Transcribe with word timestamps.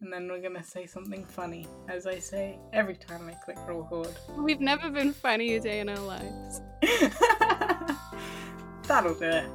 and 0.00 0.12
then 0.12 0.28
we're 0.28 0.40
gonna 0.40 0.62
say 0.62 0.86
something 0.86 1.24
funny, 1.24 1.66
as 1.88 2.06
I 2.06 2.18
say 2.18 2.58
every 2.72 2.96
time 2.96 3.28
I 3.28 3.32
click 3.44 3.58
record. 3.66 4.16
We've 4.36 4.60
never 4.60 4.90
been 4.90 5.12
funny 5.12 5.56
a 5.56 5.60
day 5.60 5.80
in 5.80 5.88
our 5.88 5.98
lives. 5.98 6.60
That'll 8.86 9.14
do 9.14 9.24
it. 9.24 9.46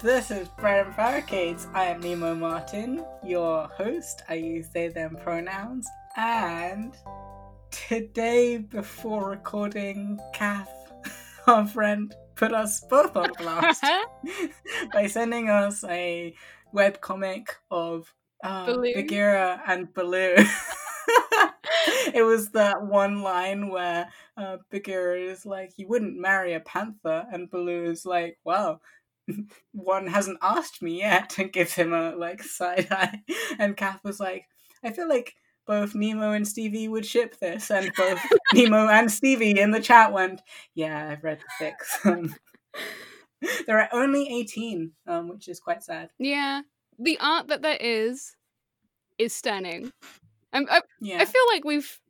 This 0.00 0.30
is 0.30 0.48
and 0.48 0.94
Barricades. 0.96 1.66
I 1.74 1.86
am 1.86 2.00
Nemo 2.00 2.34
Martin, 2.34 3.04
your 3.24 3.66
host. 3.68 4.22
I 4.28 4.34
use 4.34 4.68
they, 4.68 4.88
them 4.88 5.16
pronouns. 5.16 5.88
And 6.16 6.94
today, 7.70 8.58
before 8.58 9.30
recording, 9.30 10.20
Kath, 10.32 10.70
our 11.48 11.66
friend, 11.66 12.14
put 12.34 12.52
us 12.52 12.80
both 12.88 13.16
on 13.16 13.30
blast 13.38 13.84
by 14.92 15.06
sending 15.06 15.48
us 15.48 15.82
a 15.84 16.34
web 16.72 17.00
comic 17.00 17.56
of 17.70 18.12
uh, 18.44 18.66
Baloo. 18.66 18.94
Bagheera 18.94 19.62
and 19.66 19.92
Baloo. 19.94 20.34
it 22.14 22.24
was 22.24 22.50
that 22.50 22.82
one 22.82 23.22
line 23.22 23.68
where 23.68 24.08
uh, 24.36 24.58
Bagheera 24.70 25.20
is 25.20 25.46
like, 25.46 25.72
"You 25.76 25.88
wouldn't 25.88 26.20
marry 26.20 26.54
a 26.54 26.60
panther," 26.60 27.24
and 27.32 27.50
Baloo 27.50 27.84
is 27.90 28.04
like, 28.04 28.38
"Well." 28.44 28.80
One 29.72 30.06
hasn't 30.06 30.38
asked 30.40 30.80
me 30.80 31.00
yet, 31.00 31.38
and 31.38 31.52
gives 31.52 31.74
him 31.74 31.92
a 31.92 32.16
like 32.16 32.42
side 32.42 32.88
eye. 32.90 33.20
And 33.58 33.76
Kath 33.76 34.00
was 34.02 34.18
like, 34.18 34.46
"I 34.82 34.90
feel 34.90 35.06
like 35.06 35.34
both 35.68 35.94
Nemo 35.94 36.32
and 36.32 36.48
Stevie 36.48 36.88
would 36.88 37.06
ship 37.06 37.38
this," 37.38 37.70
and 37.70 37.92
both 37.96 38.18
Nemo 38.54 38.88
and 38.88 39.08
Stevie 39.12 39.60
in 39.60 39.70
the 39.70 39.78
chat 39.80 40.12
went, 40.12 40.40
"Yeah, 40.74 41.10
I've 41.12 41.22
read 41.22 41.38
the 41.38 41.64
fics." 41.64 42.04
Um, 42.04 42.34
there 43.68 43.78
are 43.80 43.88
only 43.92 44.28
eighteen, 44.28 44.92
um, 45.06 45.28
which 45.28 45.46
is 45.48 45.60
quite 45.60 45.84
sad. 45.84 46.10
Yeah, 46.18 46.62
the 46.98 47.16
art 47.20 47.46
that 47.48 47.62
there 47.62 47.78
is 47.80 48.34
is 49.18 49.32
stunning. 49.32 49.92
I'm, 50.52 50.66
I, 50.70 50.80
Yeah, 51.00 51.18
I 51.20 51.24
feel 51.24 51.44
like 51.52 51.64
we've. 51.64 52.00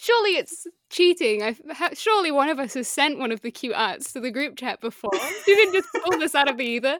Surely 0.00 0.36
it's 0.36 0.64
cheating. 0.90 1.42
I 1.42 1.56
ha- 1.72 1.90
surely 1.94 2.30
one 2.30 2.48
of 2.48 2.58
us 2.60 2.74
has 2.74 2.86
sent 2.86 3.18
one 3.18 3.32
of 3.32 3.40
the 3.40 3.50
cute 3.50 3.74
arts 3.74 4.12
to 4.12 4.20
the 4.20 4.30
group 4.30 4.56
chat 4.56 4.80
before. 4.80 5.10
You 5.46 5.56
didn't 5.56 5.74
just 5.74 5.88
pull 6.04 6.18
this 6.20 6.34
out 6.36 6.48
of 6.48 6.56
the 6.56 6.64
ether. 6.64 6.98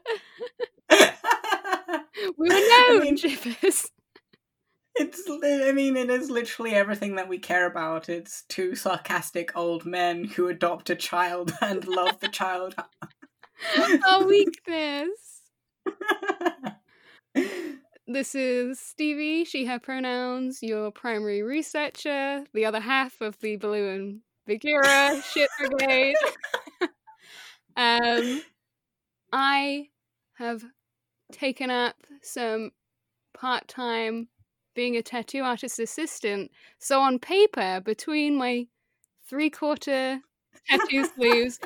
We 0.90 2.48
were 2.48 2.54
I 2.54 2.88
known 2.90 3.00
mean- 3.02 3.16
shippers. 3.16 3.90
It's, 5.00 5.22
I 5.28 5.72
mean, 5.72 5.96
it 5.96 6.10
is 6.10 6.28
literally 6.30 6.74
everything 6.74 7.14
that 7.16 7.28
we 7.28 7.38
care 7.38 7.66
about. 7.66 8.08
It's 8.08 8.42
two 8.48 8.74
sarcastic 8.74 9.56
old 9.56 9.86
men 9.86 10.24
who 10.24 10.48
adopt 10.48 10.90
a 10.90 10.96
child 10.96 11.52
and 11.60 11.86
love 11.86 12.18
the 12.20 12.28
child. 12.28 12.74
Our 14.08 14.26
weakness. 14.26 15.42
This 18.10 18.34
is 18.34 18.80
Stevie, 18.80 19.44
she, 19.44 19.66
her 19.66 19.78
pronouns, 19.78 20.62
your 20.62 20.90
primary 20.90 21.42
researcher, 21.42 22.42
the 22.54 22.64
other 22.64 22.80
half 22.80 23.20
of 23.20 23.38
the 23.40 23.56
Balloon 23.56 24.22
Bagheera 24.46 25.20
shit 25.30 25.50
brigade. 25.58 26.16
um, 27.76 28.40
I 29.30 29.88
have 30.38 30.64
taken 31.32 31.70
up 31.70 31.96
some 32.22 32.70
part 33.34 33.68
time 33.68 34.28
being 34.74 34.96
a 34.96 35.02
tattoo 35.02 35.42
artist 35.42 35.78
assistant. 35.78 36.50
So 36.78 37.00
on 37.00 37.18
paper, 37.18 37.80
between 37.84 38.36
my 38.36 38.66
three 39.28 39.50
quarter 39.50 40.20
tattoo 40.68 41.06
sleeves, 41.16 41.58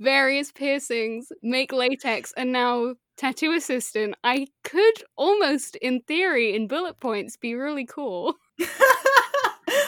various 0.00 0.52
piercings, 0.52 1.28
make 1.42 1.72
latex, 1.72 2.32
and 2.36 2.52
now 2.52 2.94
tattoo 3.16 3.52
assistant, 3.52 4.14
I 4.22 4.46
could 4.64 5.02
almost, 5.16 5.76
in 5.76 6.00
theory, 6.02 6.54
in 6.54 6.68
bullet 6.68 7.00
points, 7.00 7.36
be 7.36 7.54
really 7.54 7.84
cool. 7.86 8.34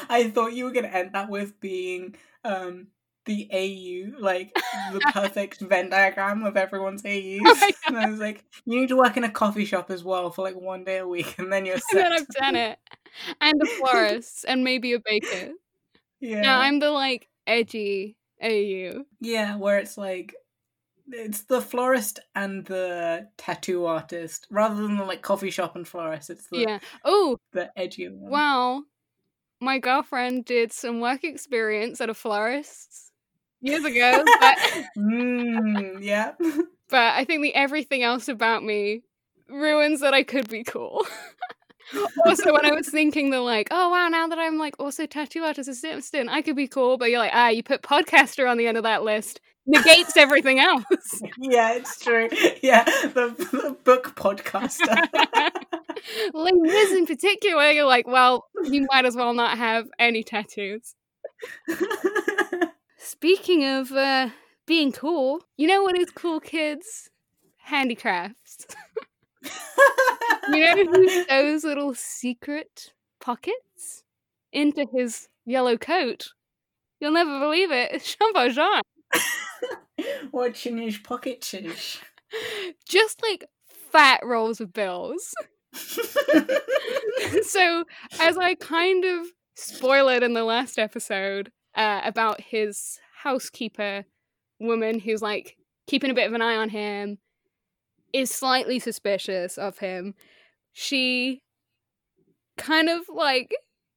I 0.08 0.30
thought 0.34 0.54
you 0.54 0.64
were 0.64 0.72
going 0.72 0.84
to 0.84 0.94
end 0.94 1.10
that 1.12 1.30
with 1.30 1.60
being 1.60 2.16
um, 2.44 2.88
the 3.30 3.48
AU, 3.52 4.20
like 4.20 4.52
the 4.92 5.00
perfect 5.12 5.60
Venn 5.60 5.88
diagram 5.88 6.42
of 6.42 6.56
everyone's 6.56 7.04
AUs. 7.04 7.40
Oh 7.44 7.70
and 7.86 7.96
I 7.96 8.10
was 8.10 8.18
like, 8.18 8.44
you 8.64 8.80
need 8.80 8.88
to 8.88 8.96
work 8.96 9.16
in 9.16 9.22
a 9.22 9.30
coffee 9.30 9.64
shop 9.64 9.90
as 9.90 10.02
well 10.02 10.30
for 10.30 10.42
like 10.42 10.56
one 10.56 10.82
day 10.82 10.98
a 10.98 11.06
week, 11.06 11.36
and 11.38 11.52
then 11.52 11.64
you're 11.64 11.76
And 11.92 12.00
then 12.00 12.12
I've 12.12 12.26
done 12.28 12.56
it. 12.56 12.78
And 13.40 13.60
a 13.62 13.66
florist, 13.66 14.44
and 14.48 14.64
maybe 14.64 14.92
a 14.94 14.98
baker. 14.98 15.52
Yeah. 16.20 16.42
Yeah, 16.42 16.58
I'm 16.58 16.80
the 16.80 16.90
like 16.90 17.28
edgy 17.46 18.16
AU. 18.42 19.04
Yeah, 19.20 19.56
where 19.56 19.78
it's 19.78 19.96
like 19.96 20.34
it's 21.08 21.42
the 21.42 21.60
florist 21.60 22.20
and 22.34 22.64
the 22.66 23.28
tattoo 23.36 23.86
artist 23.86 24.46
rather 24.50 24.74
than 24.74 24.96
the 24.96 25.04
like 25.04 25.22
coffee 25.22 25.50
shop 25.50 25.76
and 25.76 25.86
florist. 25.86 26.30
It's 26.30 26.48
the 26.48 26.58
Yeah. 26.58 26.78
Oh, 27.04 27.38
the 27.52 27.70
edgy 27.78 28.08
one. 28.08 28.30
well, 28.30 28.84
my 29.60 29.78
girlfriend 29.78 30.46
did 30.46 30.72
some 30.72 31.00
work 31.00 31.22
experience 31.22 32.00
at 32.00 32.10
a 32.10 32.14
florist's 32.14 33.09
years 33.60 33.84
ago, 33.84 34.24
but 34.40 34.58
mm, 34.98 36.02
yeah. 36.02 36.32
but 36.88 37.14
I 37.14 37.24
think 37.24 37.42
the 37.42 37.54
everything 37.54 38.02
else 38.02 38.28
about 38.28 38.64
me 38.64 39.02
ruins 39.48 40.00
that 40.00 40.14
I 40.14 40.22
could 40.22 40.48
be 40.48 40.64
cool. 40.64 41.06
also, 42.26 42.52
when 42.52 42.66
I 42.66 42.72
was 42.72 42.88
thinking 42.88 43.30
the 43.30 43.40
like, 43.40 43.68
oh 43.70 43.90
wow, 43.90 44.08
now 44.08 44.28
that 44.28 44.38
I'm 44.38 44.58
like 44.58 44.74
also 44.78 45.06
tattoo 45.06 45.42
artist 45.42 45.68
assistant, 45.68 46.30
I 46.30 46.42
could 46.42 46.56
be 46.56 46.68
cool, 46.68 46.98
but 46.98 47.10
you're 47.10 47.18
like, 47.18 47.32
ah, 47.34 47.48
you 47.48 47.62
put 47.62 47.82
podcaster 47.82 48.48
on 48.48 48.58
the 48.58 48.66
end 48.66 48.76
of 48.76 48.84
that 48.84 49.02
list, 49.02 49.40
negates 49.66 50.16
everything 50.16 50.60
else. 50.60 50.84
yeah, 51.38 51.72
it's 51.74 51.98
true. 51.98 52.28
Yeah, 52.62 52.84
the, 52.84 53.34
the 53.52 53.76
book 53.84 54.14
podcaster. 54.14 55.08
like 56.32 56.54
Liz 56.54 56.92
in 56.92 57.06
particular, 57.06 57.70
you're 57.70 57.84
like, 57.84 58.06
well, 58.06 58.46
you 58.64 58.86
might 58.90 59.04
as 59.04 59.16
well 59.16 59.34
not 59.34 59.58
have 59.58 59.86
any 59.98 60.22
tattoos. 60.22 60.94
Speaking 63.02 63.64
of 63.64 63.92
uh, 63.92 64.28
being 64.66 64.92
cool, 64.92 65.40
you 65.56 65.66
know 65.66 65.82
what 65.82 65.98
is 65.98 66.10
cool, 66.10 66.38
kids? 66.38 67.10
Handicrafts. 67.56 68.66
You 70.52 70.60
know 70.60 70.84
who 70.84 71.24
those 71.28 71.64
little 71.64 71.94
secret 71.94 72.92
pockets 73.20 74.04
into 74.52 74.86
his 74.92 75.28
yellow 75.46 75.76
coat? 75.76 76.28
You'll 76.98 77.12
never 77.12 77.38
believe 77.38 77.70
it. 77.70 77.92
It's 77.92 78.16
Jean 78.16 78.32
Valjean. 78.32 78.80
What's 80.30 80.66
in 80.66 80.78
his 80.78 80.98
pocket 80.98 81.44
shish? 81.44 82.00
Just 82.88 83.22
like 83.22 83.44
fat 83.92 84.20
rolls 84.24 84.60
of 84.60 84.72
bills. 84.72 85.32
so, 85.72 87.84
as 88.18 88.36
I 88.36 88.56
kind 88.56 89.04
of 89.04 89.26
spoil 89.54 90.08
it 90.08 90.22
in 90.22 90.32
the 90.32 90.44
last 90.44 90.78
episode 90.78 91.52
uh, 91.74 92.00
about 92.04 92.40
his 92.40 92.98
housekeeper 93.22 94.04
woman 94.58 94.98
who's 94.98 95.22
like 95.22 95.56
keeping 95.86 96.10
a 96.10 96.14
bit 96.14 96.26
of 96.26 96.34
an 96.34 96.42
eye 96.42 96.56
on 96.56 96.68
him, 96.68 97.18
is 98.12 98.30
slightly 98.30 98.78
suspicious 98.78 99.58
of 99.58 99.78
him. 99.78 100.14
She 100.72 101.42
kind 102.56 102.88
of 102.88 103.02
like, 103.08 103.50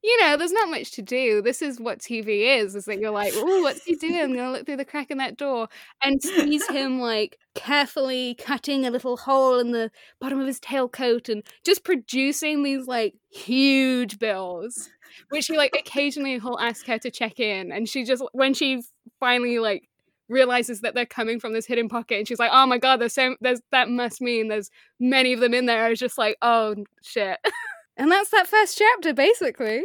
you 0.04 0.22
know, 0.22 0.38
there's 0.38 0.52
not 0.52 0.70
much 0.70 0.92
to 0.92 1.02
do. 1.02 1.42
This 1.42 1.62
is 1.62 1.80
what 1.80 2.00
TV 2.00 2.58
is, 2.58 2.76
is 2.76 2.86
that 2.86 3.00
you're 3.00 3.12
like, 3.12 3.34
oh, 3.36 3.62
what's 3.62 3.84
he 3.84 3.96
doing? 3.96 4.20
I'm 4.20 4.36
gonna 4.36 4.52
look 4.52 4.66
through 4.66 4.78
the 4.78 4.86
crack 4.86 5.12
in 5.12 5.18
that 5.20 5.38
door 5.38 5.68
and 6.04 6.22
sees 6.22 6.68
him 6.68 7.00
like 7.00 7.38
carefully 7.56 8.36
cutting 8.36 8.86
a 8.86 8.92
little 8.92 9.18
hole 9.18 9.60
in 9.60 9.72
the 9.72 9.92
bottom 10.20 10.40
of 10.40 10.48
his 10.48 10.60
tailcoat 10.60 11.30
and 11.30 11.44
just 11.64 11.84
producing 11.84 12.64
these 12.64 12.88
like 12.88 13.14
huge 13.32 14.20
bills 14.20 14.90
which 15.30 15.46
she 15.46 15.58
like 15.58 15.76
occasionally 15.78 16.40
he'll 16.40 16.60
ask 16.60 16.86
her 16.88 16.98
to 16.98 17.12
check 17.12 17.40
in 17.40 17.72
and 17.72 17.88
she 17.90 18.04
just 18.04 18.24
when 18.34 18.54
she 18.54 18.82
finally 19.20 19.60
like 19.60 19.88
realizes 20.30 20.82
that 20.82 20.96
they're 20.96 21.06
coming 21.06 21.40
from 21.40 21.54
this 21.54 21.66
hidden 21.66 21.90
pocket 21.90 22.18
and 22.18 22.28
she's 22.28 22.40
like 22.40 22.52
oh 22.54 22.66
my 22.66 22.78
god 22.78 22.98
there's 22.98 23.14
so 23.14 23.36
there's 23.42 23.62
that 23.72 23.90
must 23.90 24.22
mean 24.22 24.48
there's 24.48 24.70
many 25.00 25.34
of 25.34 25.40
them 25.40 25.54
in 25.54 25.66
there 25.66 25.86
i 25.86 25.90
was 25.90 26.00
just 26.00 26.18
like 26.18 26.38
oh 26.42 26.76
shit. 27.04 27.38
And 27.98 28.12
that's 28.12 28.30
that 28.30 28.48
first 28.48 28.78
chapter 28.78 29.14
basically. 29.14 29.84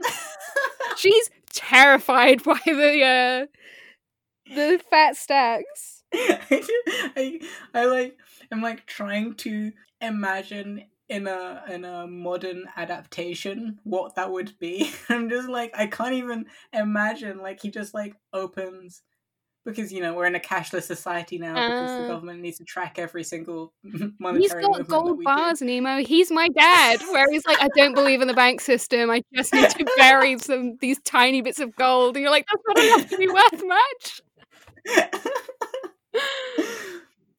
She's 0.96 1.30
terrified 1.52 2.42
by 2.42 2.58
the 2.64 3.02
uh 3.02 4.54
the 4.54 4.80
fat 4.90 5.16
stacks. 5.16 6.02
I, 6.14 7.40
I 7.72 7.84
like 7.86 8.18
I'm 8.50 8.60
like 8.60 8.86
trying 8.86 9.34
to 9.36 9.72
imagine 10.00 10.84
in 11.08 11.26
a 11.26 11.62
in 11.68 11.84
a 11.84 12.06
modern 12.06 12.64
adaptation 12.76 13.78
what 13.84 14.14
that 14.14 14.30
would 14.32 14.58
be. 14.58 14.90
I'm 15.08 15.28
just 15.28 15.48
like 15.48 15.72
I 15.76 15.86
can't 15.86 16.14
even 16.14 16.46
imagine 16.72 17.38
like 17.42 17.60
he 17.60 17.70
just 17.70 17.94
like 17.94 18.14
opens 18.32 19.02
because 19.66 19.92
you 19.92 20.00
know 20.02 20.12
we're 20.14 20.26
in 20.26 20.34
a 20.34 20.40
cashless 20.40 20.82
society 20.82 21.38
now 21.38 21.54
because 21.54 21.90
the 21.98 22.04
Ah. 22.04 22.08
government 22.08 22.40
needs 22.40 22.58
to 22.58 22.64
track 22.64 22.98
every 22.98 23.24
single 23.24 23.72
monetary 24.18 24.40
He's 24.42 24.52
got 24.54 24.86
gold 24.88 25.22
bars, 25.24 25.62
Nemo. 25.62 25.98
He's 26.04 26.30
my 26.30 26.48
dad. 26.48 27.00
Where 27.12 27.26
he's 27.30 27.46
like, 27.46 27.60
I 27.62 27.68
don't 27.76 27.94
believe 27.94 28.20
in 28.20 28.28
the 28.28 28.34
bank 28.34 28.60
system. 28.60 29.10
I 29.10 29.22
just 29.34 29.52
need 29.54 29.70
to 29.70 29.86
bury 29.96 30.38
some 30.50 30.76
these 30.80 31.00
tiny 31.02 31.40
bits 31.42 31.60
of 31.60 31.74
gold. 31.76 32.16
And 32.16 32.22
you're 32.22 32.30
like, 32.30 32.44
that's 32.46 32.62
not 32.66 32.84
enough 32.84 33.10
to 33.10 33.16
be 33.18 33.28
worth 33.28 33.64
much. 33.66 34.20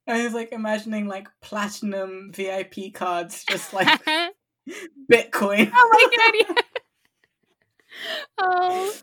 I 0.08 0.24
was 0.24 0.34
like 0.34 0.52
imagining 0.52 1.08
like 1.08 1.28
platinum 1.42 2.32
VIP 2.34 2.94
cards, 2.94 3.44
just 3.50 3.74
like 3.74 3.88
Bitcoin. 5.12 5.72
oh 5.76 5.90
my 6.12 6.44
god. 6.54 6.64
Oh. 8.38 8.94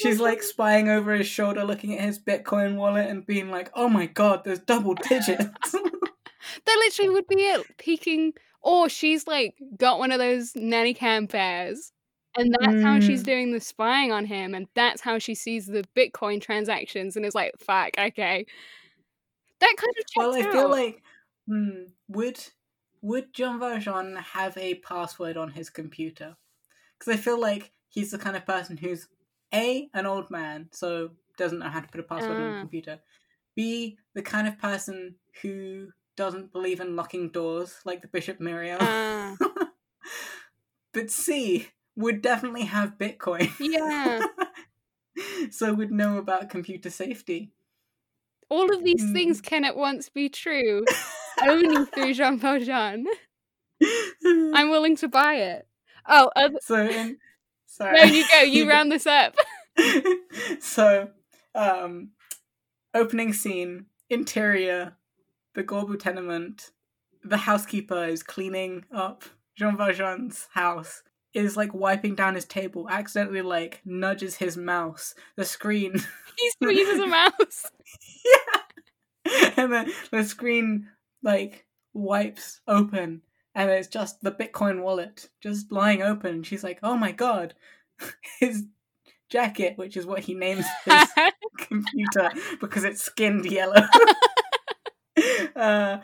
She's 0.00 0.20
like 0.20 0.42
spying 0.42 0.88
over 0.88 1.14
his 1.14 1.26
shoulder, 1.26 1.64
looking 1.64 1.96
at 1.96 2.04
his 2.04 2.18
Bitcoin 2.18 2.76
wallet 2.76 3.08
and 3.08 3.26
being 3.26 3.50
like, 3.50 3.70
oh 3.74 3.88
my 3.88 4.06
god, 4.06 4.42
there's 4.44 4.58
double 4.58 4.94
digits. 4.94 5.38
that 5.72 5.82
literally 6.66 7.10
would 7.10 7.26
be 7.26 7.36
it. 7.42 7.66
Peeking. 7.78 8.32
Or 8.60 8.88
she's 8.88 9.26
like 9.26 9.54
got 9.76 9.98
one 9.98 10.12
of 10.12 10.18
those 10.18 10.54
nanny 10.56 10.94
cam 10.94 11.26
bears. 11.26 11.92
And 12.36 12.54
that's 12.60 12.72
mm. 12.74 12.82
how 12.82 13.00
she's 13.00 13.22
Mm. 13.22 13.26
doing 13.26 13.52
the 13.52 13.60
spying 13.60 14.12
on 14.12 14.26
him. 14.26 14.54
And 14.54 14.66
that's 14.74 15.00
how 15.00 15.18
she 15.18 15.34
sees 15.34 15.66
the 15.66 15.84
Bitcoin 15.96 16.40
transactions 16.40 17.16
and 17.16 17.24
is 17.24 17.34
like, 17.34 17.52
fuck, 17.58 17.90
okay. 17.98 18.46
That 19.60 19.74
kind 19.76 19.94
of 19.98 20.04
well, 20.16 20.34
I 20.34 20.46
out. 20.46 20.52
feel 20.52 20.70
like 20.70 21.02
hmm, 21.46 21.84
would 22.08 22.38
would 23.02 23.32
Jean 23.32 23.58
Valjean 23.58 24.16
have 24.16 24.56
a 24.56 24.76
password 24.76 25.36
on 25.36 25.50
his 25.50 25.70
computer? 25.70 26.36
Because 26.98 27.14
I 27.14 27.16
feel 27.16 27.40
like 27.40 27.72
he's 27.88 28.10
the 28.10 28.18
kind 28.18 28.36
of 28.36 28.46
person 28.46 28.76
who's 28.76 29.08
a 29.54 29.88
an 29.94 30.06
old 30.06 30.30
man, 30.30 30.68
so 30.72 31.10
doesn't 31.36 31.60
know 31.60 31.68
how 31.68 31.80
to 31.80 31.88
put 31.88 32.00
a 32.00 32.04
password 32.04 32.36
on 32.36 32.56
a 32.56 32.60
computer. 32.60 32.98
B 33.54 33.98
the 34.14 34.22
kind 34.22 34.46
of 34.46 34.58
person 34.58 35.16
who 35.42 35.88
doesn't 36.16 36.52
believe 36.52 36.80
in 36.80 36.96
locking 36.96 37.30
doors, 37.30 37.76
like 37.84 38.02
the 38.02 38.08
Bishop 38.08 38.40
Myriel. 38.40 38.78
Ah. 38.80 39.36
but 40.92 41.10
C 41.10 41.68
would 41.96 42.22
definitely 42.22 42.64
have 42.64 42.98
Bitcoin. 42.98 43.50
yeah. 43.60 44.20
so 45.50 45.72
would 45.72 45.92
know 45.92 46.18
about 46.18 46.50
computer 46.50 46.90
safety. 46.90 47.52
All 48.50 48.72
of 48.74 48.82
these 48.84 49.02
Mm. 49.02 49.12
things 49.12 49.40
can 49.40 49.64
at 49.64 49.76
once 49.76 50.08
be 50.08 50.28
true 50.28 50.84
only 51.46 51.84
through 51.86 52.14
Jean 52.14 52.38
Valjean. 52.38 53.06
I'm 54.24 54.70
willing 54.70 54.96
to 54.96 55.08
buy 55.08 55.34
it. 55.34 55.66
Oh, 56.06 56.30
other- 56.34 56.58
so 56.62 56.86
in 56.86 57.18
sorry. 57.66 57.96
no, 57.96 58.02
you 58.04 58.24
go. 58.32 58.40
You 58.42 58.68
round 58.70 58.90
this 58.90 59.06
up. 59.06 59.34
so, 60.60 61.10
um, 61.54 62.10
opening 62.94 63.32
scene, 63.32 63.86
interior, 64.10 64.96
the 65.54 65.62
Gorbeau 65.62 65.98
tenement. 65.98 66.70
The 67.22 67.36
housekeeper 67.36 68.04
is 68.06 68.22
cleaning 68.22 68.84
up 68.92 69.24
Jean 69.56 69.76
Valjean's 69.76 70.48
house. 70.54 71.02
Is 71.34 71.56
like 71.56 71.74
wiping 71.74 72.14
down 72.14 72.34
his 72.34 72.46
table, 72.46 72.88
accidentally 72.88 73.42
like 73.42 73.80
nudges 73.84 74.36
his 74.36 74.56
mouse. 74.56 75.14
The 75.36 75.44
screen, 75.44 75.92
He 76.38 76.50
squeezes 76.50 77.00
a 77.00 77.06
mouse. 77.06 77.66
yeah, 78.24 79.52
and 79.56 79.72
then 79.72 79.92
the 80.10 80.24
screen 80.24 80.88
like 81.22 81.66
wipes 81.92 82.60
open, 82.66 83.22
and 83.54 83.70
it's 83.70 83.88
just 83.88 84.22
the 84.22 84.32
Bitcoin 84.32 84.82
wallet 84.82 85.28
just 85.42 85.70
lying 85.70 86.02
open. 86.02 86.42
She's 86.42 86.64
like, 86.64 86.78
"Oh 86.82 86.96
my 86.96 87.12
god, 87.12 87.54
his 88.40 88.64
jacket," 89.28 89.76
which 89.76 89.96
is 89.96 90.06
what 90.06 90.20
he 90.20 90.34
names 90.34 90.64
his 90.86 91.08
computer 91.58 92.30
because 92.60 92.84
it's 92.84 93.04
skinned 93.04 93.44
yellow. 93.44 93.86
uh, 95.56 95.98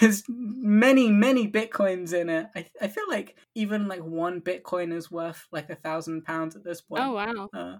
there's 0.00 0.22
many, 0.28 1.10
many 1.10 1.50
bitcoins 1.50 2.12
in 2.12 2.28
it. 2.28 2.46
I, 2.54 2.66
I 2.80 2.88
feel 2.88 3.08
like 3.08 3.36
even 3.54 3.88
like 3.88 4.02
one 4.02 4.40
bitcoin 4.40 4.92
is 4.92 5.10
worth 5.10 5.46
like 5.52 5.70
a 5.70 5.76
thousand 5.76 6.24
pounds 6.24 6.56
at 6.56 6.64
this 6.64 6.80
point. 6.80 7.02
oh 7.04 7.12
wow. 7.12 7.48
Uh, 7.52 7.78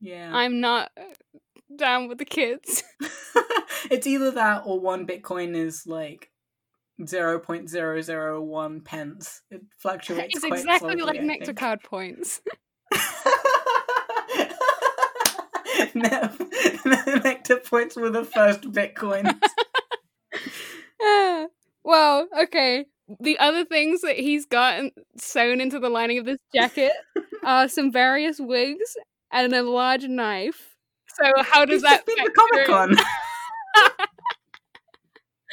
yeah. 0.00 0.30
I'm 0.34 0.60
not 0.60 0.90
uh, 0.98 1.02
down 1.74 2.08
with 2.08 2.18
the 2.18 2.24
kids. 2.24 2.82
it's 3.90 4.06
either 4.06 4.30
that 4.32 4.62
or 4.66 4.80
one 4.80 5.06
bitcoin 5.06 5.54
is 5.56 5.86
like 5.86 6.30
0.001 7.00 8.84
pence. 8.84 9.42
It 9.50 9.62
fluctuates 9.78 10.36
It's 10.36 10.44
exactly 10.44 10.96
slowly, 10.96 11.02
like 11.02 11.22
nectar 11.22 11.54
card 11.54 11.82
points. 11.82 12.40
Ne- 15.94 16.30
Nectar 16.84 17.56
points 17.56 17.96
were 17.96 18.10
the 18.10 18.24
first 18.24 18.62
bitcoins. 18.62 19.34
Well, 21.86 22.26
okay. 22.36 22.84
The 23.20 23.38
other 23.38 23.64
things 23.64 24.00
that 24.00 24.16
he's 24.16 24.44
got 24.44 24.82
sewn 25.16 25.60
into 25.60 25.78
the 25.78 25.88
lining 25.88 26.18
of 26.18 26.24
this 26.26 26.38
jacket 26.52 26.90
are 27.44 27.68
some 27.68 27.92
various 27.92 28.40
wigs 28.40 28.96
and 29.32 29.54
a 29.54 29.62
large 29.62 30.02
knife. 30.08 30.76
So 31.14 31.42
how 31.44 31.64
does 31.64 31.76
He's 31.76 31.82
that 31.82 32.04
just 32.04 32.06
been 32.06 32.24
to? 32.24 32.32
Comic 32.32 32.66
Con. 32.66 32.96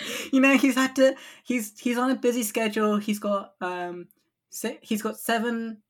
you 0.32 0.42
know, 0.42 0.58
he's 0.58 0.74
had 0.74 0.96
to. 0.96 1.16
He's 1.44 1.80
he's 1.80 2.00
on 2.00 2.10
a 2.10 2.16
busy 2.16 2.42
schedule. 2.42 2.98
He's 2.98 3.20
got 3.20 3.54
um, 3.62 4.08
si- 4.50 4.80
he's 4.82 5.04
got 5.04 5.20
seven 5.20 5.84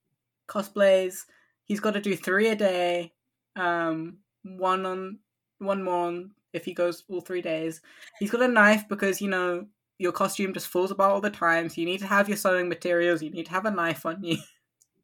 cosplays. 0.49 1.21
He's 1.63 1.79
got 1.79 1.93
to 1.93 2.01
do 2.01 2.17
three 2.17 2.49
a 2.49 2.55
day. 2.55 3.13
Um, 3.55 4.17
one 4.43 4.85
on 4.85 5.19
one 5.59 5.83
more 5.83 6.07
on 6.07 6.31
if 6.51 6.65
he 6.65 6.73
goes 6.73 7.05
all 7.07 7.21
three 7.21 7.41
days. 7.41 7.79
He's 8.19 8.29
got 8.29 8.41
a 8.41 8.47
knife 8.49 8.89
because 8.89 9.21
you 9.21 9.29
know 9.29 9.67
your 10.03 10.11
costume 10.11 10.53
just 10.53 10.67
falls 10.67 10.91
apart 10.91 11.11
all 11.11 11.21
the 11.21 11.29
time. 11.29 11.69
So 11.69 11.79
you 11.79 11.87
need 11.87 12.01
to 12.01 12.07
have 12.07 12.27
your 12.27 12.37
sewing 12.37 12.67
materials. 12.67 13.23
You 13.23 13.31
need 13.31 13.45
to 13.45 13.51
have 13.51 13.65
a 13.65 13.71
knife 13.71 14.05
on 14.05 14.21
you. 14.21 14.37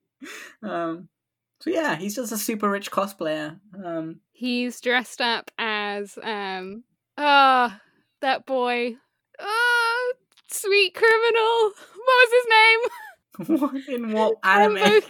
um, 0.63 1.07
so 1.61 1.69
yeah, 1.69 1.95
he's 1.95 2.15
just 2.15 2.33
a 2.33 2.37
super 2.37 2.69
rich 2.69 2.91
cosplayer. 2.91 3.59
Um, 3.83 4.19
He's 4.31 4.79
dressed 4.79 5.21
up 5.21 5.51
as 5.57 6.17
um 6.21 6.83
ah 7.17 7.79
that 8.21 8.45
boy. 8.45 8.95
Ah 9.39 10.11
sweet 10.49 10.93
criminal. 10.93 11.71
What 12.09 12.31
was 12.31 12.31
his 12.39 12.47
name? 12.57 13.59
what 13.59 13.89
in 13.89 14.11
what 14.13 14.35
anime? 14.43 15.01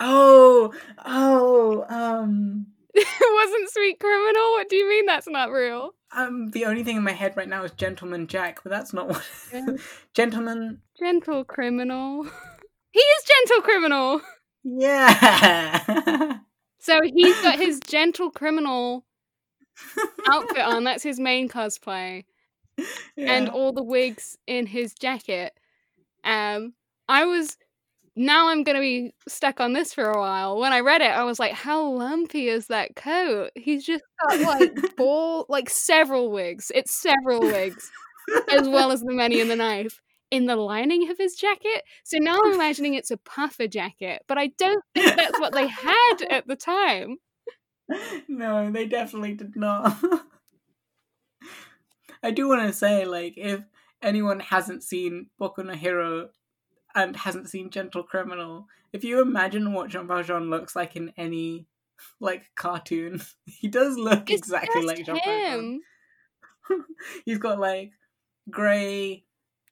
Oh, 0.00 0.72
oh, 1.04 1.84
um, 1.88 2.66
it 2.94 3.06
wasn't 3.34 3.70
sweet 3.70 4.00
criminal. 4.00 4.52
What 4.52 4.70
do 4.70 4.76
you 4.76 4.88
mean 4.88 5.04
that's 5.06 5.28
not 5.28 5.50
real? 5.50 5.90
Um. 6.14 6.50
The 6.50 6.64
only 6.66 6.82
thing 6.84 6.96
in 6.96 7.02
my 7.02 7.12
head 7.12 7.36
right 7.36 7.48
now 7.48 7.64
is 7.64 7.72
Gentleman 7.72 8.26
Jack, 8.26 8.60
but 8.62 8.70
that's 8.70 8.92
not 8.92 9.08
what. 9.08 9.22
Yeah. 9.52 9.66
Gentleman, 10.14 10.80
Gentle 10.98 11.44
criminal. 11.44 12.26
He 12.92 13.00
is 13.00 13.24
gentle 13.24 13.62
criminal. 13.62 14.20
yeah. 14.62 16.38
So 16.78 17.00
he's 17.02 17.40
got 17.40 17.58
his 17.58 17.80
gentle 17.88 18.30
criminal 18.30 19.04
outfit 20.28 20.58
on. 20.58 20.84
That's 20.84 21.02
his 21.02 21.18
main 21.18 21.48
cosplay, 21.48 22.24
and 23.16 23.48
all 23.48 23.72
the 23.72 23.82
wigs 23.82 24.36
in 24.46 24.66
his 24.66 24.94
jacket. 24.94 25.54
Um, 26.22 26.74
I 27.08 27.24
was. 27.24 27.56
Now 28.16 28.48
I'm 28.48 28.62
gonna 28.62 28.80
be 28.80 29.12
stuck 29.26 29.60
on 29.60 29.72
this 29.72 29.92
for 29.92 30.10
a 30.10 30.18
while. 30.18 30.58
When 30.58 30.72
I 30.72 30.80
read 30.80 31.00
it, 31.00 31.10
I 31.10 31.24
was 31.24 31.38
like, 31.38 31.52
"How 31.52 31.84
lumpy 31.84 32.48
is 32.48 32.68
that 32.68 32.94
coat?" 32.94 33.50
He's 33.56 33.84
just 33.84 34.04
got 34.22 34.40
like 34.40 34.74
ball, 34.96 35.46
like 35.48 35.68
several 35.68 36.30
wigs. 36.30 36.70
It's 36.74 36.94
several 36.94 37.40
wigs, 37.40 37.90
as 38.52 38.68
well 38.68 38.92
as 38.92 39.00
the 39.00 39.12
many 39.12 39.40
in 39.40 39.48
the 39.48 39.56
knife 39.56 40.00
in 40.34 40.46
the 40.46 40.56
lining 40.56 41.10
of 41.10 41.18
his 41.18 41.36
jacket. 41.36 41.82
So 42.02 42.18
now 42.18 42.40
I'm 42.44 42.54
imagining 42.54 42.94
it's 42.94 43.12
a 43.12 43.16
puffer 43.16 43.68
jacket, 43.68 44.22
but 44.26 44.36
I 44.36 44.48
don't 44.58 44.82
think 44.94 45.16
that's 45.16 45.38
what 45.38 45.52
they 45.52 45.68
had 45.68 46.16
at 46.30 46.46
the 46.46 46.56
time. 46.56 47.18
no, 48.28 48.70
they 48.70 48.86
definitely 48.86 49.34
did 49.34 49.54
not. 49.54 49.96
I 52.22 52.30
do 52.30 52.48
want 52.48 52.66
to 52.66 52.72
say, 52.72 53.04
like, 53.04 53.34
if 53.36 53.60
anyone 54.02 54.40
hasn't 54.40 54.82
seen 54.82 55.28
Boku 55.40 55.64
no 55.64 55.74
Hero 55.74 56.30
and 56.94 57.16
hasn't 57.16 57.48
seen 57.48 57.70
Gentle 57.70 58.02
Criminal, 58.02 58.66
if 58.92 59.04
you 59.04 59.20
imagine 59.20 59.72
what 59.72 59.90
Jean 59.90 60.06
Valjean 60.06 60.50
looks 60.50 60.76
like 60.76 60.96
in 60.96 61.12
any 61.16 61.66
like 62.20 62.50
cartoon, 62.54 63.20
he 63.46 63.68
does 63.68 63.96
look 63.96 64.30
It's 64.30 64.46
exactly 64.46 64.82
like 64.82 65.04
Jean 65.04 65.20
Valjean. 65.24 65.80
He's 67.24 67.38
got 67.38 67.58
like 67.58 67.92
grey 68.50 69.24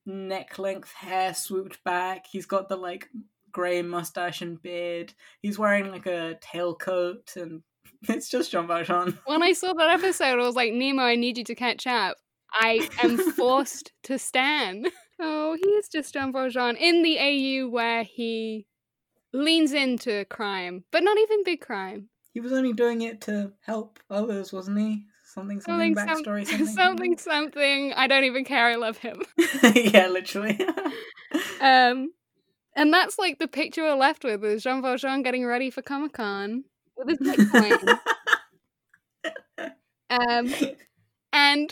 neck 0.04 0.58
length 0.58 0.92
hair 0.92 1.34
swooped 1.34 1.82
back. 1.84 2.26
He's 2.26 2.46
got 2.46 2.68
the 2.68 2.76
like 2.76 3.08
grey 3.52 3.82
mustache 3.82 4.42
and 4.42 4.60
beard. 4.60 5.12
He's 5.40 5.58
wearing 5.58 5.90
like 5.90 6.06
a 6.06 6.38
tailcoat 6.42 7.36
and 7.36 7.62
it's 8.08 8.28
just 8.28 8.50
Jean 8.50 8.66
Valjean. 8.66 9.18
When 9.26 9.42
I 9.42 9.52
saw 9.52 9.72
that 9.74 9.90
episode, 9.90 10.40
I 10.40 10.46
was 10.46 10.56
like, 10.56 10.72
Nemo, 10.72 11.02
I 11.02 11.16
need 11.16 11.38
you 11.38 11.44
to 11.44 11.54
catch 11.54 11.86
up. 11.86 12.16
I 12.52 12.88
am 13.02 13.16
forced 13.32 13.92
to 14.04 14.18
stand. 14.18 14.88
Oh, 15.20 15.56
he 15.62 15.68
is 15.70 15.88
just 15.88 16.12
Jean 16.14 16.32
Valjean 16.32 16.76
in 16.76 17.02
the 17.02 17.18
AU 17.18 17.68
where 17.68 18.02
he 18.04 18.66
leans 19.32 19.72
into 19.72 20.24
crime, 20.26 20.84
but 20.90 21.02
not 21.02 21.18
even 21.18 21.44
big 21.44 21.60
crime. 21.60 22.08
He 22.32 22.40
was 22.40 22.52
only 22.52 22.72
doing 22.72 23.02
it 23.02 23.20
to 23.22 23.52
help 23.60 23.98
others, 24.10 24.52
wasn't 24.52 24.78
he? 24.78 25.04
Something, 25.24 25.60
something, 25.60 25.94
Something, 25.94 26.14
some- 26.16 26.24
backstory, 26.24 26.46
something. 26.46 26.66
something, 26.66 27.18
something. 27.18 27.92
I 27.94 28.06
don't 28.06 28.24
even 28.24 28.44
care. 28.44 28.66
I 28.66 28.74
love 28.76 28.98
him. 28.98 29.22
yeah, 29.74 30.08
literally. 30.08 30.58
Um, 31.62 32.12
and 32.76 32.92
that's 32.92 33.18
like 33.18 33.38
the 33.38 33.48
picture 33.48 33.82
we're 33.82 33.94
left 33.94 34.22
with 34.24 34.44
is 34.44 34.62
Jean 34.64 34.82
Valjean 34.82 35.22
getting 35.22 35.46
ready 35.46 35.70
for 35.70 35.80
Comic 35.80 36.12
Con 36.12 36.64
with 36.96 37.08
his 37.08 37.18
Bitcoin. 37.18 37.98
um, 40.10 40.52
and 41.32 41.70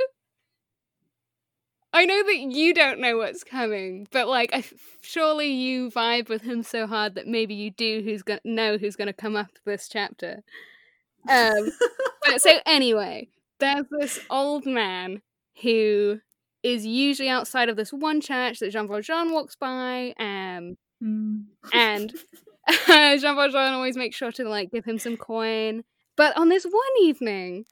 I 1.92 2.04
know 2.04 2.22
that 2.22 2.38
you 2.38 2.72
don't 2.72 3.00
know 3.00 3.16
what's 3.16 3.42
coming, 3.42 4.06
but 4.12 4.28
like, 4.28 4.50
I 4.52 4.64
surely 5.02 5.48
you 5.52 5.90
vibe 5.90 6.28
with 6.28 6.42
him 6.42 6.62
so 6.62 6.86
hard 6.86 7.16
that 7.16 7.26
maybe 7.26 7.54
you 7.54 7.70
do 7.70 8.00
who's 8.04 8.22
gonna 8.22 8.40
know 8.44 8.78
who's 8.78 8.96
gonna 8.96 9.12
come 9.12 9.36
up 9.36 9.48
this 9.64 9.88
chapter. 9.88 10.42
Um, 11.28 11.70
but 12.26 12.40
so 12.40 12.58
anyway, 12.66 13.28
there's 13.58 13.86
this 13.98 14.20
old 14.30 14.66
man 14.66 15.22
who 15.62 16.20
is 16.62 16.86
usually 16.86 17.28
outside 17.28 17.68
of 17.68 17.76
this 17.76 17.92
one 17.92 18.20
church 18.20 18.60
that 18.60 18.70
Jean 18.72 18.88
Valjean 18.88 19.32
walks 19.32 19.56
by, 19.56 20.14
um, 20.18 20.76
Mm. 21.02 21.46
and 21.72 22.12
Jean 22.86 23.20
Valjean 23.36 23.72
always 23.72 23.96
makes 23.96 24.16
sure 24.16 24.32
to 24.32 24.48
like 24.48 24.70
give 24.70 24.84
him 24.84 24.98
some 24.98 25.16
coin. 25.16 25.82
But 26.16 26.36
on 26.36 26.50
this 26.50 26.64
one 26.64 27.02
evening, 27.02 27.64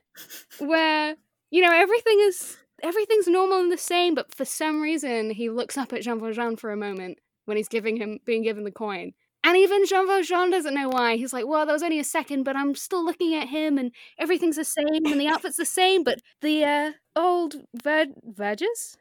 where 0.58 1.16
you 1.50 1.62
know 1.62 1.72
everything 1.72 2.18
is 2.22 2.56
everything's 2.82 3.28
normal 3.28 3.58
and 3.60 3.72
the 3.72 3.78
same, 3.78 4.14
but 4.14 4.34
for 4.34 4.44
some 4.44 4.80
reason 4.80 5.30
he 5.30 5.50
looks 5.50 5.76
up 5.76 5.92
at 5.92 6.02
Jean 6.02 6.20
Valjean 6.20 6.56
for 6.56 6.70
a 6.70 6.76
moment 6.76 7.18
when 7.44 7.56
he's 7.56 7.68
giving 7.68 7.96
him 7.96 8.18
being 8.24 8.42
given 8.42 8.64
the 8.64 8.70
coin. 8.70 9.12
And 9.44 9.56
even 9.56 9.86
Jean 9.86 10.06
Valjean 10.06 10.50
doesn't 10.50 10.74
know 10.74 10.88
why. 10.88 11.16
He's 11.16 11.32
like, 11.32 11.46
well, 11.46 11.64
that 11.64 11.72
was 11.72 11.82
only 11.82 12.00
a 12.00 12.04
second, 12.04 12.42
but 12.42 12.56
I'm 12.56 12.74
still 12.74 13.04
looking 13.04 13.34
at 13.34 13.48
him 13.48 13.78
and 13.78 13.92
everything's 14.18 14.56
the 14.56 14.64
same 14.64 15.06
and 15.06 15.20
the 15.20 15.28
outfit's 15.28 15.56
the 15.56 15.64
same, 15.64 16.02
but 16.02 16.18
the 16.42 16.64
uh, 16.64 16.92
old 17.16 17.54
vir- 17.82 18.14
Verges? 18.24 18.96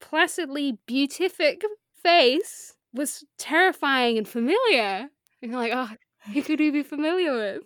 Placidly 0.00 0.78
beatific 0.86 1.62
face 2.02 2.74
was 2.92 3.24
terrifying 3.38 4.18
and 4.18 4.26
familiar. 4.26 5.08
And 5.42 5.52
you're 5.52 5.60
like, 5.60 5.72
oh, 5.74 5.90
who 6.32 6.42
could 6.42 6.58
he 6.58 6.70
be 6.70 6.82
familiar 6.82 7.32
with? 7.34 7.62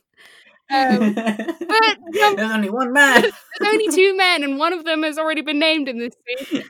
Um, 0.69 1.15
but 1.15 1.97
Jean- 2.13 2.37
There's 2.37 2.51
only 2.51 2.71
one 2.71 2.93
man. 2.93 3.23
there's 3.23 3.73
only 3.73 3.89
two 3.89 4.17
men, 4.17 4.43
and 4.43 4.59
one 4.59 4.73
of 4.73 4.85
them 4.85 5.03
has 5.05 5.19
already 5.19 5.43
been 5.43 5.59
named 5.59 5.89
in 5.89 5.99
this 5.99 6.15
scene. 6.49 6.65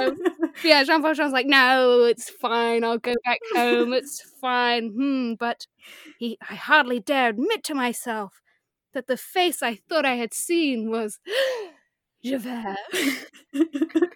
Um, 0.00 0.16
yeah, 0.64 0.84
Jean 0.84 1.00
Valjean's 1.02 1.32
like, 1.32 1.46
no, 1.46 2.04
it's 2.04 2.28
fine. 2.28 2.84
I'll 2.84 2.98
go 2.98 3.14
back 3.24 3.38
home. 3.54 3.92
It's 3.92 4.20
fine. 4.40 4.90
Hmm, 4.90 5.34
but 5.38 5.66
he, 6.18 6.36
I 6.48 6.54
hardly 6.54 7.00
dare 7.00 7.30
admit 7.30 7.64
to 7.64 7.74
myself 7.74 8.42
that 8.92 9.06
the 9.06 9.16
face 9.16 9.62
I 9.62 9.76
thought 9.76 10.04
I 10.04 10.16
had 10.16 10.34
seen 10.34 10.90
was 10.90 11.18
Javert. 12.24 12.76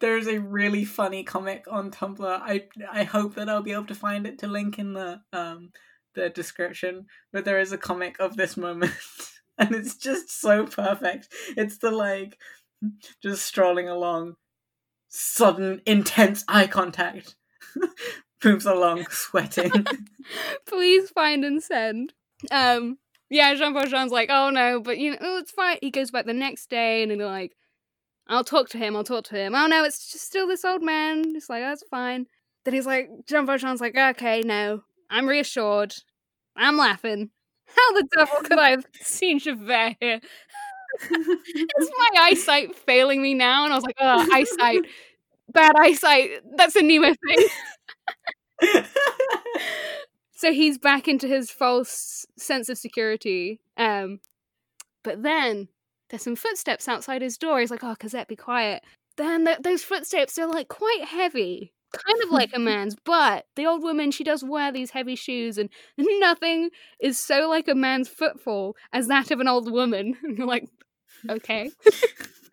There's 0.00 0.28
a 0.28 0.38
really 0.38 0.84
funny 0.84 1.24
comic 1.24 1.64
on 1.68 1.90
Tumblr. 1.90 2.24
I 2.42 2.64
I 2.90 3.02
hope 3.04 3.34
that 3.34 3.48
I'll 3.48 3.62
be 3.62 3.72
able 3.72 3.86
to 3.86 3.94
find 3.94 4.26
it 4.26 4.38
to 4.38 4.46
link 4.48 4.78
in 4.78 4.92
the 4.94 5.20
um 5.32 5.70
the 6.14 6.28
description. 6.28 7.06
But 7.32 7.44
there 7.44 7.60
is 7.60 7.72
a 7.72 7.78
comic 7.78 8.18
of 8.20 8.36
this 8.36 8.56
moment, 8.56 8.92
and 9.58 9.74
it's 9.74 9.96
just 9.96 10.40
so 10.40 10.66
perfect. 10.66 11.28
It's 11.56 11.78
the 11.78 11.90
like 11.90 12.38
just 13.22 13.44
strolling 13.44 13.88
along, 13.88 14.34
sudden 15.08 15.82
intense 15.86 16.44
eye 16.48 16.66
contact, 16.66 17.36
moves 18.44 18.66
along 18.66 19.06
sweating. 19.10 19.86
Please 20.66 21.10
find 21.10 21.44
and 21.44 21.62
send. 21.62 22.14
Um, 22.50 22.98
yeah, 23.28 23.54
Jean 23.54 23.74
Valjean's 23.74 24.12
like, 24.12 24.28
oh 24.30 24.50
no, 24.50 24.80
but 24.80 24.98
you 24.98 25.12
know, 25.12 25.18
oh, 25.20 25.38
it's 25.38 25.52
fine. 25.52 25.78
He 25.80 25.90
goes 25.90 26.10
back 26.10 26.26
the 26.26 26.32
next 26.32 26.70
day 26.70 27.02
and 27.02 27.12
he's 27.12 27.20
like, 27.20 27.56
I'll 28.26 28.44
talk 28.44 28.68
to 28.70 28.78
him, 28.78 28.96
I'll 28.96 29.04
talk 29.04 29.24
to 29.26 29.36
him. 29.36 29.54
Oh 29.54 29.66
no, 29.66 29.84
it's 29.84 30.12
just 30.12 30.24
still 30.24 30.48
this 30.48 30.64
old 30.64 30.82
man. 30.82 31.34
It's 31.36 31.50
like, 31.50 31.62
that's 31.62 31.84
fine. 31.90 32.26
Then 32.64 32.74
he's 32.74 32.86
like, 32.86 33.08
Jean 33.26 33.46
Valjean's 33.46 33.80
like, 33.80 33.96
okay, 33.96 34.42
no, 34.44 34.82
I'm 35.10 35.28
reassured. 35.28 35.94
I'm 36.56 36.76
laughing. 36.76 37.30
How 37.66 37.92
the 37.94 38.08
devil 38.16 38.38
could 38.44 38.58
I 38.58 38.70
have 38.70 38.86
seen 39.00 39.38
Javert 39.38 39.96
here? 40.00 40.20
Is 41.02 41.90
my 41.98 42.10
eyesight 42.20 42.74
failing 42.74 43.22
me 43.22 43.34
now? 43.34 43.64
And 43.64 43.72
I 43.72 43.76
was 43.76 43.84
like, 43.84 43.96
oh, 44.00 44.28
eyesight. 44.32 44.80
Bad 45.52 45.72
eyesight. 45.78 46.30
That's 46.56 46.76
a 46.76 46.82
Nemo 46.82 47.12
thing. 47.26 47.48
so 50.32 50.52
he's 50.52 50.78
back 50.78 51.08
into 51.08 51.26
his 51.26 51.50
false 51.50 52.26
sense 52.38 52.68
of 52.68 52.78
security. 52.78 53.60
Um, 53.76 54.20
but 55.02 55.22
then 55.22 55.68
there's 56.08 56.22
some 56.22 56.36
footsteps 56.36 56.88
outside 56.88 57.22
his 57.22 57.38
door. 57.38 57.60
He's 57.60 57.70
like, 57.70 57.84
"Oh, 57.84 57.96
Cosette, 57.98 58.28
be 58.28 58.36
quiet." 58.36 58.82
Then 59.16 59.44
th- 59.46 59.60
those 59.62 59.82
footsteps 59.82 60.38
are 60.38 60.46
like 60.46 60.68
quite 60.68 61.04
heavy, 61.04 61.72
kind 61.92 62.22
of 62.22 62.30
like 62.30 62.50
a 62.54 62.58
man's. 62.70 62.96
But 63.04 63.46
the 63.56 63.66
old 63.66 63.82
woman, 63.82 64.10
she 64.10 64.24
does 64.24 64.42
wear 64.44 64.72
these 64.72 64.90
heavy 64.90 65.16
shoes, 65.16 65.58
and 65.58 65.68
nothing 65.98 66.70
is 67.00 67.18
so 67.18 67.48
like 67.48 67.68
a 67.68 67.74
man's 67.74 68.08
footfall 68.08 68.76
as 68.92 69.08
that 69.08 69.30
of 69.30 69.40
an 69.40 69.48
old 69.48 69.70
woman. 69.70 70.16
And 70.22 70.38
you're 70.38 70.46
like, 70.46 70.68
okay, 71.28 71.70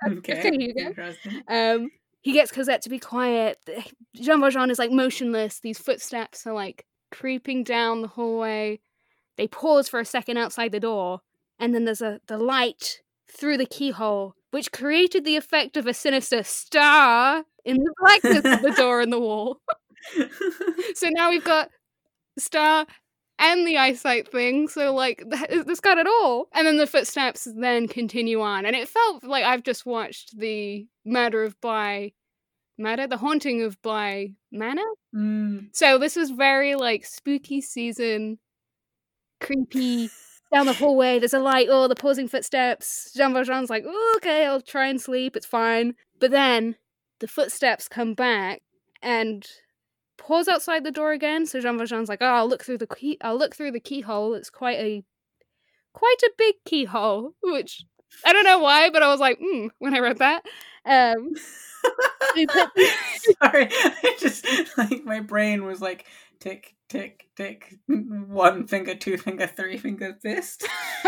okay, 0.07 0.39
Okay, 0.39 0.57
you 0.59 0.73
go. 0.73 0.81
interesting. 0.81 1.41
um, 1.47 1.89
he 2.21 2.33
gets 2.33 2.51
Cosette 2.51 2.81
to 2.83 2.89
be 2.89 2.99
quiet. 2.99 3.57
Jean 4.15 4.41
Valjean 4.41 4.69
is 4.71 4.79
like 4.79 4.91
motionless. 4.91 5.59
These 5.59 5.79
footsteps 5.79 6.45
are 6.45 6.53
like 6.53 6.85
creeping 7.11 7.63
down 7.63 8.01
the 8.01 8.07
hallway. 8.07 8.79
They 9.37 9.47
pause 9.47 9.87
for 9.87 9.99
a 9.99 10.05
second 10.05 10.37
outside 10.37 10.71
the 10.71 10.79
door, 10.79 11.21
and 11.59 11.73
then 11.73 11.85
there's 11.85 12.01
a 12.01 12.19
the 12.27 12.37
light 12.37 13.01
through 13.31 13.57
the 13.57 13.65
keyhole, 13.67 14.35
which 14.51 14.71
created 14.71 15.23
the 15.25 15.35
effect 15.35 15.77
of 15.77 15.85
a 15.85 15.93
sinister 15.93 16.41
star 16.43 17.43
in 17.67 17.77
the 17.77 17.93
blackness 17.99 18.37
of 18.37 18.61
the 18.61 18.73
door 18.75 19.01
and 19.01 19.11
the 19.11 19.19
wall. 19.27 19.59
So 20.95 21.09
now 21.09 21.29
we've 21.29 21.43
got 21.43 21.69
star 22.39 22.85
and 23.39 23.67
the 23.67 23.77
eyesight 23.77 24.31
thing. 24.31 24.67
So 24.67 24.93
like 24.93 25.23
th- 25.29 25.45
it's 25.49 25.79
got 25.79 25.97
it 25.97 26.07
all. 26.07 26.47
And 26.53 26.65
then 26.65 26.77
the 26.77 26.87
footsteps 26.87 27.47
then 27.55 27.87
continue 27.87 28.41
on, 28.41 28.65
and 28.65 28.75
it 28.75 28.87
felt 28.87 29.23
like 29.23 29.43
I've 29.43 29.63
just 29.63 29.85
watched 29.85 30.37
the 30.37 30.87
murder 31.05 31.43
of 31.43 31.59
Bly, 31.61 32.13
murder, 32.77 33.05
the 33.05 33.17
haunting 33.17 33.61
of 33.61 33.81
Bly 33.81 34.31
Manor. 34.51 34.81
Mm. 35.15 35.69
So 35.73 35.97
this 35.97 36.15
was 36.15 36.31
very 36.31 36.75
like 36.75 37.05
spooky 37.05 37.61
season, 37.61 38.39
creepy. 39.41 40.09
Down 40.53 40.65
the 40.65 40.71
hallway, 40.71 41.19
there's 41.19 41.33
a 41.33 41.39
light. 41.39 41.67
Oh, 41.69 41.89
the 41.89 41.95
pausing 41.95 42.29
footsteps. 42.29 43.11
Jean 43.13 43.33
Valjean's 43.33 43.69
like, 43.69 43.83
oh, 43.85 44.13
okay, 44.15 44.45
I'll 44.45 44.61
try 44.61 44.87
and 44.87 45.01
sleep. 45.01 45.35
It's 45.35 45.45
fine. 45.45 45.93
But 46.21 46.31
then 46.31 46.77
the 47.19 47.27
footsteps 47.27 47.87
come 47.87 48.13
back 48.13 48.61
and 49.01 49.45
pause 50.17 50.47
outside 50.47 50.83
the 50.83 50.91
door 50.91 51.11
again. 51.11 51.45
So 51.45 51.59
Jean 51.59 51.77
Valjean's 51.77 52.09
like, 52.09 52.21
oh, 52.21 52.25
I'll 52.25 52.47
look 52.49 52.63
through 52.63 52.79
the 52.79 52.87
key. 52.87 53.17
I'll 53.21 53.37
look 53.37 53.55
through 53.55 53.71
the 53.71 53.79
keyhole. 53.79 54.33
It's 54.33 54.49
quite 54.49 54.79
a, 54.79 55.03
quite 55.93 56.21
a 56.23 56.31
big 56.37 56.55
keyhole. 56.65 57.33
Which 57.41 57.83
I 58.25 58.33
don't 58.33 58.45
know 58.45 58.59
why, 58.59 58.89
but 58.89 59.03
I 59.03 59.07
was 59.07 59.19
like, 59.19 59.37
hmm, 59.41 59.67
when 59.79 59.93
I 59.93 59.99
read 59.99 60.19
that. 60.19 60.45
Um, 60.85 61.33
Sorry, 63.43 63.67
I 63.71 64.15
just 64.19 64.45
like 64.77 65.03
my 65.03 65.19
brain 65.19 65.65
was 65.65 65.81
like 65.81 66.05
tick 66.39 66.75
tick 66.89 67.27
tick, 67.35 67.75
one 67.87 68.67
finger, 68.67 68.95
two 68.95 69.17
finger, 69.17 69.47
three 69.47 69.77
finger 69.77 70.17
fist. 70.21 70.65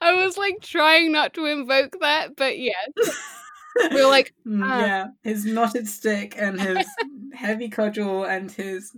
I 0.00 0.12
was 0.12 0.36
like 0.36 0.60
trying 0.60 1.12
not 1.12 1.34
to 1.34 1.46
invoke 1.46 1.96
that, 2.00 2.36
but 2.36 2.58
yeah, 2.58 2.72
we 3.90 4.02
were 4.02 4.10
like, 4.10 4.34
Mm, 4.46 4.62
ah. 4.64 4.80
yeah, 4.80 5.06
his 5.22 5.44
knotted 5.44 5.88
stick 5.88 6.34
and 6.38 6.60
his 6.60 6.86
heavy 7.34 7.68
cudgel 7.68 8.24
and 8.24 8.50
his 8.50 8.96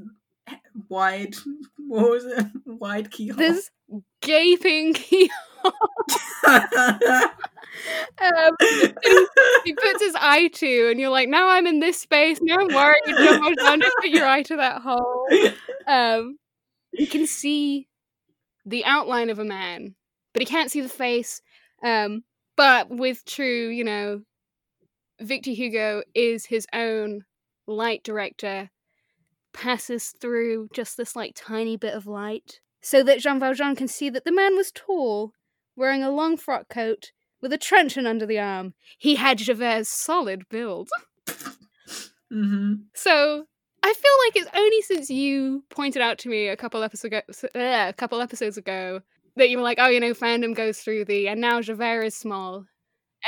wide 0.89 1.35
what 1.89 2.11
was 2.11 2.25
it? 2.25 2.47
Wide 2.67 3.11
keyhole. 3.11 3.39
this 3.39 3.71
gaping 4.21 4.95
keyhole. 4.95 5.73
Um, 8.21 8.57
he 9.65 9.73
puts 9.73 10.03
his 10.03 10.15
eye 10.19 10.49
to, 10.55 10.89
and 10.91 10.99
you're 10.99 11.11
like, 11.11 11.29
now 11.29 11.49
I'm 11.49 11.67
in 11.67 11.79
this 11.79 12.01
space. 12.01 12.41
Now 12.43 12.57
I'm 12.59 12.75
worried. 12.75 12.97
Just 13.07 13.41
put 14.01 14.11
your 14.11 14.27
eye 14.27 14.43
to 14.43 14.57
that 14.57 14.83
hole. 14.83 15.29
Um, 15.87 16.39
you 16.93 17.07
can 17.07 17.27
see 17.27 17.87
the 18.67 18.85
outline 18.85 19.31
of 19.31 19.39
a 19.39 19.45
man, 19.45 19.95
but 20.33 20.43
he 20.43 20.47
can't 20.47 20.71
see 20.71 20.81
the 20.81 20.89
face. 20.89 21.41
Um, 21.83 22.25
but 22.57 22.91
with 22.91 23.25
true, 23.25 23.69
you 23.69 23.85
know, 23.85 24.23
Victor 25.21 25.51
Hugo 25.51 26.03
is 26.15 26.47
his 26.47 26.67
own 26.73 27.25
light 27.67 28.03
director, 28.03 28.71
passes 29.53 30.15
through 30.21 30.69
just 30.73 30.97
this 30.97 31.17
like 31.17 31.33
tiny 31.35 31.77
bit 31.77 31.95
of 31.95 32.07
light, 32.07 32.61
so 32.81 33.03
that 33.03 33.21
Jean 33.21 33.41
Valjean 33.41 33.77
can 33.77 33.89
see 33.89 34.11
that 34.11 34.25
the 34.25 34.33
man 34.33 34.57
was 34.57 34.73
tall, 34.73 35.33
wearing 35.77 36.03
a 36.03 36.11
long 36.11 36.37
frock 36.37 36.69
coat 36.69 37.13
with 37.41 37.53
a 37.53 37.59
truncheon 37.59 38.07
under 38.07 38.27
the 38.27 38.39
arm. 38.39 38.75
He 38.99 39.17
had 39.17 39.39
Javert's 39.39 39.89
solid 39.89 40.49
build. 40.49 40.89
hmm 42.31 42.75
So 42.95 43.47
I 43.83 43.93
feel 43.93 44.13
like 44.27 44.37
it's 44.37 44.57
only 44.57 44.83
since 44.83 45.11
you 45.11 45.65
pointed 45.71 46.03
out 46.03 46.19
to 46.19 46.29
me 46.29 46.49
a 46.49 46.57
couple 46.57 46.83
episodes 46.83 47.05
ago, 47.05 47.21
uh, 47.55 47.89
a 47.89 47.95
couple 47.97 48.21
episodes 48.21 48.57
ago 48.57 49.01
that 49.37 49.51
you 49.51 49.57
were 49.57 49.63
like, 49.63 49.79
oh, 49.81 49.89
you 49.89 50.01
know, 50.01 50.15
fandom 50.15 50.55
goes 50.55 50.79
through 50.79 51.05
the, 51.05 51.29
and 51.29 51.41
now 51.41 51.61
Javert 51.61 52.03
is 52.03 52.17
small, 52.17 52.65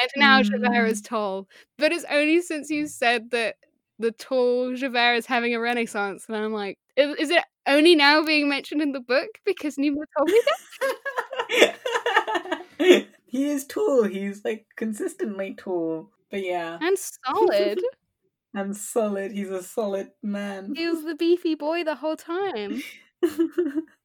and 0.00 0.10
now 0.16 0.42
Javert 0.42 0.68
mm. 0.68 0.88
is 0.88 1.00
tall. 1.00 1.48
But 1.78 1.92
it's 1.92 2.04
only 2.10 2.40
since 2.42 2.70
you 2.70 2.86
said 2.86 3.30
that 3.30 3.56
the 3.98 4.12
tall 4.12 4.74
Javert 4.74 5.14
is 5.14 5.26
having 5.26 5.54
a 5.54 5.60
renaissance, 5.60 6.26
and 6.28 6.36
I'm 6.36 6.52
like, 6.52 6.78
is, 6.96 7.16
is 7.16 7.30
it 7.30 7.44
only 7.66 7.94
now 7.94 8.24
being 8.24 8.48
mentioned 8.48 8.82
in 8.82 8.92
the 8.92 9.00
book 9.00 9.28
because 9.44 9.78
Nemo 9.78 10.00
told 10.16 10.30
me 10.30 10.40
that? 10.46 11.76
he 13.26 13.50
is 13.50 13.66
tall. 13.66 14.04
He's 14.04 14.44
like 14.44 14.66
consistently 14.76 15.54
tall. 15.54 16.10
but 16.30 16.42
yeah. 16.42 16.78
And 16.80 16.96
solid. 16.98 17.80
and 18.54 18.76
solid. 18.76 19.32
He's 19.32 19.50
a 19.50 19.62
solid 19.62 20.10
man. 20.22 20.74
he 20.74 20.86
was 20.86 21.04
the 21.04 21.14
beefy 21.14 21.54
boy 21.54 21.84
the 21.84 21.96
whole 21.96 22.16
time. 22.16 22.82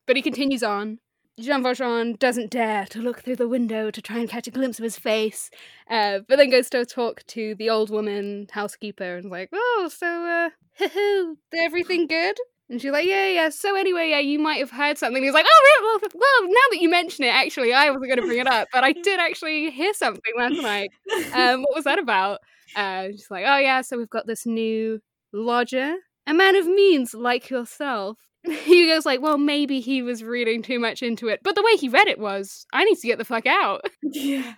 But 0.07 0.15
he 0.15 0.21
continues 0.21 0.61
on. 0.61 0.99
Jean 1.39 1.61
Valjean 1.63 2.15
doesn't 2.15 2.49
dare 2.49 2.85
to 2.85 3.01
look 3.01 3.21
through 3.21 3.35
the 3.35 3.47
window 3.47 3.91
to 3.91 4.01
try 4.01 4.19
and 4.19 4.29
catch 4.29 4.47
a 4.47 4.51
glimpse 4.51 4.79
of 4.79 4.83
his 4.83 4.97
face, 4.97 5.49
uh, 5.89 6.19
but 6.27 6.37
then 6.37 6.49
goes 6.49 6.69
to 6.69 6.85
talk 6.85 7.25
to 7.27 7.55
the 7.55 7.69
old 7.69 7.89
woman 7.89 8.47
housekeeper 8.51 9.17
and 9.17 9.25
is 9.25 9.31
like, 9.31 9.49
"Oh, 9.51 9.89
so 9.93 10.49
uh, 10.79 11.35
everything 11.53 12.07
good?" 12.07 12.37
And 12.69 12.81
she's 12.81 12.91
like, 12.91 13.05
"Yeah, 13.05 13.27
yeah. 13.27 13.49
So 13.49 13.75
anyway, 13.75 14.09
yeah, 14.11 14.19
you 14.19 14.39
might 14.39 14.59
have 14.59 14.71
heard 14.71 14.97
something." 14.97 15.21
He's 15.23 15.33
like, 15.33 15.45
"Oh, 15.47 15.99
well, 16.01 16.09
well, 16.13 16.49
now 16.49 16.67
that 16.71 16.79
you 16.81 16.89
mention 16.89 17.25
it, 17.25 17.33
actually, 17.33 17.73
I 17.73 17.89
wasn't 17.89 18.07
going 18.07 18.21
to 18.21 18.25
bring 18.27 18.39
it 18.39 18.47
up, 18.47 18.69
but 18.71 18.85
I 18.85 18.93
did 18.93 19.19
actually 19.19 19.71
hear 19.71 19.93
something 19.93 20.33
last 20.37 20.61
night. 20.61 20.89
Um, 21.33 21.63
what 21.63 21.75
was 21.75 21.83
that 21.83 21.99
about?" 21.99 22.39
Uh, 22.77 23.07
she's 23.11 23.29
like, 23.29 23.43
"Oh, 23.45 23.57
yeah. 23.57 23.81
So 23.81 23.97
we've 23.97 24.09
got 24.09 24.25
this 24.25 24.45
new 24.45 25.01
lodger, 25.33 25.95
a 26.27 26.33
man 26.33 26.55
of 26.55 26.65
means 26.65 27.13
like 27.13 27.49
yourself." 27.49 28.19
Hugo's 28.65 29.05
like, 29.05 29.21
well, 29.21 29.37
maybe 29.37 29.79
he 29.79 30.01
was 30.01 30.23
reading 30.23 30.61
too 30.61 30.79
much 30.79 31.01
into 31.01 31.27
it. 31.27 31.41
But 31.43 31.55
the 31.55 31.63
way 31.63 31.75
he 31.77 31.89
read 31.89 32.07
it 32.07 32.19
was, 32.19 32.65
I 32.73 32.83
need 32.83 32.97
to 32.97 33.07
get 33.07 33.17
the 33.17 33.25
fuck 33.25 33.45
out. 33.45 33.81
yeah. 34.01 34.53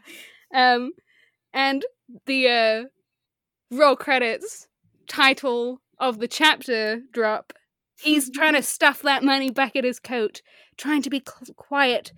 Um, 0.54 0.92
and 1.54 1.86
the 2.26 2.48
uh, 2.48 2.84
roll 3.72 3.96
credits 3.96 4.68
title 5.08 5.82
of 6.00 6.20
the 6.20 6.28
chapter 6.28 7.02
drop. 7.12 7.54
He's 8.00 8.30
trying 8.30 8.54
to 8.54 8.62
stuff 8.62 9.02
that 9.02 9.24
money 9.24 9.50
back 9.50 9.76
in 9.76 9.84
his 9.84 10.00
coat, 10.00 10.42
trying 10.78 11.02
to 11.02 11.10
be 11.10 11.24
cl- 11.26 11.56
quiet, 11.56 12.12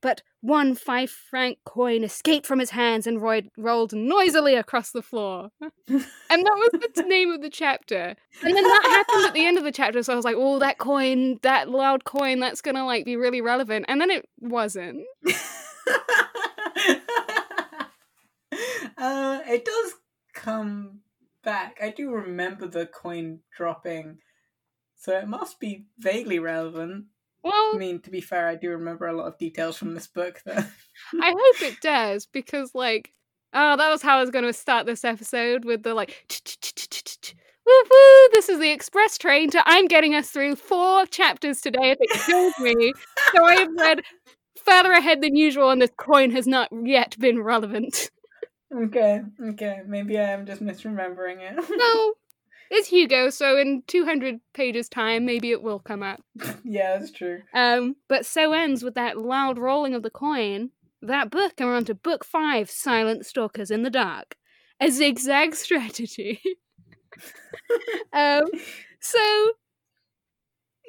but 0.00 0.22
one 0.40 0.74
five 0.74 1.10
franc 1.10 1.58
coin 1.64 2.04
escaped 2.04 2.46
from 2.46 2.58
his 2.58 2.70
hands 2.70 3.06
and 3.06 3.20
ro- 3.20 3.40
rolled 3.56 3.92
noisily 3.92 4.54
across 4.54 4.90
the 4.90 5.02
floor. 5.02 5.50
and 5.60 5.70
that 5.88 6.04
was 6.30 6.80
the 6.94 7.02
name 7.02 7.30
of 7.32 7.42
the 7.42 7.50
chapter. 7.50 8.14
And 8.42 8.56
then 8.56 8.64
that 8.64 8.82
happened 8.84 9.26
at 9.26 9.34
the 9.34 9.46
end 9.46 9.58
of 9.58 9.64
the 9.64 9.72
chapter, 9.72 10.02
so 10.02 10.12
I 10.12 10.16
was 10.16 10.24
like, 10.24 10.36
oh, 10.38 10.58
that 10.60 10.78
coin, 10.78 11.38
that 11.42 11.68
loud 11.68 12.04
coin, 12.04 12.40
that's 12.40 12.60
gonna 12.60 12.86
like 12.86 13.04
be 13.04 13.16
really 13.16 13.40
relevant. 13.40 13.86
And 13.88 14.00
then 14.00 14.10
it 14.10 14.28
wasn't. 14.38 15.02
uh, 18.96 19.40
it 19.46 19.64
does 19.64 19.94
come 20.34 21.00
back. 21.42 21.78
I 21.82 21.90
do 21.90 22.10
remember 22.10 22.66
the 22.66 22.86
coin 22.86 23.40
dropping, 23.56 24.18
so 24.94 25.16
it 25.18 25.28
must 25.28 25.58
be 25.60 25.86
vaguely 25.98 26.38
relevant. 26.38 27.06
Well, 27.42 27.72
I 27.74 27.78
mean, 27.78 28.00
to 28.00 28.10
be 28.10 28.20
fair, 28.20 28.48
I 28.48 28.56
do 28.56 28.70
remember 28.70 29.06
a 29.06 29.16
lot 29.16 29.26
of 29.26 29.38
details 29.38 29.76
from 29.76 29.94
this 29.94 30.06
book. 30.06 30.40
That 30.44 30.58
I 31.20 31.30
hope 31.30 31.62
it 31.62 31.80
does 31.80 32.26
because, 32.26 32.74
like, 32.74 33.12
oh, 33.52 33.76
that 33.76 33.90
was 33.90 34.02
how 34.02 34.18
I 34.18 34.20
was 34.20 34.30
going 34.30 34.44
to 34.44 34.52
start 34.52 34.86
this 34.86 35.04
episode 35.04 35.64
with 35.64 35.82
the 35.82 35.94
like, 35.94 36.26
woo 37.66 37.82
woo. 37.90 38.28
This 38.32 38.48
is 38.48 38.58
the 38.58 38.70
express 38.70 39.18
train 39.18 39.50
to 39.50 39.62
I'm 39.66 39.86
getting 39.86 40.14
us 40.14 40.30
through 40.30 40.56
four 40.56 41.06
chapters 41.06 41.60
today. 41.60 41.90
If 41.92 41.98
it 42.00 42.10
kills 42.26 42.58
me, 42.58 42.92
so 43.34 43.44
I 43.44 43.54
have 43.54 43.68
read 43.76 44.00
further 44.64 44.92
ahead 44.92 45.22
than 45.22 45.36
usual, 45.36 45.70
and 45.70 45.80
this 45.80 45.90
coin 45.96 46.30
has 46.32 46.46
not 46.46 46.68
yet 46.84 47.18
been 47.18 47.42
relevant. 47.42 48.10
Okay, 48.74 49.22
okay, 49.42 49.80
maybe 49.86 50.18
I 50.18 50.30
am 50.30 50.44
just 50.44 50.62
misremembering 50.62 51.38
it. 51.40 51.54
no, 51.70 52.14
it's 52.70 52.88
Hugo, 52.88 53.30
so 53.30 53.56
in 53.56 53.82
200 53.86 54.40
pages' 54.52 54.88
time, 54.88 55.24
maybe 55.24 55.50
it 55.50 55.62
will 55.62 55.78
come 55.78 56.02
up. 56.02 56.20
yeah, 56.64 56.98
that's 56.98 57.10
true. 57.10 57.42
Um, 57.54 57.96
but 58.08 58.26
so 58.26 58.52
ends 58.52 58.82
with 58.82 58.94
that 58.94 59.18
loud 59.18 59.58
rolling 59.58 59.94
of 59.94 60.02
the 60.02 60.10
coin. 60.10 60.70
That 61.00 61.30
book, 61.30 61.54
and 61.58 61.68
we're 61.68 61.76
on 61.76 61.84
to 61.86 61.94
book 61.94 62.24
five 62.24 62.70
Silent 62.70 63.24
Stalkers 63.24 63.70
in 63.70 63.84
the 63.84 63.90
Dark. 63.90 64.36
A 64.80 64.90
zigzag 64.90 65.54
strategy. 65.54 66.40
um, 68.12 68.44
so 69.00 69.52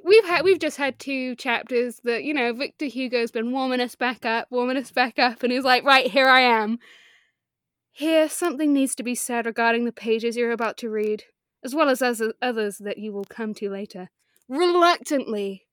we've 0.03 0.25
had 0.25 0.43
we've 0.43 0.59
just 0.59 0.77
had 0.77 0.99
two 0.99 1.35
chapters 1.35 2.01
that 2.03 2.23
you 2.23 2.33
know 2.33 2.53
Victor 2.53 2.85
Hugo's 2.85 3.31
been 3.31 3.51
warming 3.51 3.81
us 3.81 3.95
back 3.95 4.25
up, 4.25 4.47
warming 4.49 4.77
us 4.77 4.91
back 4.91 5.19
up, 5.19 5.43
and 5.43 5.51
he's 5.51 5.63
like, 5.63 5.83
right 5.83 6.09
here 6.09 6.27
I 6.27 6.41
am. 6.41 6.79
Here, 7.91 8.29
something 8.29 8.73
needs 8.73 8.95
to 8.95 9.03
be 9.03 9.15
said 9.15 9.45
regarding 9.45 9.85
the 9.85 9.91
pages 9.91 10.35
you're 10.35 10.51
about 10.51 10.77
to 10.77 10.89
read 10.89 11.23
as 11.63 11.75
well 11.75 11.89
as 11.89 12.01
others 12.01 12.77
that 12.77 12.97
you 12.97 13.11
will 13.11 13.25
come 13.25 13.53
to 13.55 13.69
later, 13.69 14.09
reluctantly 14.47 15.67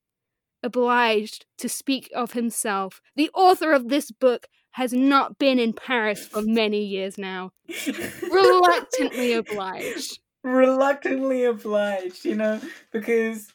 obliged 0.63 1.47
to 1.59 1.69
speak 1.69 2.11
of 2.15 2.33
himself. 2.33 3.01
The 3.15 3.31
author 3.35 3.73
of 3.73 3.89
this 3.89 4.11
book 4.11 4.49
has 4.73 4.93
not 4.93 5.39
been 5.39 5.59
in 5.59 5.73
Paris 5.73 6.27
for 6.27 6.43
many 6.43 6.85
years 6.85 7.17
now. 7.17 7.53
reluctantly 8.31 9.33
obliged. 9.33 10.19
Reluctantly 10.43 11.45
obliged, 11.45 12.25
you 12.25 12.35
know, 12.35 12.61
because 12.93 13.53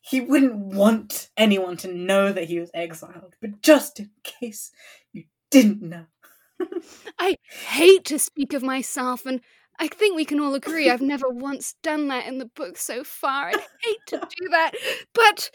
he 0.00 0.20
wouldn't 0.20 0.54
want 0.54 1.30
anyone 1.36 1.76
to 1.78 1.92
know 1.92 2.32
that 2.32 2.44
he 2.44 2.60
was 2.60 2.70
exiled, 2.74 3.34
but 3.40 3.60
just 3.62 3.98
in 4.00 4.10
case 4.22 4.72
you 5.12 5.24
didn't 5.50 5.82
know. 5.82 6.06
I 7.18 7.36
hate 7.68 8.04
to 8.06 8.18
speak 8.18 8.52
of 8.52 8.62
myself 8.62 9.26
and 9.26 9.40
I 9.82 9.88
think 9.88 10.14
we 10.14 10.24
can 10.24 10.38
all 10.38 10.54
agree 10.54 10.88
I've 10.88 11.02
never 11.02 11.28
once 11.28 11.74
done 11.82 12.06
that 12.06 12.28
in 12.28 12.38
the 12.38 12.46
book 12.46 12.78
so 12.78 13.02
far. 13.02 13.48
I 13.48 13.66
hate 13.82 14.06
to 14.06 14.18
do 14.18 14.48
that, 14.50 14.70
but 15.12 15.50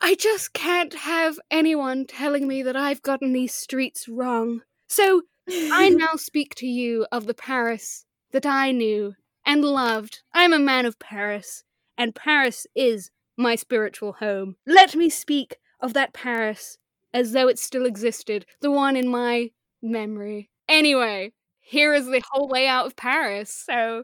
I 0.00 0.14
just 0.14 0.52
can't 0.52 0.94
have 0.94 1.36
anyone 1.50 2.06
telling 2.06 2.46
me 2.46 2.62
that 2.62 2.76
I've 2.76 3.02
gotten 3.02 3.32
these 3.32 3.52
streets 3.52 4.06
wrong. 4.06 4.60
So 4.88 5.22
I 5.48 5.88
now 5.92 6.14
speak 6.14 6.54
to 6.58 6.66
you 6.68 7.08
of 7.10 7.26
the 7.26 7.34
Paris 7.34 8.04
that 8.30 8.46
I 8.46 8.70
knew 8.70 9.14
and 9.44 9.64
loved. 9.64 10.22
I'm 10.32 10.52
a 10.52 10.60
man 10.60 10.86
of 10.86 11.00
Paris, 11.00 11.64
and 11.98 12.14
Paris 12.14 12.68
is 12.76 13.10
my 13.36 13.56
spiritual 13.56 14.12
home. 14.12 14.54
Let 14.64 14.94
me 14.94 15.10
speak 15.10 15.56
of 15.80 15.92
that 15.94 16.14
Paris 16.14 16.78
as 17.12 17.32
though 17.32 17.48
it 17.48 17.58
still 17.58 17.84
existed, 17.84 18.46
the 18.60 18.70
one 18.70 18.94
in 18.94 19.08
my 19.08 19.50
memory. 19.82 20.50
Anyway, 20.68 21.32
here 21.70 21.94
is 21.94 22.06
the 22.06 22.20
whole 22.32 22.48
layout 22.48 22.86
of 22.86 22.96
Paris. 22.96 23.48
So 23.54 24.02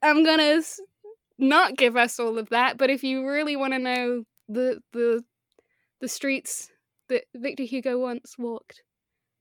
I'm 0.00 0.24
gonna 0.24 0.62
not 1.38 1.76
give 1.76 1.96
us 1.96 2.20
all 2.20 2.38
of 2.38 2.50
that, 2.50 2.78
but 2.78 2.88
if 2.88 3.02
you 3.02 3.26
really 3.26 3.56
want 3.56 3.72
to 3.72 3.80
know 3.80 4.24
the 4.48 4.80
the 4.92 5.24
the 6.00 6.06
streets 6.06 6.70
that 7.08 7.24
Victor 7.34 7.64
Hugo 7.64 7.98
once 7.98 8.36
walked, 8.38 8.82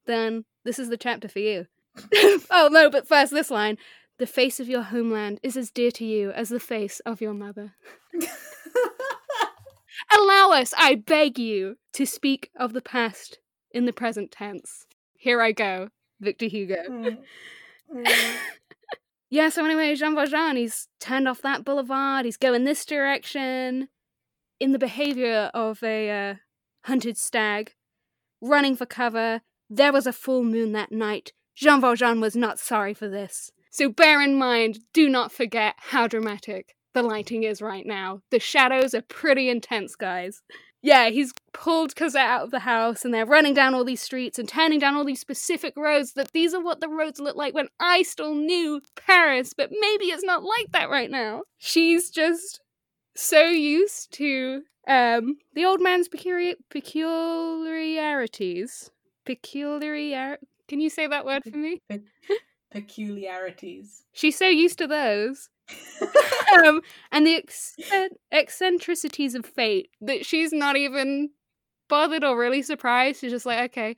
then 0.08 0.46
this 0.66 0.80
is 0.80 0.90
the 0.90 0.98
chapter 0.98 1.28
for 1.28 1.38
you. 1.38 1.68
oh 2.50 2.70
no, 2.72 2.90
but 2.90 3.08
first 3.08 3.32
this 3.32 3.52
line. 3.52 3.78
The 4.18 4.26
face 4.26 4.60
of 4.60 4.68
your 4.68 4.82
homeland 4.82 5.40
is 5.44 5.56
as 5.56 5.70
dear 5.70 5.92
to 5.92 6.04
you 6.04 6.32
as 6.32 6.50
the 6.50 6.60
face 6.60 7.00
of 7.02 7.22
your 7.22 7.36
mother. 7.36 7.76
Allow 10.12 10.50
us, 10.54 10.74
I 10.76 10.96
beg 10.96 11.38
you, 11.38 11.78
to 11.94 12.06
speak 12.06 12.50
of 12.60 12.74
the 12.74 12.82
past 12.82 13.38
in 13.72 13.86
the 13.86 13.94
present 13.94 14.32
tense. 14.32 14.88
Here 15.14 15.40
I 15.40 15.54
go, 15.54 15.90
Victor 16.20 16.48
Hugo. 16.48 16.84
Mm. 16.90 17.18
Mm. 17.94 18.36
yeah, 19.30 19.50
so 19.50 19.66
anyway, 19.66 19.96
Jean 19.96 20.16
Valjean, 20.16 20.56
he's 20.56 20.88
turned 21.00 21.28
off 21.28 21.42
that 21.42 21.66
boulevard, 21.66 22.26
he's 22.26 22.38
going 22.38 22.64
this 22.64 22.86
direction, 22.86 23.90
in 24.60 24.72
the 24.72 24.80
behavior 24.80 25.50
of 25.54 25.82
a 25.84 26.10
uh, 26.10 26.36
hunted 26.86 27.18
stag, 27.18 27.74
running 28.42 28.76
for 28.76 28.86
cover. 28.86 29.42
There 29.70 29.94
was 29.94 30.08
a 30.08 30.14
full 30.14 30.44
moon 30.44 30.72
that 30.74 30.92
night. 30.92 31.34
Jean 31.56 31.82
Valjean 31.82 32.22
was 32.22 32.36
not 32.36 32.60
sorry 32.60 32.94
for 32.94 33.08
this. 33.08 33.52
So 33.72 33.90
bear 33.90 34.22
in 34.22 34.38
mind, 34.38 34.80
do 34.94 35.08
not 35.08 35.32
forget 35.32 35.76
how 35.78 36.08
dramatic 36.08 36.76
the 36.94 37.04
lighting 37.04 37.44
is 37.44 37.62
right 37.62 37.86
now. 37.86 38.22
The 38.32 38.40
shadows 38.40 38.94
are 38.96 39.04
pretty 39.04 39.50
intense, 39.50 39.96
guys 39.96 40.42
yeah, 40.82 41.10
he's 41.10 41.34
pulled 41.54 41.96
Cosette 41.96 42.26
out 42.26 42.44
of 42.44 42.52
the 42.52 42.60
house 42.60 43.04
and 43.04 43.14
they're 43.14 43.26
running 43.26 43.54
down 43.54 43.76
all 43.76 43.84
these 43.84 44.02
streets 44.02 44.40
and 44.40 44.48
turning 44.48 44.80
down 44.80 44.96
all 44.96 45.04
these 45.04 45.20
specific 45.20 45.74
roads 45.76 46.14
that 46.14 46.32
these 46.32 46.54
are 46.54 46.64
what 46.64 46.80
the 46.80 46.88
roads 46.88 47.20
look 47.20 47.36
like 47.36 47.54
when 47.54 47.68
I 47.80 48.04
still 48.04 48.34
knew 48.34 48.82
Paris, 48.96 49.54
but 49.54 49.70
maybe 49.72 50.06
it's 50.06 50.24
not 50.24 50.44
like 50.44 50.72
that 50.72 50.90
right 50.90 51.12
now. 51.12 51.42
She's 51.58 52.10
just 52.10 52.62
so 53.16 53.48
used 53.48 54.14
to 54.14 54.62
um 54.88 55.36
the 55.54 55.66
old 55.66 55.82
man's 55.82 56.08
peculiar 56.08 56.54
peculiarities. 56.70 58.90
Peculiar 59.26 60.38
Can 60.70 60.80
you 60.80 60.90
say 60.90 61.08
that 61.08 61.26
word 61.26 61.44
for 61.44 61.58
me? 61.58 61.82
Pe- 61.90 62.00
peculiarities. 62.72 64.06
She's 64.14 64.38
so 64.38 64.48
used 64.48 64.78
to 64.78 64.88
those 64.88 65.50
um, 66.66 66.82
and 67.12 67.26
the 67.26 67.44
eccentricities 68.32 69.36
of 69.36 69.46
fate 69.46 69.90
that 70.02 70.26
she's 70.26 70.52
not 70.52 70.78
even 70.78 71.30
bothered 71.88 72.24
or 72.24 72.38
really 72.38 72.62
surprised. 72.62 73.22
She's 73.22 73.32
just 73.32 73.46
like, 73.46 73.72
okay, 73.72 73.96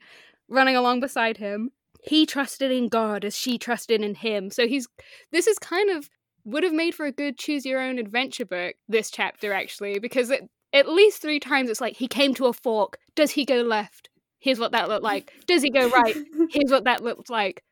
running 0.48 0.76
along 0.76 1.00
beside 1.00 1.36
him. 1.36 1.70
He 2.04 2.26
trusted 2.26 2.72
in 2.72 2.88
God 2.88 3.24
as 3.24 3.36
she 3.36 3.58
trusted 3.58 4.02
in 4.02 4.16
him. 4.16 4.50
So 4.50 4.66
he's 4.66 4.88
this 5.30 5.46
is 5.46 5.58
kind 5.58 5.90
of 5.90 6.08
would 6.44 6.64
have 6.64 6.72
made 6.72 6.94
for 6.94 7.06
a 7.06 7.12
good 7.12 7.38
choose 7.38 7.64
your 7.64 7.80
own 7.80 7.98
adventure 7.98 8.44
book. 8.44 8.74
This 8.88 9.10
chapter 9.10 9.52
actually, 9.52 10.00
because 10.00 10.30
it, 10.30 10.48
at 10.72 10.88
least 10.88 11.22
three 11.22 11.38
times 11.38 11.70
it's 11.70 11.80
like 11.80 11.96
he 11.96 12.08
came 12.08 12.34
to 12.34 12.46
a 12.46 12.52
fork. 12.52 12.98
Does 13.14 13.30
he 13.30 13.44
go 13.44 13.62
left? 13.62 14.08
Here's 14.40 14.58
what 14.58 14.72
that 14.72 14.88
looked 14.88 15.04
like. 15.04 15.32
Does 15.46 15.62
he 15.62 15.70
go 15.70 15.88
right? 15.88 16.16
Here's 16.50 16.70
what 16.70 16.84
that 16.84 17.04
looked 17.04 17.30
like. 17.30 17.62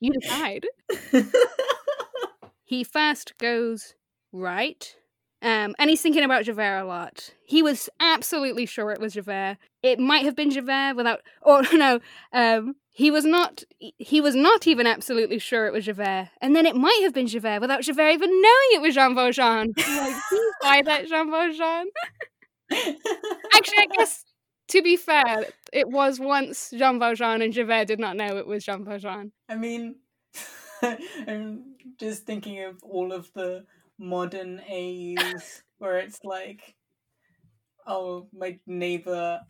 You 0.00 0.12
decide. 0.20 0.66
he 2.68 2.84
first 2.84 3.32
goes 3.38 3.94
right. 4.30 4.94
Um, 5.40 5.74
and 5.78 5.88
he's 5.88 6.02
thinking 6.02 6.22
about 6.22 6.44
Javert 6.44 6.80
a 6.80 6.84
lot. 6.84 7.30
He 7.46 7.62
was 7.62 7.88
absolutely 7.98 8.66
sure 8.66 8.90
it 8.90 9.00
was 9.00 9.14
Javert. 9.14 9.56
It 9.82 9.98
might 9.98 10.26
have 10.26 10.36
been 10.36 10.50
Javert 10.50 10.94
without, 10.94 11.22
or 11.42 11.62
no, 11.72 12.00
um, 12.30 12.74
he 12.90 13.10
was 13.10 13.24
not. 13.24 13.64
He 13.78 14.20
was 14.20 14.34
not 14.34 14.66
even 14.66 14.86
absolutely 14.86 15.38
sure 15.38 15.66
it 15.66 15.72
was 15.72 15.86
Javert, 15.86 16.28
and 16.42 16.54
then 16.54 16.66
it 16.66 16.76
might 16.76 17.00
have 17.02 17.14
been 17.14 17.26
Javert 17.26 17.60
without 17.62 17.82
Javert 17.84 18.10
even 18.10 18.30
knowing 18.30 18.68
it 18.72 18.82
was 18.82 18.94
Jean 18.94 19.14
Valjean. 19.14 19.72
like, 19.78 20.16
why 20.60 20.82
that 20.82 21.06
Jean 21.08 21.30
Valjean? 21.30 21.86
Actually, 23.54 23.78
I 23.78 23.86
guess 23.96 24.24
to 24.68 24.82
be 24.82 24.96
fair, 24.98 25.46
it 25.72 25.88
was 25.88 26.20
once 26.20 26.70
Jean 26.76 26.98
Valjean, 26.98 27.40
and 27.40 27.54
Javert 27.54 27.86
did 27.86 27.98
not 27.98 28.16
know 28.16 28.36
it 28.36 28.46
was 28.46 28.62
Jean 28.62 28.84
Valjean. 28.84 29.32
I 29.48 29.54
mean, 29.54 29.94
I'm 31.28 31.74
just 31.98 32.26
thinking 32.26 32.62
of 32.64 32.82
all 32.82 33.12
of 33.12 33.32
the 33.34 33.64
modern 33.98 34.60
A's 34.68 35.62
where 35.78 35.98
it's 35.98 36.20
like, 36.24 36.74
oh, 37.86 38.28
my 38.32 38.58
neighbor. 38.66 39.40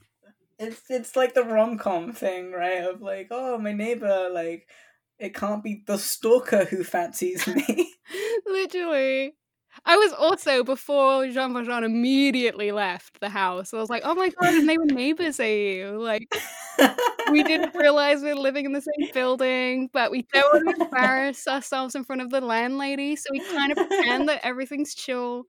It's 0.59 0.83
it's 0.91 1.17
like 1.17 1.35
the 1.35 1.45
rom 1.45 1.79
com 1.79 2.13
thing, 2.13 2.53
right? 2.53 2.85
Of 2.85 3.03
like, 3.03 3.29
oh, 3.31 3.59
my 3.59 3.73
neighbor, 3.73 4.29
like, 4.33 4.69
it 5.19 5.35
can't 5.35 5.63
be 5.65 5.83
the 5.87 5.99
stalker 5.99 6.65
who 6.65 6.85
fancies 6.85 7.47
me. 7.47 7.95
Literally. 8.47 9.35
I 9.85 9.97
was 9.97 10.13
also 10.13 10.65
before 10.65 11.29
Jean 11.29 11.53
Valjean 11.55 11.85
immediately 11.85 12.73
left 12.73 13.21
the 13.21 13.29
house. 13.29 13.73
I 13.73 13.79
was 13.79 13.91
like, 13.91 14.03
"Oh 14.05 14.15
my 14.15 14.31
god!" 14.31 14.55
And 14.55 14.69
they 14.69 14.79
were 14.79 14.87
neighbors. 14.87 15.39
Eh? 15.41 15.89
Like, 15.95 16.29
we 17.31 17.43
didn't 17.43 17.75
realize 17.75 18.23
we 18.23 18.29
were 18.29 18.41
living 18.41 18.65
in 18.65 18.73
the 18.73 18.83
same 18.83 19.11
building, 19.13 19.91
but 19.93 20.11
we 20.11 20.27
don't 20.33 20.67
want 20.67 20.77
to 20.77 20.85
embarrass 20.85 21.47
ourselves 21.47 21.95
in 21.95 22.05
front 22.05 22.23
of 22.23 22.31
the 22.31 22.41
landlady, 22.41 23.17
so 23.17 23.27
we 23.31 23.41
kind 23.41 23.73
of 23.73 23.79
pretend 23.79 24.29
that 24.29 24.41
everything's 24.45 24.95
chill, 24.95 25.45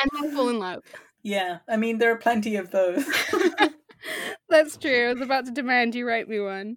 and 0.00 0.10
then 0.14 0.34
fall 0.34 0.48
in 0.48 0.58
love. 0.58 0.82
Yeah, 1.22 1.58
I 1.68 1.76
mean, 1.76 1.98
there 1.98 2.12
are 2.12 2.16
plenty 2.16 2.56
of 2.56 2.70
those. 2.70 3.04
That's 4.48 4.76
true. 4.76 5.10
I 5.10 5.12
was 5.12 5.22
about 5.22 5.46
to 5.46 5.52
demand 5.52 5.94
you 5.94 6.06
write 6.06 6.28
me 6.28 6.40
one. 6.40 6.76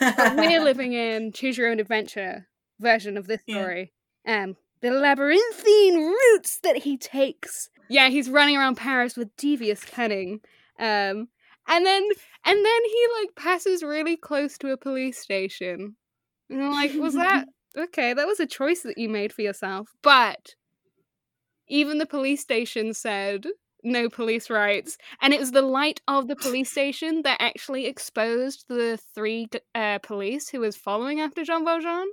But 0.00 0.36
we're 0.36 0.60
living 0.64 0.92
in 0.92 1.32
choose 1.32 1.56
your 1.56 1.70
own 1.70 1.80
adventure 1.80 2.48
version 2.80 3.16
of 3.16 3.26
this 3.26 3.40
story. 3.48 3.92
Yeah. 4.26 4.42
Um, 4.44 4.56
the 4.80 4.90
labyrinthine 4.90 5.96
routes 5.96 6.60
that 6.62 6.78
he 6.78 6.96
takes. 6.96 7.70
Yeah, 7.88 8.08
he's 8.08 8.28
running 8.28 8.56
around 8.56 8.76
Paris 8.76 9.16
with 9.16 9.36
devious 9.36 9.84
cunning. 9.84 10.40
Um, 10.78 11.28
and 11.68 11.86
then 11.86 12.02
and 12.44 12.64
then 12.64 12.84
he 12.84 13.06
like 13.20 13.34
passes 13.36 13.82
really 13.82 14.16
close 14.16 14.58
to 14.58 14.72
a 14.72 14.76
police 14.76 15.18
station. 15.18 15.96
And 16.50 16.62
I'm 16.62 16.72
like, 16.72 16.94
was 16.94 17.14
that 17.14 17.46
okay? 17.76 18.14
That 18.14 18.26
was 18.26 18.40
a 18.40 18.46
choice 18.46 18.82
that 18.82 18.98
you 18.98 19.08
made 19.08 19.32
for 19.32 19.42
yourself. 19.42 19.88
But 20.02 20.54
even 21.68 21.98
the 21.98 22.06
police 22.06 22.40
station 22.40 22.94
said 22.94 23.46
no 23.84 24.08
police 24.08 24.50
rights, 24.50 24.96
and 25.20 25.32
it 25.32 25.38
was 25.38 25.52
the 25.52 25.62
light 25.62 26.00
of 26.08 26.26
the 26.26 26.36
police 26.36 26.70
station 26.72 27.22
that 27.22 27.40
actually 27.40 27.86
exposed 27.86 28.64
the 28.68 28.98
three 29.14 29.48
uh, 29.74 29.98
police 29.98 30.48
who 30.48 30.60
was 30.60 30.76
following 30.76 31.20
after 31.20 31.44
Jean 31.44 31.64
Valjean. 31.64 32.10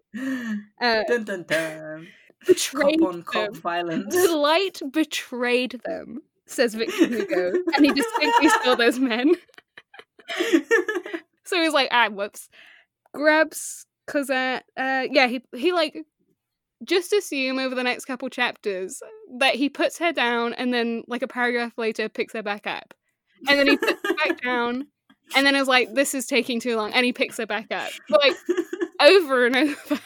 Uh, 0.81 1.03
dun, 1.07 1.23
dun, 1.23 1.43
dun 1.47 2.07
betrayed 2.45 2.99
cop 2.99 3.07
on 3.07 3.13
them. 3.15 3.23
cop 3.23 3.55
violence. 3.57 4.15
The 4.15 4.35
light 4.35 4.81
betrayed 4.91 5.81
them, 5.85 6.19
says 6.47 6.75
Victor 6.75 7.08
Hugo, 7.08 7.53
and 7.75 7.86
he 7.86 7.91
distinctly 7.91 8.49
saw 8.63 8.75
those 8.75 8.99
men. 8.99 9.34
so 11.45 11.62
he's 11.62 11.73
like, 11.73 11.89
ah, 11.91 12.10
whoops. 12.10 12.49
Grabs 13.13 13.86
Cosette. 14.08 14.65
Uh, 14.77 15.05
yeah, 15.10 15.27
he 15.27 15.41
he 15.55 15.71
like 15.71 15.97
just 16.84 17.13
assume 17.13 17.60
over 17.60 17.73
the 17.73 17.84
next 17.84 18.05
couple 18.05 18.29
chapters 18.29 19.01
that 19.39 19.55
he 19.55 19.69
puts 19.69 19.97
her 19.99 20.12
down, 20.12 20.53
and 20.53 20.73
then 20.73 21.03
like 21.08 21.21
a 21.21 21.27
paragraph 21.27 21.73
later 21.77 22.10
picks 22.10 22.34
her 22.34 22.43
back 22.43 22.67
up, 22.67 22.93
and 23.47 23.60
then 23.60 23.67
he 23.67 23.77
puts 23.77 24.01
her 24.05 24.15
back 24.15 24.41
down, 24.43 24.88
and 25.36 25.45
then 25.45 25.55
is 25.55 25.67
like, 25.67 25.93
this 25.93 26.13
is 26.13 26.25
taking 26.25 26.60
too 26.60 26.75
long, 26.75 26.93
and 26.93 27.05
he 27.05 27.13
picks 27.13 27.38
her 27.38 27.45
back 27.45 27.71
up, 27.71 27.91
but 28.10 28.21
like 28.21 28.36
over 29.01 29.45
and 29.45 29.55
over. 29.55 29.99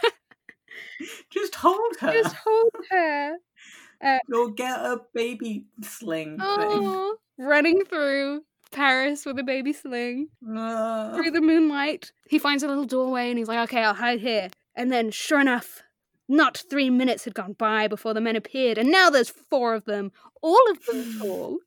Just 1.29 1.55
hold 1.55 1.95
her. 1.99 2.11
Just 2.11 2.35
hold 2.35 2.73
her. 2.91 3.37
Uh, 4.03 4.17
You'll 4.27 4.51
get 4.51 4.79
a 4.79 5.01
baby 5.13 5.65
sling 5.81 6.37
oh, 6.41 7.17
thing. 7.37 7.45
Running 7.45 7.83
through 7.85 8.43
Paris 8.71 9.25
with 9.25 9.39
a 9.39 9.43
baby 9.43 9.73
sling. 9.73 10.29
Uh. 10.55 11.15
Through 11.15 11.31
the 11.31 11.41
moonlight. 11.41 12.11
He 12.29 12.39
finds 12.39 12.63
a 12.63 12.67
little 12.67 12.85
doorway 12.85 13.29
and 13.29 13.37
he's 13.37 13.47
like, 13.47 13.69
okay, 13.69 13.83
I'll 13.83 13.93
hide 13.93 14.19
here. 14.19 14.49
And 14.75 14.91
then, 14.91 15.11
sure 15.11 15.41
enough, 15.41 15.81
not 16.29 16.63
three 16.69 16.89
minutes 16.89 17.25
had 17.25 17.33
gone 17.33 17.53
by 17.53 17.87
before 17.87 18.13
the 18.13 18.21
men 18.21 18.35
appeared, 18.35 18.77
and 18.77 18.91
now 18.91 19.09
there's 19.09 19.29
four 19.29 19.73
of 19.73 19.85
them, 19.85 20.11
all 20.41 20.71
of 20.71 20.85
them 20.85 21.17
tall, 21.19 21.57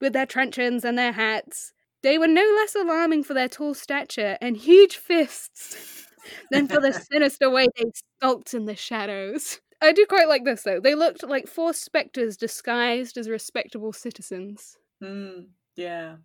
with 0.00 0.12
their 0.12 0.26
truncheons 0.26 0.84
and 0.84 0.98
their 0.98 1.12
hats. 1.12 1.72
They 2.02 2.18
were 2.18 2.28
no 2.28 2.42
less 2.42 2.74
alarming 2.74 3.24
for 3.24 3.34
their 3.34 3.48
tall 3.48 3.74
stature 3.74 4.36
and 4.40 4.56
huge 4.56 4.96
fists 4.96 6.06
than 6.50 6.68
for 6.68 6.80
the 6.80 6.92
sinister 7.12 7.48
way 7.48 7.68
they 7.76 7.90
skulked 8.20 8.52
in 8.52 8.66
the 8.66 8.76
shadows. 8.76 9.60
I 9.80 9.92
do 9.92 10.06
quite 10.06 10.28
like 10.28 10.44
this 10.44 10.62
though. 10.62 10.80
They 10.80 10.94
looked 10.94 11.22
like 11.22 11.46
four 11.46 11.72
spectres 11.72 12.36
disguised 12.36 13.16
as 13.16 13.28
respectable 13.28 13.92
citizens. 13.92 14.76
Mm, 15.02 15.46
yeah. 15.76 16.16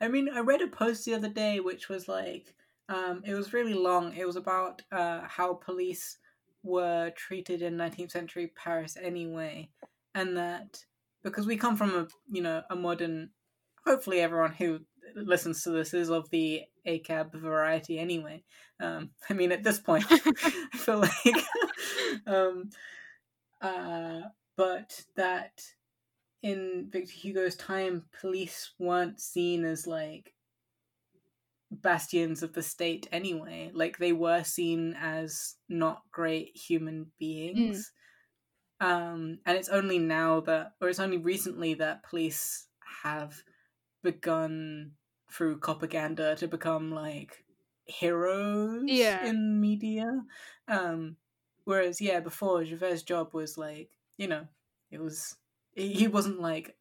I 0.00 0.08
mean, 0.08 0.28
I 0.32 0.40
read 0.40 0.62
a 0.62 0.68
post 0.68 1.04
the 1.04 1.14
other 1.14 1.28
day 1.28 1.60
which 1.60 1.88
was 1.88 2.08
like, 2.08 2.54
um, 2.88 3.22
it 3.24 3.34
was 3.34 3.52
really 3.52 3.74
long. 3.74 4.14
It 4.16 4.26
was 4.26 4.36
about 4.36 4.82
uh, 4.90 5.20
how 5.26 5.54
police 5.54 6.18
were 6.62 7.10
treated 7.16 7.62
in 7.62 7.76
19th 7.76 8.10
century 8.10 8.52
Paris 8.56 8.96
anyway, 9.00 9.68
and 10.14 10.36
that 10.36 10.84
because 11.22 11.46
we 11.46 11.56
come 11.56 11.76
from 11.76 11.90
a 11.90 12.08
you 12.30 12.42
know 12.42 12.62
a 12.70 12.76
modern, 12.76 13.30
hopefully 13.86 14.20
everyone 14.20 14.52
who 14.52 14.80
listens 15.14 15.62
to 15.62 15.70
this 15.70 15.92
is 15.94 16.10
of 16.10 16.30
the 16.30 16.62
ACAB 16.86 17.34
variety 17.34 17.98
anyway. 17.98 18.42
Um, 18.80 19.10
I 19.28 19.34
mean, 19.34 19.52
at 19.52 19.64
this 19.64 19.80
point, 19.80 20.04
I 20.10 20.76
feel 20.76 21.00
like, 21.00 21.44
um, 22.26 22.70
uh, 23.60 24.20
but 24.56 25.04
that 25.16 25.62
in 26.42 26.88
Victor 26.90 27.12
Hugo's 27.12 27.56
time, 27.56 28.04
police 28.20 28.72
weren't 28.78 29.20
seen 29.20 29.64
as 29.64 29.86
like 29.86 30.34
bastions 31.70 32.42
of 32.42 32.52
the 32.52 32.62
state 32.62 33.08
anyway. 33.12 33.70
Like 33.74 33.98
they 33.98 34.12
were 34.12 34.44
seen 34.44 34.96
as 35.00 35.56
not 35.68 36.02
great 36.12 36.56
human 36.56 37.12
beings. 37.18 37.92
Mm. 38.80 38.86
Um, 38.86 39.38
and 39.44 39.56
it's 39.56 39.68
only 39.68 39.98
now 39.98 40.40
that, 40.40 40.72
or 40.80 40.88
it's 40.88 41.00
only 41.00 41.18
recently 41.18 41.74
that 41.74 42.04
police 42.04 42.66
have 43.02 43.42
begun 44.02 44.92
through 45.30 45.58
propaganda 45.58 46.36
to 46.36 46.48
become 46.48 46.92
like 46.92 47.44
heroes 47.84 48.82
yeah. 48.86 49.26
in 49.26 49.60
media. 49.60 50.04
Um, 50.68 51.16
whereas, 51.68 52.00
yeah, 52.00 52.20
before 52.20 52.64
Javert's 52.64 53.02
job 53.02 53.34
was 53.34 53.58
like, 53.58 53.90
you 54.16 54.26
know, 54.26 54.46
it 54.90 55.00
was 55.00 55.36
he 55.74 56.08
wasn't 56.08 56.40
like 56.40 56.76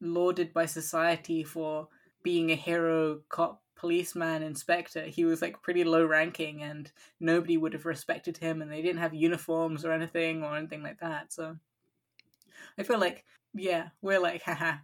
lauded 0.00 0.52
by 0.52 0.66
society 0.66 1.44
for 1.44 1.88
being 2.22 2.50
a 2.50 2.56
hero 2.56 3.20
cop 3.28 3.62
policeman 3.76 4.42
inspector 4.42 5.02
he 5.02 5.24
was 5.24 5.42
like 5.42 5.60
pretty 5.60 5.82
low 5.82 6.04
ranking 6.04 6.62
and 6.62 6.92
nobody 7.20 7.56
would 7.56 7.72
have 7.72 7.84
respected 7.84 8.36
him 8.36 8.62
and 8.62 8.70
they 8.70 8.80
didn't 8.80 9.00
have 9.00 9.12
uniforms 9.12 9.84
or 9.84 9.92
anything 9.92 10.42
or 10.42 10.56
anything 10.56 10.82
like 10.82 10.98
that 11.00 11.32
so 11.32 11.56
i 12.78 12.82
feel 12.82 12.98
like 12.98 13.24
yeah 13.52 13.88
we're 14.00 14.20
like 14.20 14.42
haha 14.46 14.76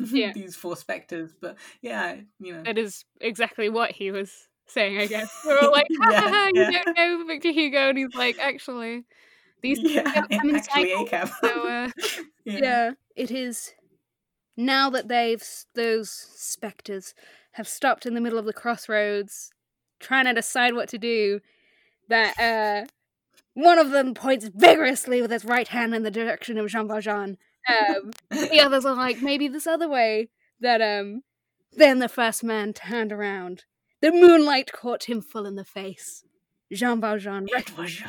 yeah. 0.00 0.32
these 0.32 0.56
four 0.56 0.76
specters. 0.76 1.32
But 1.40 1.56
yeah, 1.80 2.16
you 2.38 2.52
know, 2.52 2.62
it 2.64 2.78
is 2.78 3.04
exactly 3.20 3.68
what 3.68 3.92
he 3.92 4.10
was 4.10 4.48
saying. 4.68 4.98
I 4.98 5.06
guess 5.06 5.30
we 5.44 5.52
are 5.52 5.70
like, 5.70 5.86
yeah, 6.10 6.48
you 6.52 6.62
yeah. 6.62 6.82
don't 6.84 6.96
know 6.96 7.24
Victor 7.26 7.50
Hugo, 7.50 7.88
and 7.88 7.98
he's 7.98 8.14
like, 8.14 8.38
actually, 8.38 9.04
these 9.62 9.78
yeah, 9.82 10.02
actually 10.06 10.94
ACAB. 10.94 11.30
So, 11.40 11.68
uh, 11.68 11.90
yeah. 12.44 12.58
yeah, 12.58 12.90
it 13.14 13.30
is. 13.30 13.72
Now 14.56 14.88
that 14.90 15.08
they've 15.08 15.44
those 15.74 16.10
specters 16.10 17.14
have 17.52 17.68
stopped 17.68 18.06
in 18.06 18.14
the 18.14 18.20
middle 18.20 18.38
of 18.38 18.44
the 18.44 18.52
crossroads, 18.52 19.50
trying 20.00 20.24
to 20.26 20.32
decide 20.32 20.74
what 20.74 20.88
to 20.90 20.98
do, 20.98 21.40
that 22.08 22.38
uh, 22.38 22.86
one 23.54 23.78
of 23.78 23.90
them 23.90 24.14
points 24.14 24.48
vigorously 24.54 25.22
with 25.22 25.30
his 25.30 25.44
right 25.44 25.68
hand 25.68 25.94
in 25.94 26.02
the 26.02 26.10
direction 26.10 26.58
of 26.58 26.68
Jean 26.68 26.88
Valjean, 26.88 27.38
um, 27.68 28.10
the 28.30 28.60
others 28.64 28.84
are 28.84 28.94
like, 28.94 29.22
maybe 29.22 29.48
this 29.48 29.66
other 29.66 29.88
way. 29.88 30.28
That 30.60 30.80
um, 30.80 31.22
then 31.72 31.98
the 31.98 32.08
first 32.08 32.42
man 32.42 32.72
turned 32.72 33.12
around. 33.12 33.64
The 34.02 34.12
moonlight 34.12 34.72
caught 34.72 35.04
him 35.04 35.20
full 35.22 35.46
in 35.46 35.56
the 35.56 35.64
face. 35.64 36.22
Jean 36.72 37.00
Valjean. 37.00 37.46
Valjean, 37.76 38.08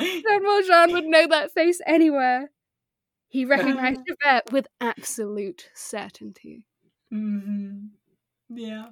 Jean 0.00 0.42
Valjean 0.42 0.92
would 0.92 1.04
know 1.06 1.26
that 1.28 1.52
face 1.52 1.80
anywhere. 1.86 2.50
He 3.28 3.44
recognized 3.44 4.00
Javert 4.06 4.52
with 4.52 4.66
absolute 4.80 5.68
certainty. 5.74 6.64
Mm-hmm. 7.12 7.86
Yeah. 8.50 8.86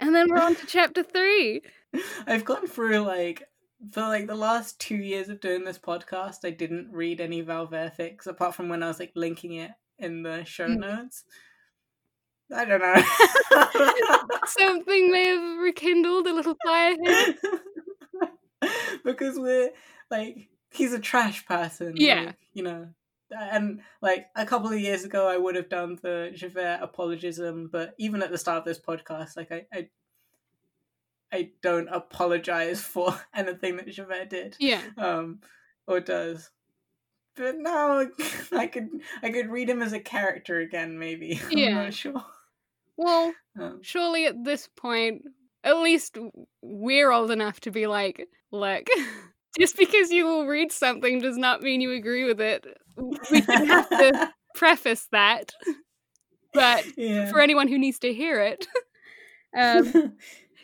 And 0.00 0.14
then 0.14 0.28
we're 0.28 0.40
on 0.40 0.54
to 0.56 0.66
chapter 0.66 1.02
three. 1.02 1.62
I've 2.26 2.44
gone 2.44 2.66
through 2.66 2.98
like 3.00 3.44
for 3.92 4.02
like 4.02 4.26
the 4.26 4.34
last 4.34 4.78
two 4.78 4.96
years 4.96 5.28
of 5.28 5.40
doing 5.40 5.64
this 5.64 5.78
podcast, 5.78 6.44
I 6.44 6.50
didn't 6.50 6.90
read 6.92 7.20
any 7.20 7.42
Valvert 7.42 7.96
fics 7.96 8.26
apart 8.26 8.54
from 8.54 8.68
when 8.68 8.82
I 8.82 8.88
was 8.88 8.98
like 9.00 9.12
linking 9.14 9.54
it 9.54 9.70
in 9.98 10.22
the 10.22 10.44
show 10.44 10.66
Mm. 10.68 10.78
notes. 10.78 11.24
I 12.54 12.64
don't 12.64 12.80
know. 12.80 14.38
Something 14.46 15.10
may 15.10 15.26
have 15.28 15.58
rekindled 15.58 16.26
a 16.26 16.32
little 16.34 16.56
fire 16.64 16.96
here. 17.02 17.34
because 19.04 19.38
we're 19.38 19.70
like 20.10 20.48
he's 20.70 20.92
a 20.92 20.98
trash 20.98 21.46
person. 21.46 21.94
Yeah. 21.96 22.22
like, 22.26 22.36
you 22.52 22.62
know. 22.62 22.88
And 23.30 23.80
like 24.00 24.26
a 24.36 24.46
couple 24.46 24.70
of 24.72 24.78
years 24.78 25.04
ago, 25.04 25.28
I 25.28 25.36
would 25.36 25.56
have 25.56 25.68
done 25.68 25.98
the 26.02 26.30
Javert 26.34 26.78
apologism, 26.82 27.68
but 27.72 27.94
even 27.98 28.22
at 28.22 28.30
the 28.30 28.38
start 28.38 28.58
of 28.58 28.64
this 28.64 28.78
podcast, 28.78 29.36
like 29.36 29.50
I, 29.50 29.66
I, 29.72 29.88
I 31.32 31.50
don't 31.62 31.88
apologize 31.88 32.80
for 32.84 33.18
anything 33.34 33.76
that 33.76 33.88
Javert 33.88 34.30
did 34.30 34.56
Yeah. 34.60 34.82
um, 34.98 35.40
or 35.86 36.00
does. 36.00 36.50
But 37.36 37.56
now 37.58 38.06
I 38.52 38.66
could 38.68 38.88
I 39.22 39.30
could 39.30 39.50
read 39.50 39.68
him 39.68 39.82
as 39.82 39.92
a 39.92 39.98
character 39.98 40.60
again, 40.60 40.98
maybe. 41.00 41.40
I'm 41.50 41.58
Yeah. 41.58 41.74
not 41.84 41.94
sure. 41.94 42.24
Well, 42.96 43.34
Um, 43.60 43.80
surely 43.82 44.26
at 44.26 44.44
this 44.44 44.68
point, 44.76 45.22
at 45.62 45.78
least 45.78 46.18
we're 46.62 47.10
old 47.10 47.30
enough 47.30 47.60
to 47.60 47.70
be 47.70 47.86
like, 47.86 48.28
look, 48.52 48.86
just 49.58 49.76
because 49.76 50.10
you 50.10 50.24
will 50.24 50.46
read 50.46 50.72
something 50.72 51.20
does 51.20 51.36
not 51.36 51.62
mean 51.62 51.80
you 51.80 51.92
agree 51.92 52.24
with 52.24 52.40
it. 52.40 52.66
We 52.96 53.40
have 53.40 53.88
to 53.88 54.32
preface 54.54 55.08
that. 55.12 55.52
But 56.52 56.84
yeah. 56.96 57.30
for 57.30 57.40
anyone 57.40 57.68
who 57.68 57.78
needs 57.78 57.98
to 58.00 58.12
hear 58.12 58.40
it, 58.40 58.66
um, 59.58 60.14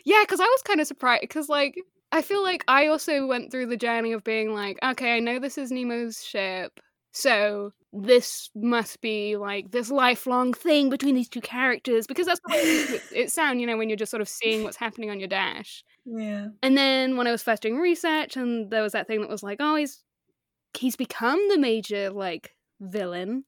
yeah, 0.05 0.23
because 0.23 0.39
I 0.39 0.45
was 0.45 0.61
kind 0.63 0.79
of 0.79 0.87
surprised 0.87 1.21
because 1.21 1.49
like 1.49 1.75
I 2.13 2.21
feel 2.21 2.43
like 2.43 2.63
I 2.67 2.87
also 2.87 3.25
went 3.27 3.51
through 3.51 3.67
the 3.67 3.77
journey 3.77 4.13
of 4.13 4.23
being 4.23 4.53
like, 4.53 4.77
okay, 4.83 5.15
I 5.15 5.19
know 5.19 5.39
this 5.39 5.57
is 5.57 5.71
Nemo's 5.71 6.23
ship, 6.23 6.79
so 7.11 7.71
this 7.93 8.49
must 8.55 9.01
be 9.01 9.35
like 9.35 9.71
this 9.71 9.91
lifelong 9.91 10.53
thing 10.53 10.89
between 10.89 11.15
these 11.15 11.27
two 11.29 11.41
characters 11.41 12.07
because 12.07 12.25
that's 12.25 12.39
the 12.47 12.53
way 12.53 12.59
it, 12.61 13.03
it 13.11 13.31
sound, 13.31 13.59
you 13.59 13.67
know, 13.67 13.77
when 13.77 13.89
you're 13.89 13.97
just 13.97 14.11
sort 14.11 14.21
of 14.21 14.29
seeing 14.29 14.63
what's 14.63 14.77
happening 14.77 15.09
on 15.09 15.19
your 15.19 15.27
dash. 15.27 15.83
yeah. 16.05 16.47
And 16.63 16.77
then 16.77 17.17
when 17.17 17.27
I 17.27 17.31
was 17.31 17.43
first 17.43 17.61
doing 17.63 17.77
research, 17.77 18.37
and 18.37 18.71
there 18.71 18.81
was 18.83 18.93
that 18.93 19.07
thing 19.07 19.21
that 19.21 19.29
was 19.29 19.43
like, 19.43 19.57
oh, 19.59 19.75
he's 19.75 20.03
he's 20.77 20.95
become 20.95 21.39
the 21.49 21.57
major 21.59 22.09
like 22.11 22.55
villain, 22.79 23.45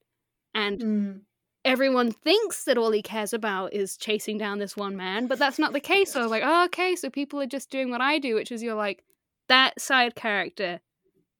and 0.54 0.82
Mm. 0.82 1.22
everyone 1.66 2.12
thinks 2.12 2.66
that 2.66 2.78
all 2.78 2.92
he 2.92 3.02
cares 3.02 3.34
about 3.34 3.74
is 3.74 3.98
chasing 3.98 4.38
down 4.38 4.60
this 4.60 4.76
one 4.78 4.96
man, 4.98 5.28
but 5.28 5.40
that's 5.40 5.60
not 5.60 5.74
the 5.74 5.80
case. 5.80 6.12
So 6.12 6.20
I 6.20 6.24
was 6.24 6.32
like, 6.32 6.44
oh, 6.46 6.66
okay, 6.66 6.96
so 6.96 7.10
people 7.10 7.42
are 7.42 7.46
just 7.48 7.70
doing 7.72 7.90
what 7.90 8.02
I 8.02 8.20
do, 8.20 8.36
which 8.36 8.52
is 8.52 8.64
you're 8.64 8.76
like, 8.76 9.04
that 9.50 9.80
side 9.82 10.16
character, 10.16 10.82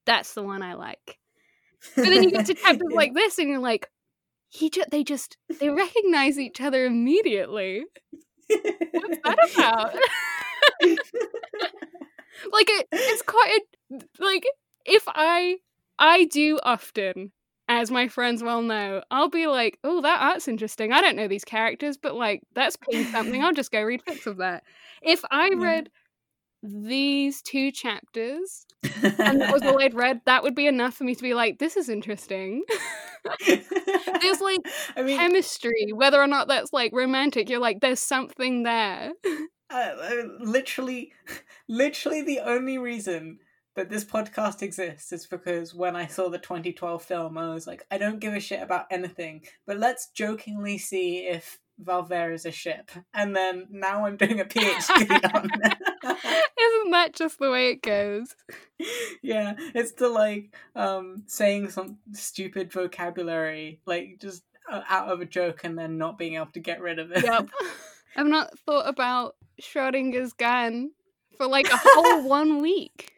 that's 0.06 0.34
the 0.34 0.42
one 0.42 0.62
I 0.62 0.74
like. 0.74 1.18
But 1.96 2.04
then 2.04 2.22
you 2.24 2.30
get 2.30 2.46
to 2.46 2.54
chapters 2.54 2.80
Yeah. 2.90 2.96
like 2.96 3.14
this, 3.14 3.38
and 3.38 3.48
you're 3.48 3.58
like, 3.58 3.88
he 4.48 4.70
ju- 4.70 4.84
they 4.90 5.02
just 5.04 5.36
they 5.60 5.68
recognize 5.70 6.38
each 6.38 6.60
other 6.60 6.84
immediately. 6.84 7.84
What's 8.48 9.18
that 9.24 9.50
about? 9.54 9.94
like 12.52 12.68
it, 12.68 12.86
it's 12.92 13.22
quite 13.22 13.60
a, 13.92 13.98
like 14.22 14.44
if 14.84 15.04
I 15.06 15.56
I 15.98 16.24
do 16.26 16.58
often, 16.62 17.32
as 17.68 17.90
my 17.90 18.08
friends 18.08 18.42
well 18.42 18.62
know, 18.62 19.02
I'll 19.10 19.28
be 19.30 19.46
like, 19.46 19.78
oh, 19.84 20.02
that 20.02 20.20
art's 20.20 20.48
interesting. 20.48 20.92
I 20.92 21.00
don't 21.00 21.16
know 21.16 21.28
these 21.28 21.44
characters, 21.44 21.96
but 21.96 22.14
like 22.14 22.42
that's 22.54 22.76
paying 22.76 23.04
something. 23.06 23.42
I'll 23.42 23.52
just 23.52 23.72
go 23.72 23.82
read 23.82 24.02
fics 24.04 24.26
of 24.26 24.38
that. 24.38 24.64
If 25.02 25.22
I 25.30 25.48
Yeah. 25.48 25.56
These 26.64 27.42
two 27.42 27.70
chapters 27.70 28.66
and 29.02 29.40
that 29.40 29.52
was 29.52 29.62
all 29.62 29.80
I'd 29.80 29.94
read, 29.94 30.20
that 30.26 30.42
would 30.42 30.54
be 30.54 30.66
enough 30.66 30.94
for 30.94 31.04
me 31.04 31.14
to 31.14 31.22
be 31.22 31.34
like, 31.34 31.58
this 31.58 31.76
is 31.76 31.88
interesting. 31.88 32.62
There's 33.46 34.40
like 34.40 34.60
I 34.96 35.02
mean, 35.02 35.18
chemistry, 35.18 35.92
whether 35.94 36.20
or 36.20 36.26
not 36.26 36.48
that's 36.48 36.72
like 36.72 36.92
romantic, 36.92 37.48
you're 37.48 37.60
like, 37.60 37.80
there's 37.80 38.00
something 38.00 38.64
there. 38.64 39.12
uh, 39.70 39.74
uh, 39.74 40.22
literally, 40.40 41.12
literally 41.68 42.22
the 42.22 42.40
only 42.40 42.76
reason 42.78 43.38
that 43.76 43.88
this 43.88 44.04
podcast 44.04 44.62
exists 44.62 45.10
is 45.10 45.26
because 45.26 45.74
when 45.74 45.96
I 45.96 46.06
saw 46.06 46.28
the 46.28 46.38
2012 46.38 47.02
film, 47.02 47.38
I 47.38 47.52
was 47.52 47.66
like, 47.66 47.86
I 47.90 47.98
don't 47.98 48.20
give 48.20 48.34
a 48.34 48.40
shit 48.40 48.62
about 48.62 48.86
anything, 48.90 49.42
but 49.66 49.78
let's 49.78 50.10
jokingly 50.10 50.78
see 50.78 51.26
if 51.26 51.58
Valvert 51.82 52.34
is 52.34 52.46
a 52.46 52.50
ship. 52.50 52.90
And 53.12 53.34
then 53.34 53.66
now 53.70 54.06
I'm 54.06 54.16
doing 54.16 54.40
a 54.40 54.44
PhD 54.44 55.34
on 55.34 55.50
it. 55.52 55.78
Isn't 56.60 56.90
that 56.90 57.14
just 57.14 57.38
the 57.38 57.50
way 57.50 57.70
it 57.70 57.82
goes? 57.82 58.34
yeah, 59.22 59.54
it's 59.74 59.92
the 59.92 60.08
like 60.08 60.54
um 60.76 61.24
saying 61.26 61.70
some 61.70 61.98
stupid 62.12 62.72
vocabulary, 62.72 63.80
like 63.86 64.18
just 64.20 64.42
uh, 64.70 64.82
out 64.88 65.08
of 65.08 65.20
a 65.20 65.26
joke 65.26 65.60
and 65.64 65.78
then 65.78 65.98
not 65.98 66.18
being 66.18 66.34
able 66.34 66.46
to 66.46 66.60
get 66.60 66.80
rid 66.80 66.98
of 66.98 67.12
it. 67.12 67.24
Yep. 67.24 67.48
I've 68.16 68.26
not 68.26 68.58
thought 68.60 68.88
about 68.88 69.34
Schrodinger's 69.60 70.32
gun 70.32 70.92
for 71.36 71.46
like 71.46 71.68
a 71.70 71.76
whole 71.76 72.28
one 72.28 72.62
week. 72.62 73.12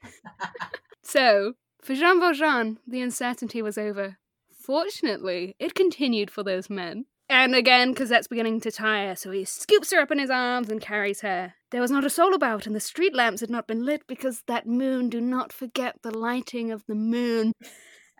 So, 1.03 1.53
for 1.83 1.95
Jean 1.95 2.19
Valjean, 2.19 2.79
the 2.87 3.01
uncertainty 3.01 3.63
was 3.63 3.79
over. 3.79 4.17
Fortunately, 4.51 5.55
it 5.61 5.75
continued 5.75 6.31
for 6.31 6.43
those 6.43 6.69
men. 6.69 7.05
And 7.29 7.57
again, 7.57 7.95
Cosette's 7.95 8.29
beginning 8.29 8.61
to 8.61 8.71
tire, 8.71 9.17
so 9.17 9.33
he 9.33 9.45
scoops 9.45 9.91
her 9.93 10.01
up 10.01 10.13
in 10.13 10.19
his 10.21 10.31
arms 10.31 10.71
and 10.71 10.81
carries 10.81 11.23
her. 11.23 11.55
There 11.71 11.81
was 11.81 11.91
not 11.91 12.05
a 12.05 12.11
soul 12.11 12.35
about, 12.35 12.67
and 12.67 12.77
the 12.77 12.81
street 12.81 13.15
lamps 13.15 13.41
had 13.41 13.51
not 13.51 13.67
been 13.67 13.85
lit 13.85 14.07
because 14.07 14.43
that 14.47 14.67
moon, 14.67 15.09
do 15.09 15.21
not 15.21 15.53
forget 15.53 15.97
the 16.03 16.17
lighting 16.17 16.71
of 16.71 16.85
the 16.87 16.95
moon. 16.95 17.53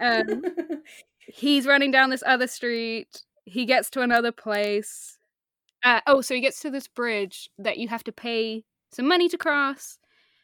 Um, 0.01 0.43
he's 1.19 1.67
running 1.67 1.93
down 1.93 2.11
this 2.11 2.25
other 2.27 2.49
street. 2.49 3.23
He 3.45 3.65
gets 3.65 3.91
to 3.91 4.01
another 4.01 4.33
place. 4.33 5.19
Uh, 5.85 6.01
oh, 6.09 6.21
so 6.21 6.35
he 6.35 6.41
gets 6.41 6.59
to 6.61 6.71
this 6.71 6.89
bridge 6.89 7.49
that 7.59 7.79
you 7.79 7.87
have 7.87 8.03
to 8.05 8.13
pay 8.13 8.65
some 8.91 9.07
money 9.07 9.29
to 9.29 9.39
cross, 9.39 9.99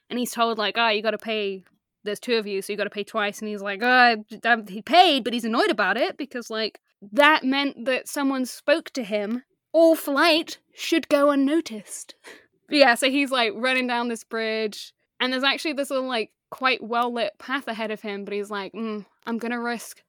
and 0.09 0.21
he's 0.21 0.31
told 0.31 0.57
like, 0.57 0.79
"Oh, 0.79 0.89
you 0.89 1.03
got 1.03 1.11
to 1.11 1.19
pay." 1.19 1.65
There's 2.05 2.21
two 2.21 2.37
of 2.37 2.47
you, 2.47 2.63
so 2.63 2.73
you 2.73 2.77
got 2.77 2.85
to 2.85 2.91
pay 2.91 3.05
twice. 3.05 3.41
And 3.41 3.49
he's 3.49 3.63
like, 3.63 3.81
"Oh, 3.83 4.25
he 4.69 4.83
paid, 4.83 5.25
but 5.25 5.33
he's 5.33 5.45
annoyed 5.45 5.71
about 5.71 5.97
it 5.97 6.17
because 6.17 6.49
like 6.49 6.81
that 7.11 7.45
meant 7.45 7.85
that 7.85 8.09
someone 8.09 8.47
spoke 8.47 8.91
to 8.91 9.03
him. 9.03 9.43
All 9.73 9.95
flight 9.95 10.59
should 10.75 11.09
go 11.09 11.31
unnoticed." 11.31 12.15
Yeah, 12.71 12.95
so 12.95 13.11
he's 13.11 13.31
like 13.31 13.53
running 13.55 13.87
down 13.87 14.09
this 14.09 14.25
bridge, 14.25 14.95
and 15.21 15.31
there's 15.31 15.43
actually 15.43 15.75
this 15.75 15.91
little 15.91 16.09
like 16.09 16.31
quite 16.49 16.83
well 16.83 17.13
lit 17.13 17.39
path 17.39 17.69
ahead 17.69 17.91
of 17.91 18.01
him, 18.01 18.25
but 18.25 18.33
he's 18.33 18.51
like, 18.51 18.73
mm, 18.73 19.05
"I'm 19.27 19.37
gonna 19.37 19.61
risk 19.61 20.03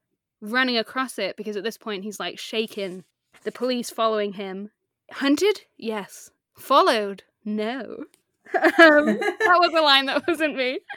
running 0.44 0.78
across 0.78 1.18
it 1.18 1.38
because 1.38 1.56
at 1.56 1.64
this 1.64 1.78
point 1.78 2.04
he's 2.04 2.20
like 2.20 2.38
shaken. 2.38 3.06
The 3.44 3.52
police 3.52 3.90
following 3.90 4.34
him. 4.34 4.72
Hunted? 5.12 5.62
Yes. 5.78 6.30
Followed? 6.58 7.24
No. 7.46 8.06
um, 8.54 9.06
that 9.06 9.58
was 9.60 9.74
a 9.76 9.82
line 9.82 10.06
that 10.06 10.28
wasn't 10.28 10.56
me. 10.56 10.80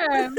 Um, 0.00 0.36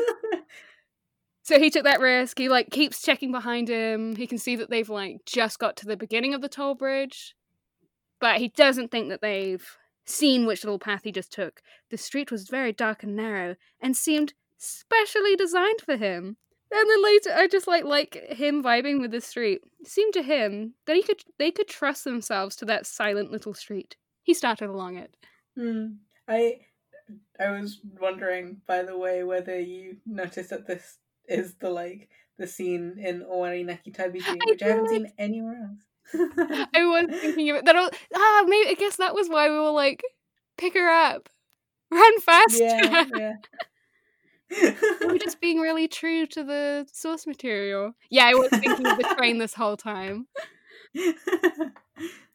so 1.50 1.58
he 1.58 1.72
took 1.72 1.84
that 1.84 2.00
risk. 2.00 2.38
He 2.38 2.48
like 2.48 2.70
keeps 2.70 3.02
checking 3.02 3.32
behind 3.32 3.70
him. 3.70 4.16
He 4.16 4.28
can 4.28 4.38
see 4.38 4.56
that 4.56 4.70
they've 4.70 4.88
like 4.88 5.26
just 5.26 5.58
got 5.58 5.76
to 5.78 5.88
the 5.88 5.98
beginning 5.98 6.36
of 6.36 6.42
the 6.42 6.48
toll 6.48 6.76
bridge, 6.76 7.34
but 8.22 8.38
he 8.38 8.50
doesn't 8.50 8.92
think 8.92 9.10
that 9.10 9.22
they've 9.22 9.68
seen 10.06 10.46
which 10.46 10.64
little 10.64 10.78
path 10.78 11.02
he 11.04 11.12
just 11.12 11.34
took. 11.34 11.62
The 11.90 11.98
street 11.98 12.32
was 12.32 12.50
very 12.50 12.72
dark 12.72 13.02
and 13.02 13.16
narrow 13.16 13.56
and 13.82 13.98
seemed 13.98 14.36
specially 14.60 15.36
designed 15.36 15.82
for 15.84 15.98
him. 15.98 16.38
And 16.72 16.88
then 16.88 17.04
later, 17.04 17.32
I 17.34 17.48
just 17.48 17.68
like 17.68 17.84
like 17.84 18.14
him 18.30 18.64
vibing 18.64 19.02
with 19.02 19.10
the 19.10 19.20
street. 19.20 19.62
It 19.80 19.88
seemed 19.88 20.14
to 20.14 20.22
him 20.22 20.76
that 20.86 20.96
he 20.96 21.02
could 21.02 21.24
they 21.40 21.50
could 21.50 21.68
trust 21.68 22.04
themselves 22.04 22.56
to 22.58 22.66
that 22.66 22.86
silent 22.86 23.32
little 23.32 23.56
street. 23.56 23.96
He 24.22 24.36
started 24.36 24.70
along 24.70 24.98
it. 24.98 25.18
Hmm. 25.58 25.94
I 26.28 26.60
I 27.40 27.50
was 27.50 27.82
wondering, 28.00 28.62
by 28.68 28.84
the 28.84 28.96
way, 28.96 29.24
whether 29.24 29.60
you 29.60 29.98
noticed 30.06 30.52
that 30.52 30.68
this 30.68 31.00
is 31.30 31.56
the 31.56 31.70
like 31.70 32.10
the 32.38 32.48
scene 32.48 32.98
in 33.00 33.22
Owari 33.22 33.66
Neki 33.66 33.96
Tabiji, 33.96 34.38
which 34.48 34.64
I 34.64 34.70
haven't 34.70 34.90
seen 34.90 35.12
anywhere 35.18 35.70
else. 35.70 35.84
I 36.74 36.84
was 36.86 37.20
thinking 37.22 37.50
of 37.52 37.58
it. 37.58 37.66
That 37.66 37.76
I 37.76 37.82
was, 37.82 37.92
ah, 38.16 38.44
maybe 38.48 38.70
I 38.70 38.74
guess 38.74 38.96
that 38.96 39.14
was 39.14 39.28
why 39.30 39.50
we 39.50 39.56
were 39.60 39.72
like, 39.72 40.02
pick 40.58 40.74
her 40.74 40.90
up, 40.90 41.30
run 41.92 42.20
fast. 42.22 42.60
yeah, 42.60 43.06
yeah. 43.16 43.34
We're 45.04 45.20
just 45.20 45.40
being 45.40 45.60
really 45.60 45.88
true 45.88 46.26
to 46.28 46.44
the 46.44 46.88
source 46.92 47.28
material. 47.28 47.94
Yeah, 48.10 48.26
I 48.26 48.34
was 48.34 48.50
thinking 48.50 48.88
of 48.88 48.98
the 48.98 49.14
train 49.16 49.38
this 49.38 49.54
whole 49.54 49.78
time. 49.78 50.26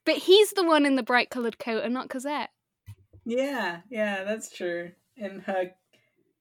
But 0.04 0.18
he's 0.18 0.52
the 0.52 0.64
one 0.64 0.86
in 0.86 0.94
the 0.94 1.02
bright 1.02 1.30
coloured 1.30 1.58
coat 1.58 1.82
and 1.82 1.92
not 1.92 2.10
Cosette. 2.10 2.50
yeah, 3.24 3.80
yeah, 3.90 4.22
that's 4.22 4.54
true. 4.54 4.92
In 5.16 5.40
her 5.40 5.70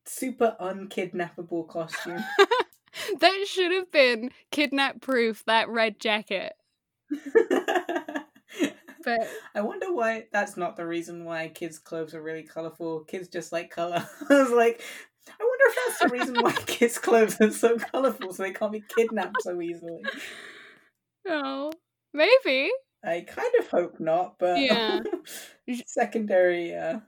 super 0.05 0.55
unkidnappable 0.59 1.67
costume. 1.67 2.23
that 3.19 3.45
should 3.47 3.71
have 3.71 3.91
been 3.91 4.31
kidnap 4.51 5.01
proof, 5.01 5.43
that 5.45 5.69
red 5.69 5.99
jacket. 5.99 6.53
But 9.03 9.27
I 9.53 9.61
wonder 9.61 9.93
why 9.93 10.27
that's 10.31 10.55
not 10.57 10.77
the 10.77 10.85
reason 10.85 11.25
why 11.25 11.49
kids' 11.49 11.77
clothes 11.77 12.15
are 12.15 12.21
really 12.21 12.43
colorful. 12.43 13.01
Kids 13.01 13.27
just 13.27 13.51
like 13.51 13.69
color. 13.69 14.07
I 14.29 14.33
was 14.41 14.51
like, 14.51 14.81
I 15.27 15.43
wonder 15.43 15.63
if 15.67 15.75
that's 15.75 15.99
the 15.99 16.09
reason 16.09 16.39
why 16.39 16.53
kids' 16.65 16.97
clothes 16.97 17.39
are 17.41 17.51
so 17.51 17.77
colorful, 17.77 18.33
so 18.33 18.43
they 18.43 18.51
can't 18.51 18.71
be 18.71 18.81
kidnapped 18.81 19.41
so 19.41 19.61
easily. 19.61 20.09
oh, 21.27 21.71
maybe. 22.13 22.71
I 23.03 23.21
kind 23.21 23.53
of 23.59 23.67
hope 23.67 23.99
not, 23.99 24.39
but 24.39 24.57
Yeah. 24.59 24.99
secondary 25.85 26.73
uh, 26.73 26.99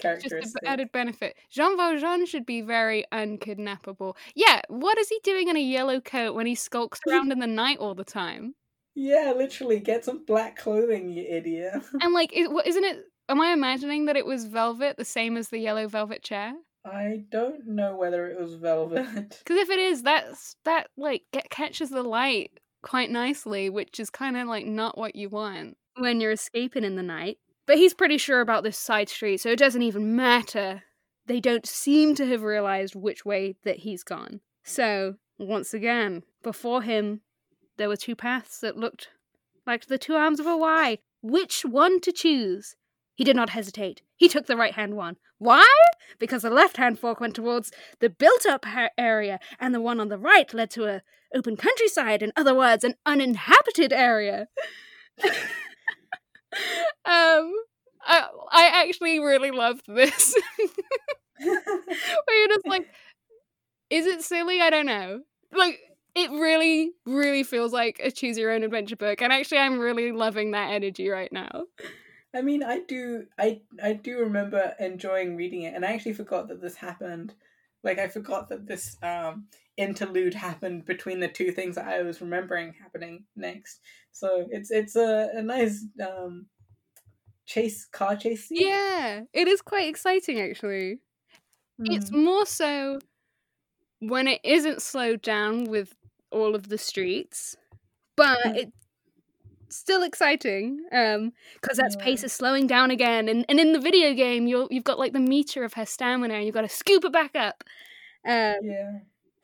Just 0.00 0.32
an 0.32 0.66
added 0.66 0.92
benefit. 0.92 1.36
Jean 1.50 1.76
Valjean 1.76 2.26
should 2.26 2.46
be 2.46 2.60
very 2.60 3.04
unkidnappable. 3.12 4.16
Yeah, 4.34 4.62
what 4.68 4.98
is 4.98 5.08
he 5.08 5.20
doing 5.24 5.48
in 5.48 5.56
a 5.56 5.60
yellow 5.60 6.00
coat 6.00 6.34
when 6.34 6.46
he 6.46 6.54
skulks 6.54 7.00
around 7.08 7.32
in 7.32 7.38
the 7.38 7.46
night 7.46 7.78
all 7.78 7.94
the 7.94 8.04
time? 8.04 8.54
Yeah, 8.94 9.32
literally, 9.36 9.78
get 9.78 10.04
some 10.04 10.24
black 10.24 10.56
clothing, 10.56 11.10
you 11.10 11.22
idiot. 11.22 11.74
And 12.02 12.12
like, 12.12 12.32
is, 12.32 12.48
what, 12.48 12.66
isn't 12.66 12.84
it? 12.84 13.04
Am 13.28 13.40
I 13.40 13.52
imagining 13.52 14.06
that 14.06 14.16
it 14.16 14.26
was 14.26 14.46
velvet, 14.46 14.96
the 14.96 15.04
same 15.04 15.36
as 15.36 15.50
the 15.50 15.58
yellow 15.58 15.86
velvet 15.86 16.22
chair? 16.22 16.54
I 16.84 17.24
don't 17.30 17.66
know 17.66 17.96
whether 17.96 18.26
it 18.26 18.40
was 18.40 18.54
velvet. 18.54 19.06
Because 19.44 19.56
if 19.56 19.70
it 19.70 19.78
is, 19.78 20.02
that's 20.02 20.56
that 20.64 20.88
like 20.96 21.22
get, 21.32 21.50
catches 21.50 21.90
the 21.90 22.02
light 22.02 22.52
quite 22.82 23.10
nicely, 23.10 23.68
which 23.68 24.00
is 24.00 24.10
kind 24.10 24.36
of 24.36 24.48
like 24.48 24.66
not 24.66 24.96
what 24.96 25.14
you 25.14 25.28
want 25.28 25.76
when 25.96 26.20
you're 26.20 26.32
escaping 26.32 26.84
in 26.84 26.96
the 26.96 27.02
night. 27.02 27.38
But 27.68 27.76
he's 27.76 27.92
pretty 27.92 28.16
sure 28.16 28.40
about 28.40 28.64
this 28.64 28.78
side 28.78 29.10
street, 29.10 29.42
so 29.42 29.50
it 29.50 29.58
doesn't 29.58 29.82
even 29.82 30.16
matter. 30.16 30.84
They 31.26 31.38
don't 31.38 31.66
seem 31.66 32.14
to 32.14 32.26
have 32.26 32.42
realized 32.42 32.94
which 32.94 33.26
way 33.26 33.56
that 33.64 33.80
he's 33.80 34.02
gone. 34.02 34.40
So 34.64 35.16
once 35.38 35.74
again, 35.74 36.22
before 36.42 36.80
him, 36.80 37.20
there 37.76 37.90
were 37.90 37.96
two 37.96 38.16
paths 38.16 38.58
that 38.60 38.78
looked 38.78 39.10
like 39.66 39.84
the 39.84 39.98
two 39.98 40.14
arms 40.14 40.40
of 40.40 40.46
a 40.46 40.56
Y. 40.56 40.96
Which 41.20 41.60
one 41.60 42.00
to 42.00 42.10
choose? 42.10 42.74
He 43.14 43.22
did 43.22 43.36
not 43.36 43.50
hesitate. 43.50 44.00
He 44.16 44.28
took 44.28 44.46
the 44.46 44.56
right 44.56 44.72
hand 44.72 44.94
one. 44.94 45.18
Why? 45.36 45.68
Because 46.18 46.40
the 46.40 46.50
left 46.50 46.78
hand 46.78 46.98
fork 46.98 47.20
went 47.20 47.34
towards 47.34 47.70
the 48.00 48.08
built 48.08 48.46
up 48.46 48.64
ha- 48.64 48.88
area, 48.96 49.40
and 49.60 49.74
the 49.74 49.80
one 49.82 50.00
on 50.00 50.08
the 50.08 50.16
right 50.16 50.54
led 50.54 50.70
to 50.70 50.86
a 50.86 51.02
open 51.34 51.54
countryside, 51.58 52.22
in 52.22 52.32
other 52.34 52.54
words, 52.54 52.82
an 52.82 52.94
uninhabited 53.04 53.92
area. 53.92 54.48
um, 57.04 57.52
I, 58.02 58.28
I 58.50 58.84
actually 58.86 59.18
really 59.18 59.50
loved 59.50 59.84
this. 59.86 60.34
Where 61.38 62.38
you're 62.38 62.48
just 62.48 62.66
like, 62.66 62.88
is 63.90 64.06
it 64.06 64.22
silly? 64.22 64.60
I 64.60 64.70
don't 64.70 64.86
know. 64.86 65.20
Like, 65.52 65.78
it 66.14 66.30
really, 66.30 66.92
really 67.06 67.42
feels 67.42 67.72
like 67.72 68.00
a 68.02 68.10
choose 68.10 68.38
your 68.38 68.50
own 68.50 68.62
adventure 68.62 68.96
book, 68.96 69.22
and 69.22 69.32
actually, 69.32 69.58
I'm 69.58 69.78
really 69.78 70.12
loving 70.12 70.52
that 70.52 70.72
energy 70.72 71.08
right 71.08 71.32
now. 71.32 71.64
I 72.34 72.42
mean, 72.42 72.62
I 72.62 72.80
do, 72.80 73.26
I, 73.38 73.60
I 73.82 73.94
do 73.94 74.18
remember 74.18 74.74
enjoying 74.80 75.36
reading 75.36 75.62
it, 75.62 75.74
and 75.74 75.84
I 75.84 75.92
actually 75.92 76.14
forgot 76.14 76.48
that 76.48 76.60
this 76.60 76.76
happened. 76.76 77.34
Like, 77.82 77.98
I 77.98 78.08
forgot 78.08 78.48
that 78.48 78.66
this 78.66 78.96
um, 79.02 79.46
interlude 79.78 80.34
happened 80.34 80.84
between 80.84 81.20
the 81.20 81.28
two 81.28 81.52
things 81.52 81.76
that 81.76 81.86
I 81.88 82.02
was 82.02 82.20
remembering 82.20 82.74
happening 82.74 83.24
next. 83.36 83.80
So 84.12 84.46
it's 84.50 84.70
it's 84.70 84.96
a, 84.96 85.30
a 85.34 85.42
nice 85.42 85.86
um, 86.06 86.46
chase 87.46 87.86
car 87.86 88.16
chase 88.16 88.48
scene. 88.48 88.66
Yeah, 88.66 89.22
it 89.32 89.48
is 89.48 89.62
quite 89.62 89.88
exciting 89.88 90.40
actually. 90.40 90.98
It's 91.80 92.10
Mm. 92.10 92.24
more 92.24 92.44
so 92.46 92.98
when 94.00 94.26
it 94.28 94.40
isn't 94.44 94.82
slowed 94.82 95.22
down 95.22 95.64
with 95.64 95.94
all 96.30 96.54
of 96.54 96.68
the 96.68 96.78
streets, 96.78 97.56
but 98.16 98.38
Mm. 98.44 98.56
it's 98.56 98.72
still 99.70 100.02
exciting. 100.02 100.84
Um, 100.90 101.32
because 101.54 101.76
that 101.78 101.96
pace 102.00 102.24
is 102.24 102.32
slowing 102.32 102.66
down 102.66 102.90
again, 102.90 103.28
and 103.28 103.44
and 103.48 103.60
in 103.60 103.72
the 103.72 103.80
video 103.80 104.12
game, 104.14 104.48
you're 104.48 104.66
you've 104.70 104.84
got 104.84 104.98
like 104.98 105.12
the 105.12 105.20
meter 105.20 105.62
of 105.64 105.74
her 105.74 105.86
stamina, 105.86 106.34
and 106.34 106.44
you've 106.44 106.54
got 106.54 106.62
to 106.62 106.68
scoop 106.68 107.04
it 107.04 107.12
back 107.12 107.36
up. 107.36 107.62
Um, 108.24 108.56
yeah. 108.62 108.98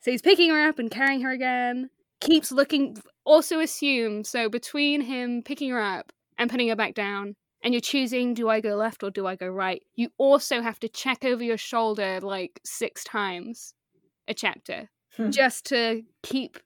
So 0.05 0.11
he's 0.11 0.21
picking 0.21 0.51
her 0.51 0.67
up 0.67 0.77
and 0.77 0.91
carrying 0.91 1.21
her 1.21 1.31
again. 1.31 1.89
Keeps 2.21 2.51
looking. 2.51 2.97
Also 3.25 3.59
assume 3.59 4.23
so 4.23 4.47
between 4.49 5.01
him 5.01 5.41
picking 5.41 5.71
her 5.71 5.81
up 5.81 6.11
and 6.37 6.47
putting 6.49 6.67
her 6.69 6.75
back 6.75 6.93
down, 6.93 7.35
and 7.63 7.73
you're 7.73 7.81
choosing 7.81 8.35
do 8.35 8.47
I 8.49 8.61
go 8.61 8.75
left 8.75 9.01
or 9.01 9.09
do 9.09 9.25
I 9.25 9.35
go 9.35 9.47
right. 9.47 9.81
You 9.95 10.09
also 10.19 10.61
have 10.61 10.79
to 10.81 10.87
check 10.89 11.25
over 11.25 11.43
your 11.43 11.57
shoulder 11.57 12.19
like 12.21 12.61
six 12.63 13.03
times 13.03 13.73
a 14.27 14.33
chapter 14.35 14.89
Hmm. 15.17 15.31
just 15.31 15.65
to 15.67 16.03
keep. 16.23 16.59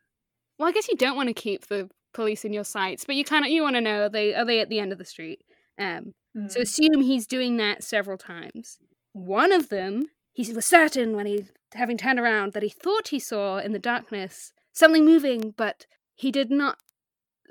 Well, 0.57 0.67
I 0.67 0.71
guess 0.73 0.89
you 0.89 0.97
don't 0.97 1.15
want 1.15 1.27
to 1.29 1.33
keep 1.33 1.67
the 1.67 1.89
police 2.13 2.43
in 2.43 2.51
your 2.51 2.63
sights, 2.65 3.05
but 3.05 3.15
you 3.15 3.23
kind 3.23 3.45
of 3.45 3.51
you 3.51 3.61
want 3.61 3.75
to 3.77 3.81
know 3.81 4.03
are 4.05 4.09
they 4.09 4.35
are 4.35 4.43
they 4.43 4.59
at 4.59 4.67
the 4.69 4.79
end 4.79 4.91
of 4.91 4.97
the 4.97 5.05
street. 5.05 5.43
Um, 5.77 6.13
so 6.49 6.59
Mm. 6.59 6.63
assume 6.63 7.01
he's 7.01 7.25
doing 7.25 7.57
that 7.57 7.83
several 7.83 8.17
times. 8.17 8.77
One 9.13 9.51
of 9.53 9.69
them, 9.69 10.07
he 10.43 10.53
was 10.53 10.65
certain 10.65 11.15
when 11.15 11.25
he, 11.25 11.45
having 11.73 11.97
turned 11.97 12.19
around, 12.19 12.53
that 12.53 12.63
he 12.63 12.69
thought 12.69 13.09
he 13.09 13.19
saw 13.19 13.57
in 13.57 13.71
the 13.71 13.79
darkness 13.79 14.53
something 14.73 15.05
moving, 15.05 15.53
but 15.57 15.85
he 16.15 16.31
did 16.31 16.49
not 16.49 16.77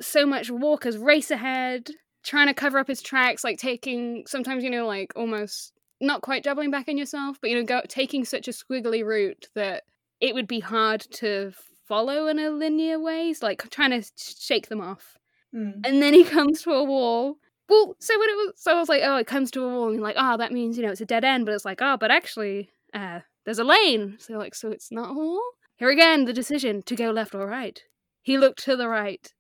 so 0.00 0.24
much 0.24 0.50
walk 0.50 0.86
as 0.86 0.96
race 0.96 1.30
ahead, 1.30 1.90
trying 2.22 2.46
to 2.46 2.54
cover 2.54 2.78
up 2.78 2.88
his 2.88 3.02
tracks, 3.02 3.44
like 3.44 3.58
taking 3.58 4.24
sometimes 4.26 4.62
you 4.64 4.70
know 4.70 4.86
like 4.86 5.12
almost 5.16 5.72
not 6.00 6.22
quite 6.22 6.44
doubling 6.44 6.70
back 6.70 6.88
on 6.88 6.96
yourself, 6.96 7.38
but 7.40 7.50
you 7.50 7.56
know 7.56 7.64
go, 7.64 7.82
taking 7.88 8.24
such 8.24 8.48
a 8.48 8.52
squiggly 8.52 9.04
route 9.04 9.46
that 9.54 9.82
it 10.20 10.34
would 10.34 10.48
be 10.48 10.60
hard 10.60 11.00
to 11.00 11.52
follow 11.86 12.26
in 12.26 12.38
a 12.38 12.50
linear 12.50 12.98
ways, 12.98 13.42
like 13.42 13.68
trying 13.70 13.90
to 13.90 14.08
shake 14.16 14.68
them 14.68 14.80
off 14.80 15.16
Mm. 15.54 15.80
and 15.86 16.02
then 16.02 16.12
he 16.12 16.24
comes 16.24 16.60
to 16.62 16.72
a 16.72 16.84
wall. 16.84 17.38
Well, 17.70 17.96
so 18.00 18.18
when 18.18 18.28
it 18.28 18.36
was, 18.36 18.52
so 18.56 18.72
I 18.76 18.78
was 18.78 18.88
like, 18.90 19.00
oh, 19.02 19.16
it 19.16 19.26
comes 19.26 19.50
to 19.52 19.64
a 19.64 19.68
wall, 19.68 19.86
and 19.86 19.94
you're 19.94 20.04
like, 20.04 20.16
oh, 20.18 20.36
that 20.36 20.52
means 20.52 20.76
you 20.76 20.82
know 20.82 20.90
it's 20.90 21.00
a 21.00 21.06
dead 21.06 21.24
end, 21.24 21.46
but 21.46 21.54
it's 21.54 21.64
like, 21.64 21.80
oh, 21.80 21.96
but 21.98 22.10
actually, 22.10 22.68
uh, 22.94 23.20
there's 23.44 23.58
a 23.58 23.64
lane. 23.64 24.16
So 24.18 24.34
like, 24.34 24.54
so 24.54 24.70
it's 24.70 24.90
not 24.90 25.10
a 25.10 25.14
wall. 25.14 25.40
Here 25.76 25.90
again, 25.90 26.24
the 26.24 26.32
decision 26.32 26.82
to 26.82 26.96
go 26.96 27.10
left 27.10 27.34
or 27.34 27.46
right. 27.46 27.80
He 28.22 28.36
looked 28.36 28.62
to 28.64 28.76
the 28.76 28.88
right, 28.88 29.32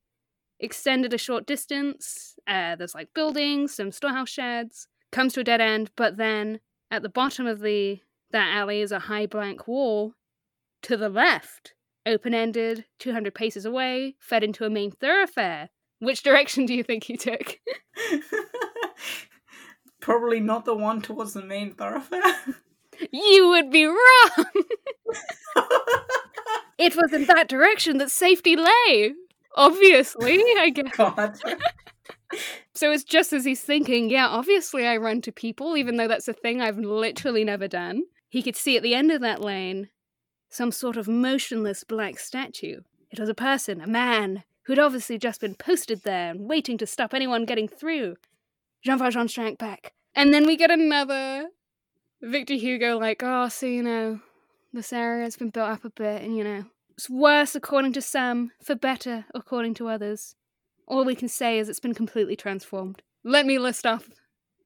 extended 0.60 1.12
a 1.12 1.18
short 1.18 1.46
distance. 1.46 2.36
Uh, 2.46 2.76
there's 2.76 2.94
like 2.94 3.12
buildings, 3.14 3.74
some 3.74 3.92
storehouse 3.92 4.30
sheds. 4.30 4.88
Comes 5.10 5.32
to 5.34 5.40
a 5.40 5.44
dead 5.44 5.60
end, 5.60 5.90
but 5.96 6.16
then 6.16 6.60
at 6.90 7.02
the 7.02 7.08
bottom 7.08 7.46
of 7.46 7.60
the 7.60 8.00
that 8.30 8.54
alley 8.54 8.80
is 8.80 8.92
a 8.92 8.98
high 9.00 9.26
blank 9.26 9.66
wall. 9.66 10.12
To 10.82 10.96
the 10.96 11.08
left, 11.08 11.74
open 12.06 12.34
ended, 12.34 12.84
200 12.98 13.34
paces 13.34 13.64
away, 13.64 14.16
fed 14.20 14.44
into 14.44 14.64
a 14.64 14.70
main 14.70 14.92
thoroughfare. 14.92 15.70
Which 15.98 16.22
direction 16.22 16.66
do 16.66 16.74
you 16.74 16.84
think 16.84 17.04
he 17.04 17.16
took? 17.16 17.58
Probably 20.00 20.38
not 20.38 20.64
the 20.64 20.74
one 20.74 21.02
towards 21.02 21.32
the 21.32 21.42
main 21.42 21.74
thoroughfare. 21.74 22.36
You 23.12 23.48
would 23.48 23.70
be 23.70 23.86
wrong! 23.86 24.44
it 26.78 26.96
was 26.96 27.12
in 27.12 27.26
that 27.26 27.48
direction 27.48 27.98
that 27.98 28.10
safety 28.10 28.56
lay! 28.56 29.12
Obviously, 29.56 30.42
I 30.58 30.70
guess. 30.74 30.96
God. 30.96 31.36
So 32.74 32.92
it's 32.92 33.04
just 33.04 33.32
as 33.32 33.44
he's 33.44 33.62
thinking, 33.62 34.10
yeah, 34.10 34.28
obviously 34.28 34.86
I 34.86 34.96
run 34.98 35.20
to 35.22 35.32
people, 35.32 35.76
even 35.76 35.96
though 35.96 36.08
that's 36.08 36.28
a 36.28 36.32
thing 36.32 36.60
I've 36.60 36.78
literally 36.78 37.44
never 37.44 37.66
done. 37.66 38.02
He 38.28 38.42
could 38.42 38.56
see 38.56 38.76
at 38.76 38.82
the 38.82 38.94
end 38.94 39.10
of 39.10 39.20
that 39.22 39.40
lane 39.40 39.88
some 40.50 40.70
sort 40.70 40.96
of 40.96 41.08
motionless 41.08 41.84
black 41.84 42.18
statue. 42.18 42.80
It 43.10 43.18
was 43.18 43.28
a 43.28 43.34
person, 43.34 43.80
a 43.80 43.86
man, 43.86 44.44
who'd 44.66 44.78
obviously 44.78 45.18
just 45.18 45.40
been 45.40 45.54
posted 45.54 46.02
there 46.04 46.30
and 46.30 46.48
waiting 46.48 46.78
to 46.78 46.86
stop 46.86 47.14
anyone 47.14 47.46
getting 47.46 47.68
through. 47.68 48.16
Jean 48.84 48.98
Valjean 48.98 49.28
shrank 49.28 49.58
back. 49.58 49.94
And 50.14 50.32
then 50.32 50.46
we 50.46 50.56
get 50.56 50.70
another 50.70 51.48
Victor 52.20 52.54
Hugo, 52.54 52.98
like, 52.98 53.22
oh, 53.22 53.48
so 53.48 53.66
you 53.66 53.82
know, 53.82 54.20
this 54.72 54.92
area's 54.92 55.36
been 55.36 55.50
built 55.50 55.68
up 55.68 55.84
a 55.84 55.90
bit, 55.90 56.22
and 56.22 56.36
you 56.36 56.44
know, 56.44 56.64
it's 56.96 57.08
worse 57.08 57.54
according 57.54 57.92
to 57.94 58.02
some, 58.02 58.50
for 58.62 58.74
better 58.74 59.24
according 59.34 59.74
to 59.74 59.88
others. 59.88 60.34
All 60.86 61.04
we 61.04 61.14
can 61.14 61.28
say 61.28 61.58
is 61.58 61.68
it's 61.68 61.80
been 61.80 61.94
completely 61.94 62.34
transformed. 62.34 63.02
Let 63.22 63.46
me 63.46 63.58
list 63.58 63.86
off 63.86 64.08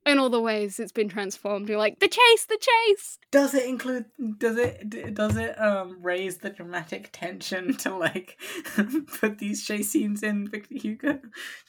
in 0.07 0.19
all 0.19 0.31
the 0.31 0.41
ways 0.41 0.81
it's 0.81 0.93
been 0.93 1.09
transformed. 1.09 1.69
You're 1.69 1.79
like, 1.79 1.99
the 2.01 2.09
chase, 2.09 2.47
the 2.47 2.59
chase! 2.61 3.19
Does 3.31 3.55
it 3.55 3.69
include? 3.69 4.07
Does 4.39 4.57
it? 4.57 5.15
Does 5.15 5.37
it 5.37 5.61
um 5.61 5.99
raise 6.01 6.39
the 6.39 6.51
dramatic 6.51 7.11
tension 7.13 7.77
to 7.79 7.97
like 7.97 8.39
put 9.21 9.39
these 9.39 9.65
chase 9.65 9.91
scenes 9.91 10.23
in 10.23 10.49
Victor 10.49 10.77
Hugo? 10.77 11.21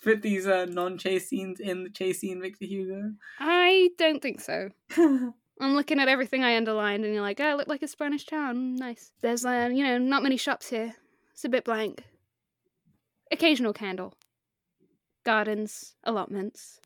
Put 0.04 0.22
these 0.22 0.48
uh 0.48 0.66
non-chase 0.66 1.30
scenes 1.30 1.60
in 1.60 1.84
the 1.84 1.90
chase 1.90 2.22
scene 2.22 2.42
Victor 2.42 2.66
Hugo? 2.66 3.14
I 3.40 3.90
don't 3.98 4.22
think 4.22 4.42
so. 4.42 4.70
I'm 5.60 5.76
looking 5.76 6.00
at 6.00 6.08
everything 6.08 6.44
I 6.44 6.58
underlined, 6.58 7.06
and 7.06 7.14
you're 7.14 7.22
like, 7.22 7.40
oh, 7.40 7.52
it 7.52 7.58
looked 7.58 7.70
like 7.70 7.84
a 7.84 7.88
Spanish 7.88 8.26
town. 8.26 8.76
Nice. 8.76 9.12
There's, 9.22 9.46
uh, 9.46 9.70
you 9.72 9.84
know, 9.84 9.98
not 9.98 10.24
many 10.24 10.38
shops 10.38 10.70
here. 10.70 10.96
It's 11.32 11.46
a 11.46 11.50
bit 11.50 11.64
blank. 11.64 12.04
Occasional 13.32 13.74
candle. 13.74 14.14
Gardens, 15.24 15.96
allotments. 16.04 16.80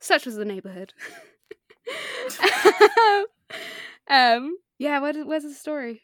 Such 0.00 0.26
was 0.26 0.36
the 0.36 0.44
neighborhood. 0.44 0.92
um, 4.08 4.56
yeah, 4.78 4.98
what, 4.98 5.16
where's 5.26 5.44
the 5.44 5.54
story? 5.54 6.02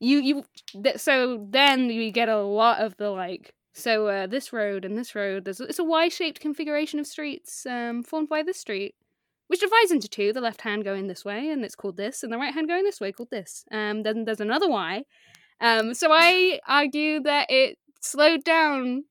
You, 0.00 0.18
you, 0.18 0.44
th- 0.82 0.98
so 0.98 1.46
then 1.48 1.90
you 1.90 2.10
get 2.10 2.28
a 2.28 2.42
lot 2.42 2.80
of 2.80 2.96
the, 2.98 3.10
like, 3.10 3.54
So 3.72 4.08
uh, 4.08 4.26
this 4.26 4.52
road 4.52 4.84
and 4.84 4.98
this 4.98 5.14
road, 5.14 5.44
there's 5.44 5.60
it's 5.60 5.78
a 5.78 5.84
Y-shaped 5.84 6.40
configuration 6.40 6.98
of 6.98 7.06
streets 7.06 7.64
um, 7.64 8.02
formed 8.02 8.28
by 8.28 8.42
this 8.42 8.58
street, 8.58 8.96
which 9.48 9.60
divides 9.60 9.90
into 9.90 10.08
two. 10.08 10.32
The 10.32 10.40
left 10.40 10.60
hand 10.60 10.84
going 10.84 11.08
this 11.08 11.24
way, 11.24 11.48
and 11.50 11.64
it's 11.64 11.74
called 11.74 11.96
this, 11.96 12.22
and 12.22 12.32
the 12.32 12.38
right 12.38 12.54
hand 12.54 12.68
going 12.68 12.84
this 12.84 13.00
way, 13.00 13.12
called 13.12 13.30
this. 13.30 13.64
Um, 13.72 14.04
then 14.04 14.24
there's 14.24 14.40
another 14.40 14.68
Y. 14.68 15.04
Um, 15.60 15.94
so 15.94 16.10
I 16.12 16.60
argue 16.68 17.20
that 17.20 17.50
it 17.50 17.78
slowed 18.00 18.44
down 18.44 19.04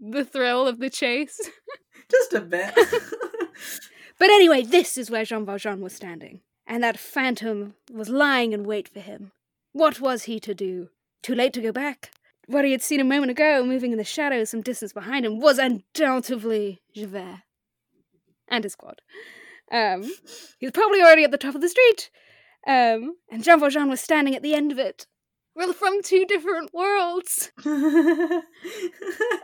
the 0.00 0.24
thrill 0.24 0.66
of 0.66 0.78
the 0.78 0.90
chase. 0.90 1.38
Just 2.10 2.32
a 2.32 2.40
bit. 2.40 2.74
but 4.18 4.30
anyway, 4.30 4.62
this 4.62 4.96
is 4.96 5.10
where 5.10 5.24
Jean 5.24 5.44
Valjean 5.44 5.80
was 5.80 5.94
standing, 5.94 6.40
and 6.66 6.82
that 6.82 6.98
phantom 6.98 7.74
was 7.92 8.08
lying 8.08 8.52
in 8.52 8.64
wait 8.64 8.88
for 8.88 9.00
him. 9.00 9.32
What 9.72 10.00
was 10.00 10.24
he 10.24 10.38
to 10.40 10.54
do? 10.54 10.88
Too 11.22 11.34
late 11.34 11.52
to 11.54 11.62
go 11.62 11.72
back? 11.72 12.10
What 12.46 12.64
he 12.64 12.72
had 12.72 12.82
seen 12.82 13.00
a 13.00 13.04
moment 13.04 13.30
ago, 13.30 13.64
moving 13.64 13.92
in 13.92 13.98
the 13.98 14.04
shadows 14.04 14.50
some 14.50 14.62
distance 14.62 14.92
behind 14.92 15.24
him, 15.24 15.38
was 15.38 15.58
undoubtedly 15.58 16.82
Javert 16.94 17.42
and 18.48 18.64
his 18.64 18.72
squad. 18.74 19.00
Um, 19.72 20.02
he 20.58 20.66
was 20.66 20.72
probably 20.72 21.00
already 21.00 21.24
at 21.24 21.30
the 21.30 21.38
top 21.38 21.54
of 21.54 21.62
the 21.62 21.68
street, 21.68 22.10
um, 22.66 23.16
and 23.30 23.42
Jean 23.42 23.58
Valjean 23.58 23.88
was 23.88 24.00
standing 24.00 24.36
at 24.36 24.42
the 24.42 24.54
end 24.54 24.70
of 24.70 24.78
it. 24.78 25.06
We're 25.54 25.72
from 25.72 26.02
two 26.02 26.24
different 26.24 26.72
worlds. 26.72 27.52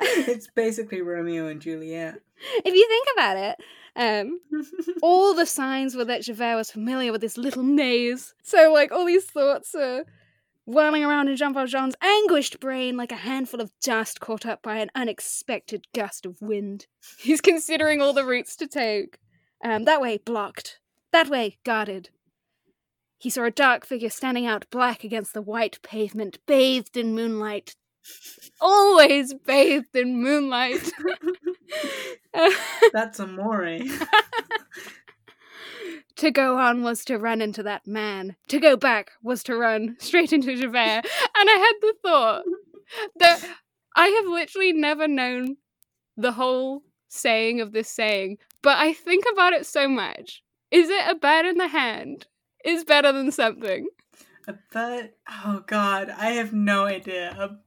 it's 0.01 0.49
basically 0.55 1.03
Romeo 1.03 1.49
and 1.49 1.61
Juliet. 1.61 2.21
If 2.65 2.75
you 2.75 2.89
think 2.89 3.07
about 3.15 3.37
it, 3.37 3.57
um, 3.97 4.41
all 5.03 5.35
the 5.35 5.45
signs 5.45 5.95
were 5.95 6.05
that 6.07 6.23
Javert 6.23 6.57
was 6.57 6.71
familiar 6.71 7.13
with 7.13 7.21
this 7.21 7.37
little 7.37 7.63
maze. 7.63 8.35
So, 8.43 8.73
like, 8.73 8.93
all 8.93 9.05
these 9.05 9.27
thoughts 9.27 9.75
are 9.75 10.05
whirling 10.65 11.05
around 11.05 11.29
in 11.29 11.37
Jean 11.37 11.53
Valjean's 11.53 11.97
anguished 12.01 12.61
brain 12.61 12.97
like 12.97 13.11
a 13.11 13.17
handful 13.17 13.61
of 13.61 13.73
dust 13.83 14.21
caught 14.21 14.47
up 14.47 14.63
by 14.63 14.79
an 14.79 14.91
unexpected 14.95 15.87
gust 15.95 16.25
of 16.25 16.41
wind. 16.41 16.87
He's 17.19 17.41
considering 17.41 18.01
all 18.01 18.13
the 18.13 18.25
routes 18.25 18.55
to 18.57 18.67
take. 18.67 19.19
Um, 19.63 19.85
that 19.85 20.01
way, 20.01 20.19
blocked. 20.19 20.79
That 21.13 21.29
way, 21.29 21.59
guarded. 21.65 22.11
He 23.19 23.31
saw 23.31 23.45
a 23.45 23.51
dark 23.51 23.85
figure 23.85 24.11
standing 24.11 24.47
out 24.47 24.71
black 24.71 25.03
against 25.03 25.35
the 25.35 25.43
white 25.43 25.83
pavement, 25.83 26.39
bathed 26.47 26.97
in 26.97 27.15
moonlight. 27.15 27.75
Always 28.61 29.35
bathed 29.35 29.95
in 29.95 30.23
moonlight. 30.23 30.93
That's 32.93 33.19
amore. 33.19 33.79
to 36.17 36.31
go 36.31 36.59
on 36.59 36.83
was 36.83 37.05
to 37.07 37.19
run 37.19 37.43
into 37.43 37.63
that 37.65 37.87
man. 37.87 38.37
To 38.49 38.61
go 38.61 38.77
back 38.77 39.11
was 39.23 39.43
to 39.45 39.57
run 39.57 39.97
straight 39.99 40.33
into 40.33 40.57
Javert. 40.57 40.77
and 40.77 41.05
I 41.37 41.59
had 41.59 41.75
the 41.81 41.95
thought 42.03 42.45
that 43.19 43.45
I 43.97 44.09
have 44.09 44.27
literally 44.27 44.73
never 44.73 45.09
known 45.09 45.57
the 46.17 46.33
whole 46.33 46.83
saying 47.09 47.61
of 47.61 47.73
this 47.73 47.89
saying, 47.89 48.39
but 48.63 48.79
I 48.79 48.93
think 48.93 49.25
about 49.33 49.53
it 49.53 49.67
so 49.67 49.89
much. 49.89 50.43
Is 50.71 50.89
it 50.89 51.09
a 51.09 51.15
bird 51.15 51.47
in 51.47 51.57
the 51.57 51.69
hand? 51.69 52.27
Is 52.65 52.85
better 52.85 53.13
than 53.13 53.33
something. 53.33 53.89
A 54.47 54.55
bird? 54.73 55.11
Oh 55.29 55.63
god, 55.67 56.11
I 56.11 56.31
have 56.33 56.53
no 56.53 56.85
idea. 56.85 57.35
Um, 57.39 57.59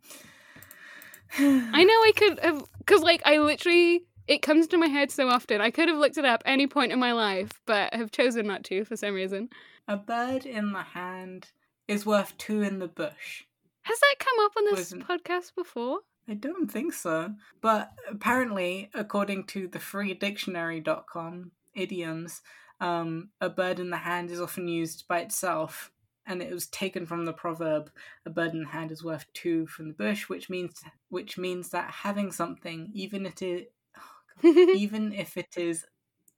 I 1.74 1.84
know 1.84 1.94
I 1.94 2.12
could 2.16 2.40
have, 2.40 2.64
because 2.80 3.02
like 3.02 3.22
I 3.26 3.38
literally 3.38 4.06
it 4.28 4.42
comes 4.42 4.68
to 4.68 4.78
my 4.78 4.88
head 4.88 5.12
so 5.12 5.28
often. 5.28 5.62
I 5.62 5.72
could 5.72 5.90
have 5.90 5.98
looked 5.98 6.18
it 6.18 6.26
up 6.26 6.44
any 6.46 6.68
point 6.68 6.92
in 6.92 7.00
my 7.00 7.12
life, 7.12 7.52
but 7.66 7.94
have 7.94 8.12
chosen 8.12 8.48
not 8.48 8.64
to 8.66 8.86
for 8.86 8.96
some 8.96 9.14
reason. 9.14 9.50
A 9.88 9.98
bird 9.98 10.46
in 10.46 10.72
the 10.74 10.84
hand 10.84 11.52
is 11.88 12.06
worth 12.06 12.38
two 12.38 12.62
in 12.62 12.80
the 12.80 12.88
bush. 12.88 13.44
Has 13.84 14.00
that 14.00 14.16
come 14.20 14.46
up 14.46 14.52
on 14.58 14.66
this 14.66 14.92
Wasn't... 14.92 15.08
podcast 15.08 15.56
before? 15.56 16.00
I 16.28 16.34
don't 16.34 16.72
think 16.72 16.94
so. 16.94 17.34
But 17.62 17.92
apparently, 18.10 18.90
according 18.94 19.46
to 19.48 19.68
the 19.68 19.80
freedictionary.com 19.80 21.52
idioms, 21.74 22.42
um, 22.80 23.30
a 23.40 23.50
bird 23.50 23.80
in 23.80 23.90
the 23.90 23.98
hand 23.98 24.32
is 24.32 24.42
often 24.42 24.68
used 24.68 25.08
by 25.08 25.20
itself. 25.20 25.92
And 26.26 26.42
it 26.42 26.54
was 26.54 26.68
taken 26.68 27.06
from 27.08 27.26
the 27.26 27.34
proverb 27.34 27.92
"a 28.26 28.30
bird 28.30 28.54
in 28.54 28.64
the 28.64 28.70
hand 28.70 28.92
is 28.92 29.04
worth 29.04 29.26
two 29.34 29.66
from 29.66 29.88
the 29.88 29.94
bush," 29.94 30.30
which 30.30 30.50
means 30.50 30.84
which 31.10 31.38
means 31.38 31.70
that 31.70 31.90
having 31.90 32.32
something, 32.32 32.92
even 32.94 33.26
if 33.26 33.42
it 33.42 33.74
even 34.44 35.14
if 35.14 35.36
it 35.36 35.58
is 35.58 35.86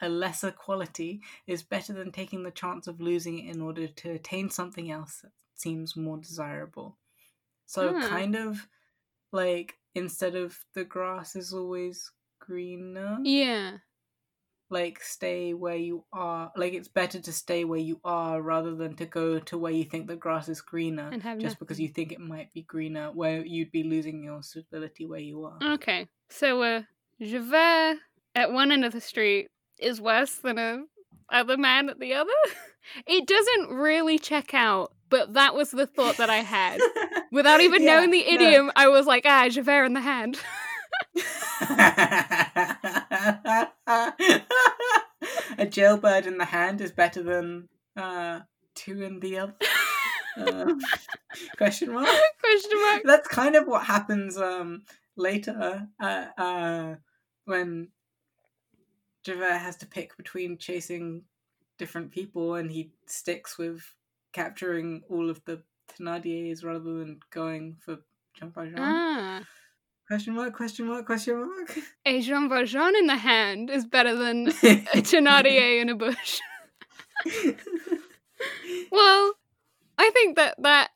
a 0.01 0.09
lesser 0.09 0.51
quality, 0.51 1.21
is 1.47 1.63
better 1.63 1.93
than 1.93 2.11
taking 2.11 2.43
the 2.43 2.51
chance 2.51 2.87
of 2.87 3.01
losing 3.01 3.39
it 3.39 3.53
in 3.53 3.61
order 3.61 3.87
to 3.87 4.11
attain 4.11 4.49
something 4.49 4.89
else 4.89 5.19
that 5.21 5.31
seems 5.53 5.95
more 5.95 6.17
desirable. 6.17 6.97
So, 7.65 7.93
hmm. 7.93 8.01
kind 8.01 8.35
of 8.35 8.67
like 9.33 9.73
instead 9.95 10.35
of 10.35 10.57
the 10.73 10.85
grass 10.85 11.35
is 11.35 11.53
always 11.53 12.09
greener. 12.39 13.17
Yeah. 13.23 13.77
Like, 14.69 15.03
stay 15.03 15.53
where 15.53 15.75
you 15.75 16.05
are. 16.11 16.51
Like, 16.55 16.73
it's 16.73 16.87
better 16.87 17.19
to 17.19 17.31
stay 17.33 17.63
where 17.63 17.79
you 17.79 17.99
are 18.03 18.41
rather 18.41 18.73
than 18.75 18.95
to 18.95 19.05
go 19.05 19.37
to 19.39 19.57
where 19.57 19.71
you 19.71 19.83
think 19.83 20.07
the 20.07 20.15
grass 20.15 20.49
is 20.49 20.61
greener 20.61 21.09
and 21.11 21.21
have 21.21 21.37
just 21.37 21.43
nothing. 21.43 21.57
because 21.59 21.79
you 21.79 21.89
think 21.89 22.11
it 22.11 22.19
might 22.19 22.51
be 22.53 22.63
greener, 22.63 23.11
where 23.11 23.45
you'd 23.45 23.71
be 23.71 23.83
losing 23.83 24.23
your 24.23 24.41
stability 24.41 25.05
where 25.05 25.19
you 25.19 25.43
are. 25.43 25.59
Okay. 25.73 26.07
So, 26.29 26.63
uh, 26.63 26.81
Javert 27.21 27.97
at 28.35 28.51
one 28.51 28.71
end 28.71 28.83
of 28.85 28.93
the 28.93 29.01
street 29.01 29.49
is 29.77 30.01
worse 30.01 30.35
than 30.35 30.57
a 30.57 30.85
other 31.29 31.57
man 31.57 31.89
at 31.89 31.99
the 31.99 32.13
other. 32.13 32.31
It 33.07 33.25
doesn't 33.25 33.69
really 33.77 34.19
check 34.19 34.53
out, 34.53 34.91
but 35.13 35.35
that 35.35 35.53
was 35.53 35.69
the 35.69 35.85
thought 35.85 36.17
that 36.17 36.31
I 36.31 36.37
had. 36.37 36.81
Without 37.31 37.61
even 37.61 37.83
yeah, 37.83 37.97
knowing 37.97 38.09
the 38.09 38.25
idiom, 38.25 38.65
no. 38.65 38.71
I 38.75 38.87
was 38.87 39.05
like, 39.05 39.27
ah, 39.27 39.47
Javert 39.47 39.85
in 39.85 39.93
the 39.93 40.01
hand. 40.01 40.39
a 45.59 45.67
jailbird 45.67 46.25
in 46.25 46.39
the 46.39 46.45
hand 46.45 46.81
is 46.81 46.91
better 46.91 47.21
than 47.21 47.69
uh, 47.95 48.39
two 48.73 49.03
in 49.03 49.19
the 49.19 49.37
other. 49.37 49.53
Uh, 50.35 50.73
question 51.57 51.93
mark? 51.93 52.07
Question 52.39 52.81
mark. 52.81 53.03
That's 53.05 53.27
kind 53.27 53.55
of 53.55 53.67
what 53.67 53.85
happens 53.85 54.35
um, 54.35 54.81
later. 55.15 55.89
Uh, 55.99 56.25
uh, 56.35 56.95
when 57.45 57.89
Javert 59.23 59.59
has 59.59 59.77
to 59.77 59.85
pick 59.85 60.17
between 60.17 60.57
chasing 60.57 61.25
different 61.77 62.09
people 62.09 62.55
and 62.55 62.71
he 62.71 62.93
sticks 63.05 63.59
with 63.59 63.93
capturing 64.33 65.03
all 65.09 65.29
of 65.29 65.41
the 65.45 65.61
Thénardiers 65.87 66.63
rather 66.63 66.99
than 66.99 67.19
going 67.31 67.77
for 67.79 67.99
Jean 68.33 68.51
Valjean. 68.51 68.75
Ah. 68.79 69.43
Question 70.07 70.35
mark, 70.35 70.53
question 70.53 70.85
mark, 70.87 71.05
question 71.05 71.37
mark. 71.37 71.77
A 72.05 72.21
Jean 72.21 72.49
Valjean 72.49 72.95
in 72.95 73.07
the 73.07 73.15
hand 73.15 73.69
is 73.69 73.85
better 73.85 74.15
than 74.15 74.47
a 74.47 74.51
Thénardier 74.51 75.81
in 75.81 75.89
a 75.89 75.95
bush. 75.95 76.39
well, 78.91 79.33
I 79.97 80.09
think 80.11 80.35
that 80.35 80.55
that 80.59 80.89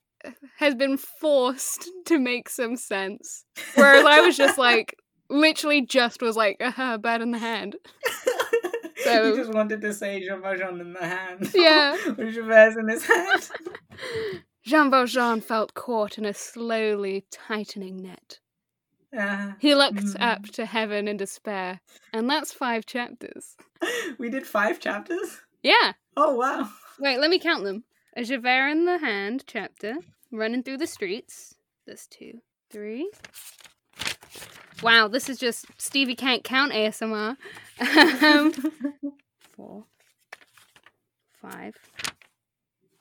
has 0.58 0.76
been 0.76 0.98
forced 0.98 1.90
to 2.06 2.20
make 2.20 2.50
some 2.50 2.76
sense. 2.76 3.46
Whereas 3.76 4.06
I 4.06 4.20
was 4.22 4.36
just 4.36 4.58
like, 4.58 4.96
literally 5.30 5.86
just 5.86 6.22
was 6.22 6.36
like, 6.36 6.58
uh, 6.60 6.98
bad 6.98 7.22
in 7.22 7.32
the 7.32 7.38
hand. 7.38 7.78
So 9.08 9.24
you 9.28 9.36
just 9.36 9.54
wanted 9.54 9.82
to 9.82 9.94
say 9.94 10.20
Jean 10.26 10.42
Valjean 10.42 10.82
in 10.82 10.94
the 10.94 11.06
hand. 11.06 11.52
Yeah. 11.56 11.96
With 12.18 12.34
Javert 12.34 12.78
in 12.80 12.90
his 12.90 13.06
hand. 13.06 13.50
Jean 14.64 14.92
Valjean 14.92 15.42
felt 15.42 15.74
caught 15.74 16.18
in 16.18 16.26
a 16.26 16.34
slowly 16.34 17.26
tightening 17.32 18.02
net. 18.02 18.40
Uh, 19.18 19.54
he 19.60 19.74
looked 19.74 19.98
mm. 19.98 20.16
up 20.20 20.44
to 20.44 20.66
heaven 20.66 21.08
in 21.08 21.16
despair, 21.16 21.80
and 22.12 22.30
that's 22.30 22.52
five 22.52 22.86
chapters. 22.86 23.56
We 24.20 24.30
did 24.30 24.46
five 24.46 24.82
chapters? 24.82 25.40
Yeah. 25.64 25.94
Oh, 26.18 26.36
wow. 26.36 26.70
Wait, 27.00 27.18
let 27.20 27.30
me 27.30 27.40
count 27.40 27.64
them. 27.64 27.86
A 28.18 28.24
Javert 28.26 28.70
in 28.70 28.86
the 28.86 28.98
hand 28.98 29.46
chapter, 29.48 29.96
running 30.32 30.64
through 30.64 30.78
the 30.78 30.88
streets. 30.88 31.56
That's 31.86 32.08
two, 32.08 32.42
three, 32.70 33.10
Wow, 34.84 35.08
this 35.08 35.28
is 35.28 35.40
just 35.40 35.66
Stevie 35.78 36.16
can't 36.16 36.44
count 36.44 36.72
ASMR. 36.72 37.36
Um, 37.80 38.54
four, 39.56 39.86
five, 41.42 41.76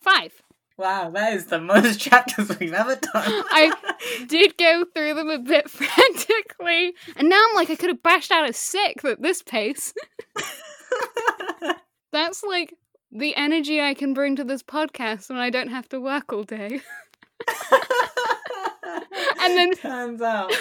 five. 0.00 0.32
Wow, 0.78 1.10
that 1.10 1.32
is 1.34 1.46
the 1.46 1.60
most 1.60 2.00
chapters 2.00 2.58
we've 2.58 2.72
ever 2.72 2.96
done. 2.96 3.10
I 3.14 3.72
did 4.26 4.56
go 4.58 4.84
through 4.94 5.14
them 5.14 5.28
a 5.28 5.38
bit 5.38 5.70
frantically, 5.70 6.94
and 7.16 7.28
now 7.28 7.42
I'm 7.48 7.54
like, 7.54 7.70
I 7.70 7.76
could 7.76 7.90
have 7.90 8.02
bashed 8.02 8.30
out 8.30 8.48
a 8.48 8.52
six 8.52 9.04
at 9.04 9.20
this 9.22 9.42
pace. 9.42 9.92
That's 12.12 12.42
like 12.42 12.74
the 13.12 13.36
energy 13.36 13.80
I 13.80 13.94
can 13.94 14.14
bring 14.14 14.36
to 14.36 14.44
this 14.44 14.62
podcast 14.62 15.28
when 15.28 15.38
I 15.38 15.50
don't 15.50 15.68
have 15.68 15.88
to 15.90 16.00
work 16.00 16.32
all 16.32 16.42
day. 16.42 16.80
and 19.40 19.56
then 19.56 19.72
turns 19.74 20.22
out 20.22 20.52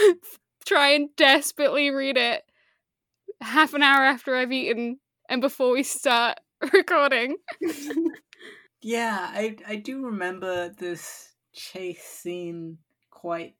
try 0.65 0.89
and 0.89 1.09
desperately 1.15 1.89
read 1.89 2.17
it 2.17 2.43
half 3.41 3.73
an 3.73 3.83
hour 3.83 4.03
after 4.03 4.35
I've 4.35 4.51
eaten 4.51 4.99
and 5.29 5.41
before 5.41 5.71
we 5.71 5.83
start 5.83 6.39
recording. 6.73 7.37
yeah, 8.81 9.29
I 9.31 9.55
I 9.67 9.75
do 9.77 10.05
remember 10.05 10.69
this 10.69 11.33
chase 11.53 12.03
scene 12.03 12.77
quite 13.09 13.55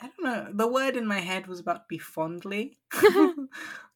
I 0.00 0.08
don't 0.08 0.24
know. 0.24 0.48
The 0.52 0.68
word 0.68 0.96
in 0.96 1.06
my 1.06 1.20
head 1.20 1.46
was 1.46 1.60
about 1.60 1.74
to 1.74 1.84
be 1.88 1.98
fondly. 1.98 2.78
um, 3.04 3.48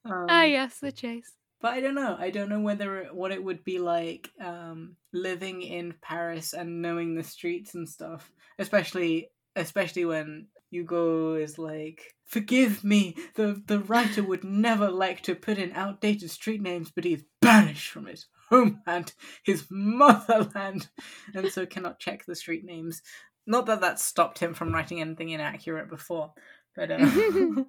ah, 0.05 0.43
yes, 0.43 0.79
the 0.81 0.93
chase. 0.93 1.33
But 1.63 1.73
I 1.73 1.81
don't 1.81 1.95
know. 1.95 2.15
I 2.19 2.29
don't 2.29 2.51
know 2.51 2.61
whether 2.61 2.99
it, 2.99 3.15
what 3.15 3.33
it 3.33 3.43
would 3.43 3.65
be 3.65 3.79
like 3.79 4.31
um, 4.39 4.97
living 5.15 5.63
in 5.63 5.95
Paris 6.03 6.53
and 6.53 6.83
knowing 6.83 7.15
the 7.15 7.23
streets 7.23 7.75
and 7.75 7.89
stuff, 7.89 8.31
especially 8.59 9.31
especially 9.57 10.05
when 10.05 10.49
Hugo 10.71 11.35
is 11.35 11.59
like, 11.59 12.14
"Forgive 12.25 12.85
me. 12.85 13.17
The 13.35 13.63
the 13.67 13.81
writer 13.81 14.23
would 14.23 14.45
never 14.45 14.91
like 14.91 15.23
to 15.23 15.35
put 15.35 15.59
in 15.59 15.73
outdated 15.73 16.31
street 16.31 16.63
names, 16.63 16.91
but 16.95 17.05
he 17.05 17.15
is 17.15 17.25
banished 17.41 17.91
from 17.91 18.07
his 18.07 18.27
homeland, 18.49 19.15
his 19.43 19.67
motherland, 19.71 20.89
and 21.35 21.51
so 21.51 21.67
cannot 21.67 22.01
check 22.01 22.25
the 22.25 22.37
street 22.37 22.65
names." 22.65 23.03
Not 23.47 23.67
that 23.67 23.83
that 23.83 24.01
stopped 24.01 24.39
him 24.39 24.55
from 24.55 24.73
writing 24.73 25.01
anything 25.01 25.29
inaccurate 25.29 25.91
before, 25.91 26.33
but 26.75 26.91
uh, 26.91 27.07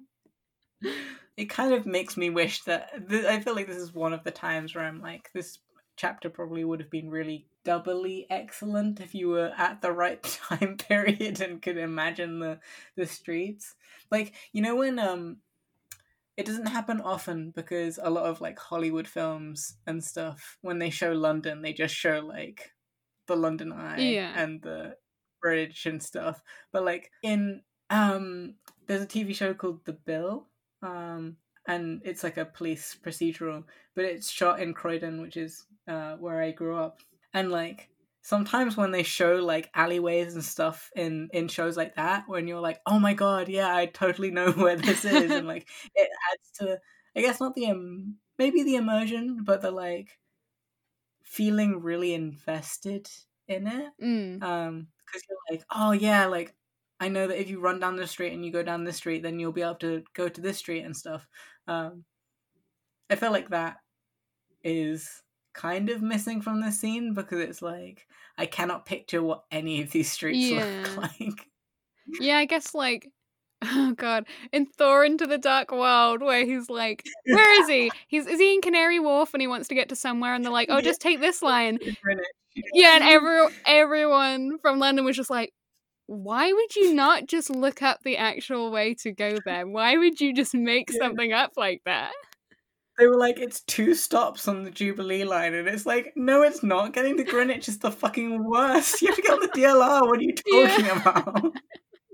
it 1.36 1.46
kind 1.46 1.74
of 1.74 1.86
makes 1.86 2.16
me 2.16 2.30
wish 2.30 2.62
that 2.62 3.08
th- 3.08 3.26
I 3.26 3.40
feel 3.40 3.54
like 3.54 3.66
this 3.66 3.76
is 3.76 3.94
one 3.94 4.12
of 4.12 4.24
the 4.24 4.30
times 4.30 4.74
where 4.74 4.84
I'm 4.84 5.00
like, 5.00 5.30
this 5.34 5.58
chapter 5.96 6.30
probably 6.30 6.64
would 6.64 6.80
have 6.80 6.90
been 6.90 7.10
really 7.10 7.46
doubly 7.64 8.26
excellent 8.30 9.00
if 9.00 9.14
you 9.14 9.28
were 9.28 9.52
at 9.56 9.82
the 9.82 9.92
right 9.92 10.22
time 10.48 10.76
period 10.76 11.40
and 11.40 11.62
could 11.62 11.76
imagine 11.76 12.38
the 12.38 12.58
the 12.96 13.06
streets. 13.06 13.74
Like 14.10 14.34
you 14.52 14.62
know 14.62 14.76
when 14.76 14.98
um 14.98 15.38
it 16.36 16.46
doesn't 16.46 16.66
happen 16.66 17.00
often 17.00 17.50
because 17.56 17.98
a 18.02 18.10
lot 18.10 18.26
of 18.26 18.40
like 18.40 18.58
Hollywood 18.58 19.08
films 19.08 19.78
and 19.86 20.04
stuff 20.04 20.58
when 20.60 20.78
they 20.78 20.90
show 20.90 21.12
London 21.12 21.62
they 21.62 21.72
just 21.72 21.94
show 21.94 22.20
like 22.20 22.72
the 23.26 23.36
London 23.36 23.72
Eye 23.72 23.98
yeah. 23.98 24.32
and 24.36 24.62
the 24.62 24.96
bridge 25.40 25.86
and 25.86 26.02
stuff. 26.02 26.42
But 26.72 26.84
like 26.84 27.10
in 27.22 27.62
um 27.90 28.54
there's 28.86 29.02
a 29.02 29.06
TV 29.06 29.34
show 29.34 29.54
called 29.54 29.84
The 29.84 29.94
Bill. 29.94 30.46
Um 30.82 31.38
and 31.66 32.00
it's 32.04 32.22
like 32.22 32.36
a 32.36 32.44
police 32.44 32.96
procedural, 33.02 33.64
but 33.94 34.04
it's 34.04 34.30
shot 34.30 34.60
in 34.60 34.74
Croydon, 34.74 35.20
which 35.20 35.36
is 35.36 35.64
uh, 35.88 36.16
where 36.16 36.40
I 36.40 36.52
grew 36.52 36.76
up. 36.76 37.00
And 37.34 37.50
like 37.50 37.88
sometimes 38.22 38.76
when 38.76 38.90
they 38.90 39.02
show 39.02 39.36
like 39.36 39.70
alleyways 39.74 40.34
and 40.34 40.44
stuff 40.44 40.90
in 40.96 41.28
in 41.32 41.48
shows 41.48 41.76
like 41.76 41.96
that, 41.96 42.24
when 42.26 42.48
you're 42.48 42.60
like, 42.60 42.80
oh 42.86 42.98
my 42.98 43.14
god, 43.14 43.48
yeah, 43.48 43.74
I 43.74 43.86
totally 43.86 44.30
know 44.30 44.52
where 44.56 44.76
this 44.76 45.04
is, 45.04 45.30
and 45.30 45.46
like 45.46 45.68
it 45.94 46.08
adds 46.32 46.58
to, 46.58 46.80
I 47.16 47.20
guess 47.20 47.40
not 47.40 47.54
the 47.54 47.66
um, 47.66 48.16
maybe 48.38 48.62
the 48.62 48.76
immersion, 48.76 49.44
but 49.44 49.62
the 49.62 49.70
like 49.70 50.18
feeling 51.22 51.80
really 51.82 52.14
invested 52.14 53.08
in 53.48 53.66
it. 53.66 53.92
Mm. 54.02 54.42
Um, 54.42 54.88
because 55.06 55.22
you're 55.28 55.56
like, 55.56 55.64
oh 55.74 55.92
yeah, 55.92 56.26
like 56.26 56.54
I 56.98 57.08
know 57.08 57.26
that 57.28 57.40
if 57.40 57.50
you 57.50 57.60
run 57.60 57.78
down 57.78 57.96
the 57.96 58.06
street 58.06 58.32
and 58.32 58.44
you 58.44 58.50
go 58.50 58.62
down 58.62 58.84
this 58.84 58.96
street, 58.96 59.22
then 59.22 59.38
you'll 59.38 59.52
be 59.52 59.62
able 59.62 59.74
to 59.76 60.02
go 60.14 60.28
to 60.28 60.40
this 60.40 60.58
street 60.58 60.82
and 60.82 60.96
stuff. 60.96 61.26
Um, 61.68 62.04
I 63.10 63.16
feel 63.16 63.30
like 63.30 63.50
that 63.50 63.78
is 64.62 65.22
kind 65.54 65.88
of 65.90 66.02
missing 66.02 66.42
from 66.42 66.60
the 66.60 66.70
scene 66.70 67.14
because 67.14 67.40
it's 67.40 67.62
like 67.62 68.06
I 68.36 68.46
cannot 68.46 68.84
picture 68.84 69.22
what 69.22 69.44
any 69.50 69.82
of 69.82 69.90
these 69.90 70.10
streets 70.10 70.50
Yeah. 70.50 70.64
look 70.86 70.96
like. 71.18 71.50
Yeah, 72.20 72.36
I 72.38 72.44
guess 72.44 72.74
like 72.74 73.08
oh 73.62 73.94
god, 73.96 74.26
in 74.52 74.66
Thor 74.66 75.04
into 75.04 75.26
the 75.26 75.38
Dark 75.38 75.72
World, 75.72 76.20
where 76.20 76.44
he's 76.44 76.68
like, 76.68 77.02
where 77.26 77.62
is 77.62 77.68
he? 77.68 77.90
He's 78.08 78.26
is 78.26 78.38
he 78.38 78.54
in 78.54 78.60
Canary 78.60 79.00
Wharf 79.00 79.32
and 79.32 79.40
he 79.40 79.46
wants 79.46 79.68
to 79.68 79.74
get 79.74 79.88
to 79.88 79.96
somewhere, 79.96 80.34
and 80.34 80.44
they're 80.44 80.52
like, 80.52 80.68
oh, 80.70 80.82
just 80.82 81.00
take 81.00 81.20
this 81.20 81.40
line. 81.40 81.78
Yeah, 82.74 82.96
and 82.96 83.04
every 83.04 83.46
everyone 83.66 84.58
from 84.58 84.78
London 84.78 85.06
was 85.06 85.16
just 85.16 85.30
like, 85.30 85.52
why 86.06 86.52
would 86.52 86.76
you 86.76 86.94
not 86.94 87.26
just 87.26 87.50
look 87.50 87.82
up 87.82 88.02
the 88.02 88.16
actual 88.16 88.70
way 88.70 88.94
to 88.94 89.12
go 89.12 89.38
there? 89.44 89.66
Why 89.66 89.96
would 89.96 90.20
you 90.20 90.32
just 90.34 90.54
make 90.54 90.90
Yeah. 90.90 90.98
something 90.98 91.32
up 91.32 91.52
like 91.56 91.82
that? 91.84 92.12
They 92.98 93.06
were 93.06 93.18
like, 93.18 93.38
it's 93.38 93.60
two 93.60 93.94
stops 93.94 94.48
on 94.48 94.62
the 94.62 94.70
Jubilee 94.70 95.24
line, 95.24 95.52
and 95.52 95.68
it's 95.68 95.84
like, 95.84 96.14
no, 96.16 96.42
it's 96.42 96.62
not. 96.62 96.94
Getting 96.94 97.18
to 97.18 97.24
Greenwich 97.24 97.68
is 97.68 97.78
the 97.78 97.90
fucking 97.90 98.42
worst. 98.42 99.02
You 99.02 99.08
have 99.08 99.16
to 99.16 99.22
get 99.22 99.32
on 99.32 99.40
the 99.40 99.48
DLR. 99.48 100.06
What 100.06 100.18
are 100.18 100.22
you 100.22 100.32
talking 100.50 100.86
Yeah. 100.86 101.00
about? 101.00 101.52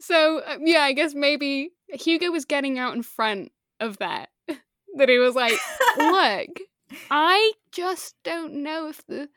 So 0.01 0.39
uh, 0.41 0.59
yeah, 0.61 0.81
I 0.83 0.93
guess 0.93 1.15
maybe 1.15 1.71
Hugo 1.89 2.31
was 2.33 2.45
getting 2.45 2.79
out 2.79 2.95
in 2.95 3.03
front 3.05 3.53
of 3.79 3.99
that. 3.99 4.31
that 4.97 5.09
he 5.09 5.19
was 5.19 5.37
like, 5.37 5.59
look, 5.97 6.49
I 7.11 7.53
just 7.71 8.17
don't 8.25 8.63
know 8.65 8.89
if 8.89 9.07
the 9.07 9.29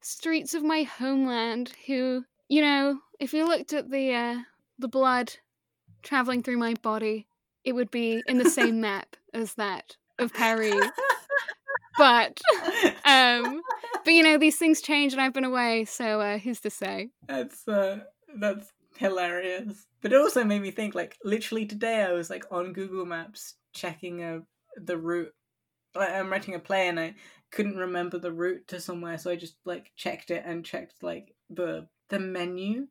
streets 0.00 0.54
of 0.54 0.62
my 0.62 0.84
homeland, 0.84 1.72
who 1.86 2.24
you 2.48 2.60
know, 2.60 2.98
if 3.18 3.32
you 3.32 3.46
looked 3.46 3.72
at 3.72 3.90
the 3.90 4.14
uh, 4.14 4.38
the 4.78 4.88
blood 4.88 5.34
traveling 6.02 6.42
through 6.42 6.58
my 6.58 6.74
body, 6.82 7.26
it 7.64 7.72
would 7.72 7.90
be 7.90 8.22
in 8.26 8.38
the 8.38 8.50
same 8.50 8.80
map 8.80 9.16
as 9.32 9.54
that 9.54 9.96
of 10.18 10.32
Paris. 10.32 10.86
But 11.96 12.40
um, 13.04 13.62
but 14.04 14.12
you 14.12 14.22
know, 14.22 14.38
these 14.38 14.58
things 14.58 14.80
change, 14.80 15.12
and 15.12 15.22
I've 15.22 15.32
been 15.32 15.44
away, 15.44 15.84
so 15.84 16.20
uh, 16.20 16.38
who's 16.38 16.60
to 16.60 16.70
say? 16.70 17.10
That's 17.28 17.66
uh, 17.66 18.00
that's 18.38 18.72
hilarious. 18.96 19.86
But 20.02 20.12
it 20.12 20.20
also 20.20 20.44
made 20.44 20.62
me 20.62 20.70
think. 20.70 20.94
Like 20.94 21.16
literally 21.24 21.66
today, 21.66 22.02
I 22.02 22.12
was 22.12 22.30
like 22.30 22.44
on 22.50 22.72
Google 22.72 23.06
Maps 23.06 23.54
checking 23.72 24.22
uh, 24.22 24.40
the 24.76 24.98
route. 24.98 25.32
Like, 25.94 26.10
I'm 26.10 26.30
writing 26.30 26.54
a 26.54 26.58
play, 26.58 26.88
and 26.88 26.98
I 26.98 27.14
couldn't 27.52 27.76
remember 27.76 28.18
the 28.18 28.32
route 28.32 28.66
to 28.68 28.80
somewhere, 28.80 29.16
so 29.16 29.30
I 29.30 29.36
just 29.36 29.56
like 29.64 29.92
checked 29.96 30.30
it 30.30 30.42
and 30.44 30.64
checked 30.64 31.02
like 31.02 31.34
the 31.48 31.86
the 32.14 32.20
menu 32.20 32.86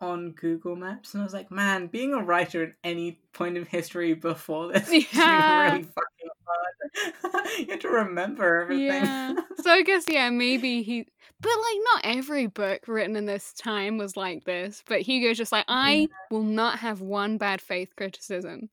on 0.00 0.32
Google 0.32 0.74
Maps, 0.74 1.14
and 1.14 1.20
I 1.20 1.24
was 1.24 1.32
like, 1.32 1.50
man, 1.50 1.86
being 1.86 2.12
a 2.12 2.22
writer 2.22 2.64
at 2.64 2.72
any 2.82 3.20
point 3.32 3.56
in 3.56 3.64
history 3.64 4.14
before 4.14 4.72
this 4.72 4.88
is 4.88 5.14
really 5.14 5.82
fucking 5.84 6.30
hard. 6.46 7.48
you 7.58 7.66
have 7.68 7.78
to 7.80 7.88
remember 7.88 8.62
everything. 8.62 8.86
Yeah. 8.86 9.34
So 9.60 9.70
I 9.70 9.82
guess 9.82 10.04
yeah, 10.08 10.30
maybe 10.30 10.82
he 10.82 11.06
but 11.40 11.48
like 11.50 11.78
not 11.94 12.00
every 12.04 12.46
book 12.46 12.88
written 12.88 13.16
in 13.16 13.26
this 13.26 13.52
time 13.52 13.98
was 13.98 14.16
like 14.16 14.44
this, 14.44 14.82
but 14.86 15.02
Hugo's 15.02 15.36
just 15.36 15.52
like 15.52 15.66
I 15.68 16.08
will 16.30 16.42
not 16.42 16.80
have 16.80 17.00
one 17.00 17.38
bad 17.38 17.60
faith 17.60 17.90
criticism. 17.96 18.70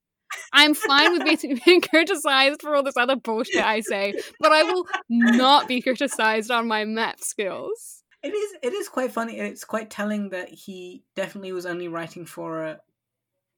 I'm 0.53 0.73
fine 0.73 1.11
with 1.13 1.25
being, 1.25 1.59
being 1.65 1.81
criticized 1.81 2.61
for 2.61 2.75
all 2.75 2.83
this 2.83 2.97
other 2.97 3.15
bullshit 3.15 3.63
I 3.63 3.81
say, 3.81 4.13
but 4.39 4.51
I 4.51 4.63
will 4.63 4.85
not 5.09 5.67
be 5.67 5.81
criticized 5.81 6.51
on 6.51 6.67
my 6.67 6.85
map 6.85 7.19
skills. 7.19 7.98
It 8.21 8.33
is. 8.33 8.57
It 8.61 8.73
is 8.73 8.89
quite 8.89 9.11
funny. 9.13 9.39
It's 9.39 9.63
quite 9.63 9.89
telling 9.89 10.29
that 10.29 10.49
he 10.49 11.03
definitely 11.15 11.53
was 11.53 11.65
only 11.65 11.87
writing 11.87 12.25
for 12.25 12.65
a, 12.65 12.79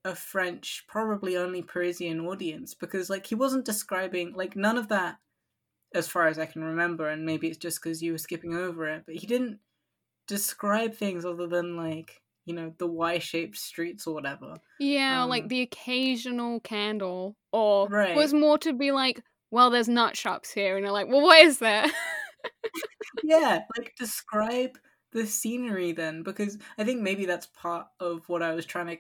a 0.06 0.16
French, 0.16 0.86
probably 0.88 1.38
only 1.38 1.62
Parisian 1.64 2.22
audience, 2.22 2.74
because 2.76 3.10
like 3.10 3.26
he 3.26 3.36
wasn't 3.36 3.66
describing 3.66 4.34
like 4.34 4.56
none 4.56 4.78
of 4.78 4.90
that, 4.90 5.18
as 5.94 6.08
far 6.08 6.28
as 6.28 6.40
I 6.40 6.46
can 6.46 6.64
remember, 6.64 7.10
and 7.10 7.26
maybe 7.26 7.48
it's 7.48 7.58
just 7.58 7.82
because 7.82 8.02
you 8.02 8.14
were 8.14 8.18
skipping 8.18 8.56
over 8.56 8.88
it, 8.88 9.04
but 9.06 9.16
he 9.16 9.28
didn't 9.28 9.60
describe 10.28 10.94
things 10.96 11.26
other 11.26 11.48
than 11.48 11.76
like 11.76 12.22
you 12.46 12.54
know 12.56 12.74
the 12.78 12.88
Y-shaped 12.88 13.58
streets 13.58 14.08
or 14.08 14.14
whatever. 14.14 14.56
Yeah, 14.80 15.24
Um, 15.24 15.30
like 15.30 15.48
the 15.50 15.62
occasional 15.62 16.60
candle, 16.62 17.36
or 17.52 17.88
Right. 17.90 18.16
was 18.16 18.34
more 18.34 18.58
to 18.60 18.74
be 18.74 18.92
like, 18.92 19.22
well, 19.52 19.70
there's 19.70 19.90
nut 19.90 20.16
shops 20.18 20.52
here, 20.52 20.76
and 20.78 20.84
you're 20.84 20.94
like, 20.94 21.08
well, 21.08 21.22
what 21.22 21.40
is 21.42 21.60
there? 21.60 21.86
yeah, 23.40 23.62
like 23.78 23.96
describe 23.98 24.78
the 25.12 25.26
scenery 25.28 25.92
then, 25.92 26.24
because 26.24 26.58
I 26.78 26.84
think 26.84 27.02
maybe 27.02 27.26
that's 27.26 27.48
part 27.48 27.88
of 28.00 28.28
what 28.30 28.42
I 28.44 28.54
was 28.54 28.66
trying 28.66 28.88
to 28.88 28.98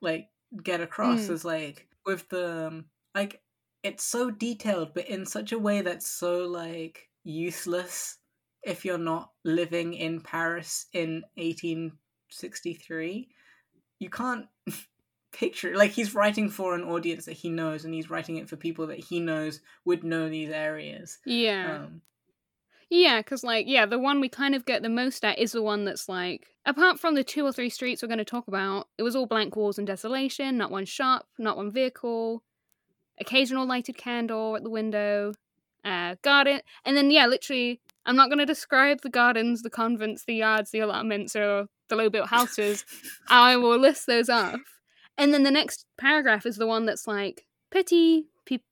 like 0.00 0.28
get 0.62 0.80
across 0.80 1.28
Mm. 1.28 1.30
is 1.30 1.44
like 1.44 1.88
with 2.06 2.28
the 2.28 2.68
um, 2.68 2.86
like 3.14 3.42
it's 3.82 4.04
so 4.04 4.30
detailed, 4.30 4.94
but 4.94 5.08
in 5.08 5.26
such 5.26 5.52
a 5.52 5.58
way 5.58 5.80
that's 5.82 6.06
so 6.08 6.46
like 6.46 7.10
useless 7.24 8.18
if 8.62 8.84
you're 8.84 8.98
not 8.98 9.32
living 9.44 9.94
in 9.94 10.20
Paris 10.20 10.86
in 10.92 11.24
1863. 11.36 13.28
You 14.00 14.10
can't 14.10 14.46
picture 15.32 15.76
like 15.76 15.90
he's 15.92 16.14
writing 16.14 16.48
for 16.50 16.74
an 16.74 16.84
audience 16.84 17.26
that 17.26 17.32
he 17.32 17.50
knows, 17.50 17.84
and 17.84 17.94
he's 17.94 18.10
writing 18.10 18.36
it 18.36 18.48
for 18.48 18.56
people 18.56 18.86
that 18.88 18.98
he 19.00 19.20
knows 19.20 19.60
would 19.84 20.04
know 20.04 20.28
these 20.28 20.50
areas. 20.50 21.18
yeah. 21.24 21.84
Um, 21.84 22.02
Yeah, 22.90 23.20
because, 23.20 23.42
like, 23.42 23.66
yeah, 23.66 23.86
the 23.86 23.98
one 23.98 24.20
we 24.20 24.28
kind 24.28 24.54
of 24.54 24.64
get 24.64 24.82
the 24.82 24.88
most 24.88 25.24
at 25.24 25.38
is 25.38 25.52
the 25.52 25.62
one 25.62 25.84
that's 25.84 26.08
like, 26.08 26.48
apart 26.66 27.00
from 27.00 27.14
the 27.14 27.24
two 27.24 27.44
or 27.44 27.52
three 27.52 27.70
streets 27.70 28.02
we're 28.02 28.08
going 28.08 28.18
to 28.18 28.24
talk 28.24 28.48
about, 28.48 28.88
it 28.98 29.02
was 29.02 29.16
all 29.16 29.26
blank 29.26 29.56
walls 29.56 29.78
and 29.78 29.86
desolation, 29.86 30.58
not 30.58 30.70
one 30.70 30.84
shop, 30.84 31.26
not 31.38 31.56
one 31.56 31.70
vehicle, 31.70 32.42
occasional 33.20 33.66
lighted 33.66 33.96
candle 33.96 34.56
at 34.56 34.62
the 34.62 34.70
window, 34.70 35.34
uh, 35.84 36.16
garden, 36.22 36.60
and 36.84 36.96
then, 36.96 37.10
yeah, 37.10 37.26
literally, 37.26 37.80
I'm 38.06 38.16
not 38.16 38.28
going 38.28 38.38
to 38.38 38.46
describe 38.46 39.00
the 39.02 39.10
gardens, 39.10 39.62
the 39.62 39.70
convents, 39.70 40.24
the 40.24 40.34
yards, 40.34 40.70
the 40.70 40.80
allotments, 40.80 41.34
or 41.34 41.66
the 41.88 41.96
low 41.96 42.10
built 42.10 42.28
houses. 42.28 42.84
I 43.28 43.56
will 43.56 43.78
list 43.78 44.06
those 44.06 44.28
off. 44.28 44.60
And 45.16 45.32
then 45.32 45.42
the 45.42 45.50
next 45.50 45.86
paragraph 45.96 46.44
is 46.44 46.56
the 46.56 46.66
one 46.66 46.86
that's 46.86 47.06
like, 47.06 47.46
petit, 47.70 48.26
peep, 48.44 48.62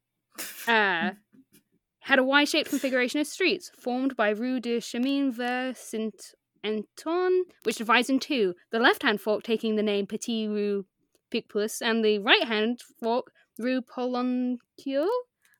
uh, 0.67 1.11
had 1.99 2.19
a 2.19 2.23
Y-shaped 2.23 2.69
configuration 2.69 3.19
of 3.19 3.27
streets 3.27 3.71
formed 3.79 4.15
by 4.15 4.29
Rue 4.29 4.59
de 4.59 4.79
Chemin 4.79 5.31
Vert 5.31 5.77
Saint 5.77 6.33
Anton, 6.63 7.43
which 7.63 7.77
divides 7.77 8.09
in 8.09 8.19
two. 8.19 8.55
The 8.71 8.79
left-hand 8.79 9.21
fork 9.21 9.43
taking 9.43 9.75
the 9.75 9.83
name 9.83 10.07
Petit 10.07 10.47
Rue 10.47 10.85
Picpus, 11.31 11.81
and 11.81 12.03
the 12.03 12.19
right-hand 12.19 12.81
fork 12.99 13.31
Rue 13.57 13.81
Polonceau. 13.81 15.07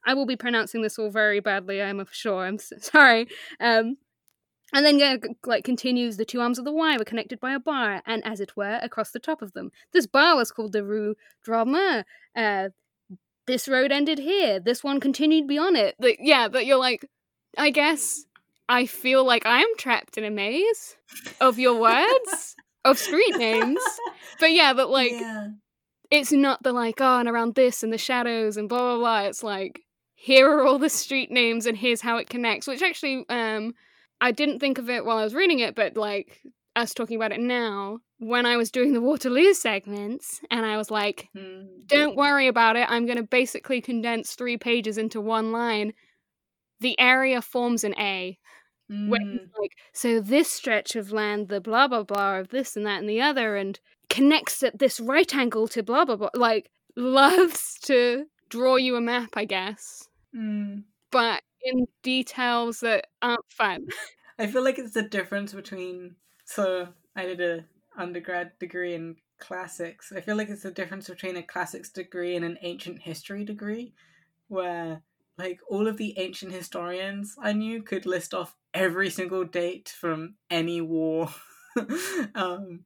I 0.06 0.14
will 0.14 0.26
be 0.26 0.36
pronouncing 0.36 0.82
this 0.82 0.98
all 0.98 1.12
very 1.12 1.40
badly. 1.40 1.82
I'm 1.82 2.06
sure. 2.12 2.46
I'm 2.46 2.58
sorry. 2.58 3.28
Um, 3.60 3.98
and 4.74 4.86
then 4.86 5.00
yeah, 5.00 5.18
like 5.46 5.64
continues 5.64 6.18
the 6.18 6.26
two 6.26 6.42
arms 6.42 6.60
of 6.60 6.66
the 6.66 6.72
Y 6.72 6.98
were 6.98 7.06
connected 7.06 7.40
by 7.40 7.54
a 7.54 7.60
bar, 7.60 8.02
and 8.06 8.24
as 8.26 8.40
it 8.40 8.56
were, 8.56 8.80
across 8.82 9.12
the 9.12 9.20
top 9.20 9.42
of 9.42 9.54
them. 9.54 9.72
This 9.92 10.08
bar 10.08 10.36
was 10.36 10.52
called 10.52 10.74
the 10.74 10.84
Rue 10.84 11.16
Droit 11.44 12.06
Uh, 12.36 12.70
this 13.50 13.68
road 13.68 13.92
ended 13.92 14.20
here. 14.20 14.60
This 14.60 14.84
one 14.84 15.00
continued 15.00 15.48
beyond 15.48 15.76
it. 15.76 15.96
Like, 16.00 16.20
yeah, 16.22 16.48
but 16.50 16.68
you're 16.68 16.78
like, 16.78 17.10
I 17.58 17.72
guess 17.72 18.26
I 18.70 18.86
feel 18.86 19.26
like 19.26 19.46
I 19.46 19.62
am 19.62 19.76
trapped 19.78 20.18
in 20.18 20.24
a 20.24 20.30
maze 20.30 20.96
of 21.42 21.58
your 21.58 21.80
words 21.80 22.56
of 22.86 23.00
street 23.00 23.36
names. 23.38 23.82
But 24.40 24.52
yeah, 24.54 24.74
but 24.74 24.90
like, 24.92 25.14
yeah. 25.14 25.48
it's 26.12 26.32
not 26.32 26.62
the 26.62 26.72
like, 26.72 27.02
oh, 27.02 27.20
and 27.20 27.28
around 27.28 27.56
this 27.56 27.82
and 27.82 27.92
the 27.92 27.98
shadows 27.98 28.56
and 28.56 28.70
blah 28.70 28.78
blah 28.78 28.98
blah. 28.98 29.22
It's 29.22 29.44
like, 29.44 29.82
here 30.14 30.50
are 30.52 30.64
all 30.64 30.78
the 30.78 30.90
street 30.90 31.32
names 31.32 31.66
and 31.66 31.76
here's 31.76 32.02
how 32.02 32.18
it 32.18 32.30
connects. 32.30 32.68
Which 32.68 32.84
actually, 32.84 33.26
um, 33.30 33.74
I 34.22 34.32
didn't 34.32 34.60
think 34.60 34.78
of 34.78 34.90
it 34.90 35.06
while 35.06 35.18
I 35.18 35.24
was 35.24 35.34
reading 35.34 35.60
it, 35.60 35.76
but 35.76 35.96
like 35.96 36.42
us 36.76 36.94
talking 36.94 37.16
about 37.16 37.32
it 37.32 37.40
now, 37.40 38.00
when 38.20 38.46
I 38.46 38.58
was 38.58 38.72
doing 38.72 38.94
the 38.94 39.02
Waterloo 39.02 39.54
segments, 39.54 40.42
and 40.52 40.66
I 40.66 40.78
was 40.78 40.92
like, 40.92 41.30
Hmm. 41.34 41.80
don't 41.88 42.16
worry 42.16 42.48
about 42.48 42.76
it, 42.76 42.90
I'm 42.90 43.06
going 43.06 43.18
to 43.18 43.24
basically 43.24 43.82
condense 43.82 44.36
three 44.36 44.58
pages 44.58 44.98
into 44.98 45.22
one 45.22 45.52
line. 45.52 45.94
The 46.80 47.00
area 47.00 47.42
forms 47.42 47.84
an 47.84 47.96
A. 48.00 48.38
Where 49.06 49.20
Mm. 49.22 49.50
like, 49.60 49.74
so 49.94 50.20
this 50.20 50.52
stretch 50.52 50.96
of 50.96 51.12
land, 51.12 51.50
the 51.50 51.62
blah 51.62 51.88
blah 51.88 52.04
blah 52.04 52.38
of 52.40 52.50
this 52.50 52.76
and 52.78 52.86
that 52.86 53.00
and 53.00 53.10
the 53.10 53.22
other, 53.22 53.56
and 53.56 53.80
connects 54.10 54.64
at 54.64 54.80
this 54.80 55.00
right 55.00 55.34
angle 55.36 55.68
to 55.70 55.84
blah 55.84 56.06
blah 56.06 56.16
blah. 56.18 56.30
Like, 56.36 56.70
loves 56.96 57.80
to 57.84 58.26
draw 58.50 58.76
you 58.78 58.96
a 58.98 59.02
map, 59.02 59.32
I 59.36 59.46
guess, 59.46 60.08
Mm. 60.36 60.84
but 61.12 61.44
in 61.64 61.88
details 62.04 62.80
that 62.82 63.08
aren't 63.22 63.52
fun. 63.52 63.88
I 64.40 64.48
feel 64.48 64.64
like 64.64 64.80
it's 64.80 64.94
the 64.94 65.02
difference 65.02 65.54
between. 65.54 66.16
So 66.46 66.90
I 67.16 67.24
did 67.26 67.42
a 67.42 67.66
undergrad 67.98 68.52
degree 68.60 68.96
in 68.96 69.18
classics. 69.40 70.12
I 70.16 70.22
feel 70.22 70.36
like 70.36 70.50
it's 70.50 70.64
the 70.64 70.72
difference 70.72 71.10
between 71.10 71.38
a 71.38 71.44
classics 71.44 71.90
degree 71.90 72.36
and 72.36 72.46
an 72.46 72.58
ancient 72.62 73.02
history 73.02 73.44
degree, 73.44 73.94
where 74.48 75.02
like 75.38 75.60
all 75.70 75.88
of 75.88 75.98
the 75.98 76.18
ancient 76.18 76.52
historians 76.52 77.36
I 77.42 77.54
knew 77.54 77.82
could 77.82 78.06
list 78.06 78.34
off 78.34 78.56
every 78.74 79.10
single 79.10 79.44
date 79.44 79.90
from 79.90 80.36
any 80.50 80.82
war, 80.82 81.30
um, 82.36 82.86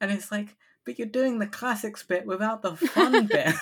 and 0.00 0.10
it's 0.10 0.30
like, 0.30 0.56
but 0.84 0.98
you're 0.98 1.08
doing 1.08 1.38
the 1.38 1.46
classics 1.46 2.02
bit 2.02 2.26
without 2.26 2.62
the 2.62 2.76
fun 2.76 3.26
bit. 3.26 3.54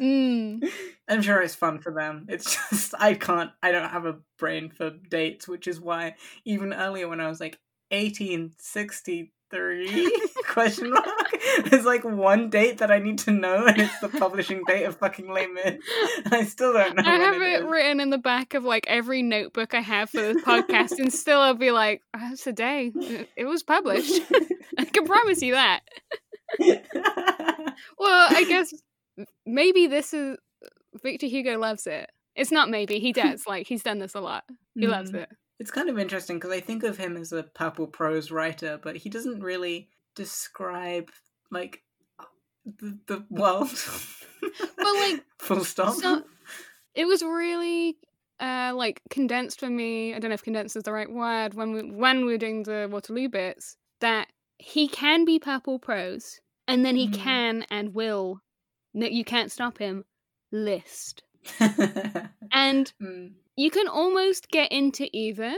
Mm. 0.00 0.68
I'm 1.08 1.22
sure 1.22 1.40
it's 1.40 1.54
fun 1.54 1.78
for 1.78 1.92
them. 1.92 2.26
It's 2.28 2.56
just 2.70 2.94
I 2.98 3.14
can't. 3.14 3.50
I 3.62 3.70
don't 3.72 3.90
have 3.90 4.06
a 4.06 4.16
brain 4.38 4.70
for 4.70 4.90
dates, 4.90 5.46
which 5.48 5.66
is 5.68 5.80
why 5.80 6.16
even 6.44 6.72
earlier 6.72 7.08
when 7.08 7.20
I 7.20 7.28
was 7.28 7.40
like 7.40 7.58
1863 7.90 9.30
question 10.48 10.90
mark, 10.90 11.06
there's 11.66 11.84
like 11.84 12.04
one 12.04 12.50
date 12.50 12.78
that 12.78 12.90
I 12.90 12.98
need 12.98 13.18
to 13.20 13.30
know, 13.30 13.66
and 13.66 13.80
it's 13.80 13.98
the 14.00 14.08
publishing 14.08 14.62
date 14.66 14.84
of 14.84 14.96
fucking 14.96 15.30
Les 15.30 15.46
Mis. 15.46 15.78
I 16.32 16.44
still 16.44 16.72
don't 16.72 16.96
know. 16.96 17.02
I 17.04 17.16
have 17.16 17.36
it 17.36 17.42
it 17.62 17.66
written 17.66 18.00
in 18.00 18.10
the 18.10 18.18
back 18.18 18.54
of 18.54 18.64
like 18.64 18.86
every 18.88 19.22
notebook 19.22 19.74
I 19.74 19.80
have 19.80 20.10
for 20.10 20.20
this 20.20 20.42
podcast, 20.42 20.98
and 20.98 21.12
still 21.12 21.40
I'll 21.40 21.54
be 21.54 21.70
like, 21.70 22.02
oh, 22.14 22.30
"It's 22.32 22.46
a 22.46 22.52
day. 22.52 22.92
It- 22.94 23.28
It 23.36 23.44
was 23.44 23.62
published. 23.62 24.20
I 24.78 24.84
can 24.84 25.06
promise 25.06 25.42
you 25.42 25.54
that." 25.54 25.80
Well, 26.58 28.28
I 28.30 28.44
guess 28.48 28.72
maybe 29.44 29.86
this 29.86 30.14
is 30.14 30.36
Victor 31.02 31.26
Hugo 31.26 31.58
loves 31.58 31.86
it. 31.86 32.10
It's 32.34 32.52
not 32.52 32.70
maybe 32.70 32.98
he 32.98 33.12
does. 33.24 33.44
Like 33.46 33.66
he's 33.66 33.82
done 33.82 33.98
this 33.98 34.14
a 34.14 34.20
lot. 34.20 34.44
He 34.74 34.86
loves 34.86 35.10
Mm. 35.12 35.22
it. 35.22 35.30
It's 35.58 35.70
kind 35.70 35.88
of 35.88 35.98
interesting 35.98 36.36
because 36.36 36.50
I 36.52 36.60
think 36.60 36.82
of 36.82 36.98
him 36.98 37.16
as 37.16 37.32
a 37.32 37.42
purple 37.42 37.86
prose 37.86 38.30
writer, 38.30 38.78
but 38.82 38.96
he 38.96 39.08
doesn't 39.08 39.40
really 39.40 39.88
describe 40.14 41.10
like 41.50 41.82
the, 42.64 42.98
the 43.06 43.24
world. 43.30 43.70
But 44.76 44.94
like 45.00 45.24
full 45.38 45.64
stop. 45.64 45.94
So 45.96 46.22
it 46.94 47.04
was 47.06 47.22
really 47.22 47.96
uh 48.38 48.72
like 48.76 49.00
condensed 49.10 49.58
for 49.60 49.68
me. 49.70 50.14
I 50.14 50.18
don't 50.18 50.28
know 50.30 50.34
if 50.34 50.42
condensed 50.42 50.76
is 50.76 50.82
the 50.84 50.92
right 50.92 51.10
word 51.10 51.54
when 51.54 51.72
we 51.72 51.90
when 51.90 52.26
we 52.26 52.32
were 52.32 52.38
doing 52.38 52.62
the 52.62 52.88
Waterloo 52.90 53.28
bits 53.28 53.76
that 54.00 54.28
he 54.58 54.88
can 54.88 55.24
be 55.24 55.38
purple 55.38 55.78
prose 55.78 56.40
and 56.68 56.84
then 56.84 56.96
he 56.96 57.08
Mhm. 57.08 57.14
can 57.14 57.62
and 57.70 57.94
will 57.94 58.40
no 58.94 59.06
you 59.06 59.24
can't 59.24 59.50
stop 59.50 59.78
him 59.78 60.04
list. 60.52 61.22
And 62.52 62.92
Mm. 63.02 63.32
you 63.56 63.70
can 63.70 63.88
almost 63.88 64.48
get 64.48 64.72
into 64.72 65.08
either. 65.12 65.54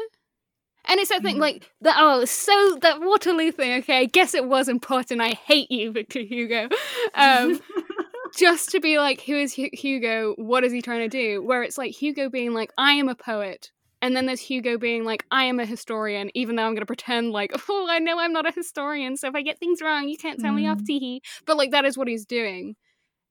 And 0.85 0.99
it's 1.01 1.11
that 1.11 1.23
thing 1.23 1.37
Mhm. 1.37 1.41
like 1.41 1.71
that 1.83 1.97
oh 1.99 2.25
so 2.25 2.79
that 2.83 3.01
Waterloo 3.01 3.53
thing, 3.53 3.79
okay, 3.81 3.99
I 3.99 4.05
guess 4.07 4.35
it 4.35 4.47
was 4.47 4.69
important. 4.69 5.21
I 5.21 5.31
hate 5.31 5.71
you, 5.71 5.93
Victor 5.93 6.21
Hugo. 6.21 6.69
Um 7.15 7.61
just 8.37 8.71
to 8.71 8.81
be 8.81 8.99
like, 8.99 9.21
who 9.23 9.37
is 9.37 9.55
Hu- 9.55 9.71
Hugo? 9.73 10.35
What 10.37 10.65
is 10.65 10.73
he 10.73 10.83
trying 10.83 11.01
to 11.01 11.09
do? 11.09 11.43
Where 11.43 11.63
it's 11.63 11.79
like 11.79 11.93
Hugo 11.93 12.29
being 12.29 12.53
like, 12.55 12.73
I 12.79 12.93
am 12.93 13.09
a 13.09 13.15
poet. 13.15 13.71
And 14.01 14.15
then 14.17 14.27
there's 14.27 14.41
Hugo 14.41 14.79
being 14.79 15.05
like, 15.05 15.25
I 15.31 15.45
am 15.45 15.59
a 15.61 15.67
historian, 15.67 16.31
even 16.35 16.55
though 16.57 16.63
I'm 16.65 16.73
going 16.73 16.83
to 16.83 16.87
pretend 16.87 17.33
like, 17.33 17.53
oh, 17.69 17.87
I 17.91 17.99
know 17.99 18.19
I'm 18.19 18.33
not 18.33 18.47
a 18.47 18.53
historian. 18.53 19.17
So 19.17 19.29
if 19.29 19.35
I 19.35 19.43
get 19.43 19.59
things 19.59 19.83
wrong, 19.83 20.09
you 20.09 20.17
can't 20.17 20.39
tell 20.41 20.53
me 20.53 20.67
off, 20.69 20.79
Mm. 20.79 20.87
teehee. 20.89 21.21
But 21.47 21.57
like, 21.57 21.73
that 21.73 21.85
is 21.85 21.99
what 21.99 22.07
he's 22.09 22.25
doing. 22.27 22.77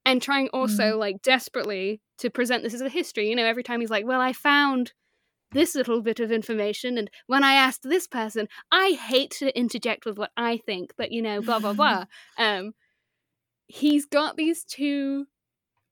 And 0.08 0.22
trying 0.22 0.48
also 0.50 0.98
like 0.98 1.22
desperately 1.22 2.02
to 2.20 2.30
present 2.30 2.64
this 2.64 2.74
as 2.74 2.82
a 2.82 2.90
history. 2.90 3.30
You 3.30 3.36
know, 3.36 3.46
every 3.46 3.64
time 3.64 3.82
he's 3.82 3.90
like, 3.90 4.06
well, 4.06 4.22
I 4.22 4.32
found 4.32 4.94
this 5.52 5.76
little 5.76 6.02
bit 6.02 6.20
of 6.20 6.32
information. 6.32 6.98
And 6.98 7.10
when 7.28 7.44
I 7.44 7.54
asked 7.54 7.84
this 7.84 8.08
person, 8.08 8.48
I 8.72 8.92
hate 8.92 9.32
to 9.40 9.58
interject 9.58 10.06
with 10.06 10.18
what 10.18 10.32
I 10.38 10.58
think, 10.58 10.94
but 10.98 11.12
you 11.12 11.22
know, 11.22 11.42
blah, 11.42 11.60
blah, 11.60 11.74
blah. 11.82 12.06
um, 12.38 12.74
he's 13.68 14.06
got 14.06 14.38
these 14.38 14.64
two 14.64 15.28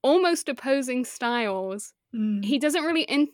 almost 0.02 0.50
opposing 0.50 1.06
styles. 1.06 1.94
Mm. 2.16 2.44
He 2.44 2.58
doesn't 2.58 2.84
really 2.84 3.04
in- 3.04 3.32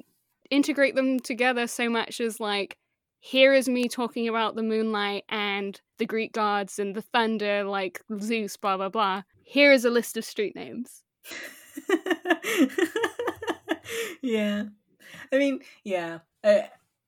integrate 0.49 0.95
them 0.95 1.19
together 1.19 1.67
so 1.67 1.89
much 1.89 2.19
as 2.19 2.39
like, 2.39 2.77
here 3.19 3.53
is 3.53 3.69
me 3.69 3.88
talking 3.88 4.27
about 4.27 4.55
the 4.55 4.63
moonlight 4.63 5.25
and 5.29 5.79
the 5.99 6.07
Greek 6.07 6.34
gods 6.34 6.79
and 6.79 6.95
the 6.95 7.03
thunder, 7.03 7.63
like 7.63 8.01
Zeus, 8.19 8.57
blah, 8.57 8.77
blah, 8.77 8.89
blah. 8.89 9.21
Here 9.51 9.73
is 9.73 9.83
a 9.83 9.89
list 9.89 10.15
of 10.15 10.23
street 10.23 10.55
names. 10.55 11.03
yeah. 14.21 14.63
I 15.33 15.37
mean, 15.37 15.59
yeah. 15.83 16.19
Uh, 16.41 16.61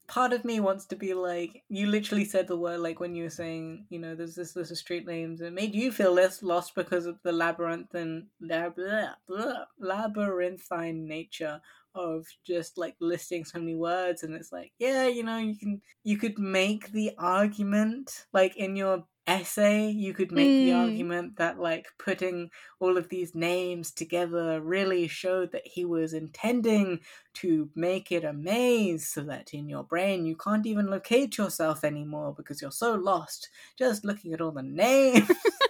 part 0.09 0.33
of 0.33 0.43
me 0.43 0.59
wants 0.59 0.85
to 0.87 0.97
be 0.97 1.13
like, 1.13 1.63
you 1.69 1.87
literally 1.87 2.25
said 2.25 2.49
the 2.49 2.57
word 2.57 2.81
like 2.81 2.99
when 2.99 3.15
you 3.15 3.23
were 3.23 3.29
saying, 3.29 3.85
you 3.89 3.97
know, 3.97 4.13
there's 4.13 4.35
this 4.35 4.57
list 4.57 4.71
of 4.71 4.77
street 4.77 5.07
names. 5.07 5.39
It 5.39 5.53
made 5.53 5.73
you 5.73 5.89
feel 5.89 6.11
less 6.11 6.43
lost 6.43 6.75
because 6.75 7.05
of 7.05 7.17
the 7.23 7.31
labyrinth 7.31 7.95
and 7.95 8.25
lab- 8.41 8.75
blah, 8.75 9.11
blah, 9.25 9.63
labyrinthine 9.79 11.07
nature 11.07 11.61
of 11.95 12.25
just 12.43 12.77
like 12.77 12.95
listing 12.99 13.45
so 13.45 13.59
many 13.59 13.75
words 13.75 14.23
and 14.23 14.33
it's 14.33 14.51
like 14.51 14.73
yeah 14.79 15.07
you 15.07 15.23
know 15.23 15.37
you 15.37 15.57
can 15.57 15.81
you 16.03 16.17
could 16.17 16.39
make 16.39 16.91
the 16.91 17.11
argument 17.17 18.25
like 18.33 18.55
in 18.57 18.75
your 18.75 19.05
essay 19.25 19.89
you 19.89 20.13
could 20.13 20.33
make 20.33 20.57
the 20.57 20.69
Mm. 20.69 20.73
argument 20.73 21.37
that 21.37 21.57
like 21.57 21.87
putting 21.97 22.49
all 22.81 22.97
of 22.97 23.07
these 23.07 23.33
names 23.33 23.89
together 23.93 24.59
really 24.61 25.07
showed 25.07 25.51
that 25.53 25.65
he 25.65 25.85
was 25.85 26.13
intending 26.13 26.99
to 27.33 27.69
make 27.75 28.11
it 28.11 28.23
a 28.25 28.33
maze 28.33 29.07
so 29.07 29.23
that 29.23 29.53
in 29.53 29.69
your 29.69 29.83
brain 29.83 30.25
you 30.25 30.35
can't 30.35 30.65
even 30.65 30.87
locate 30.87 31.37
yourself 31.37 31.83
anymore 31.83 32.33
because 32.35 32.61
you're 32.61 32.71
so 32.71 32.95
lost 32.95 33.49
just 33.77 34.03
looking 34.03 34.33
at 34.33 34.41
all 34.41 34.51
the 34.51 34.61
names 34.63 35.29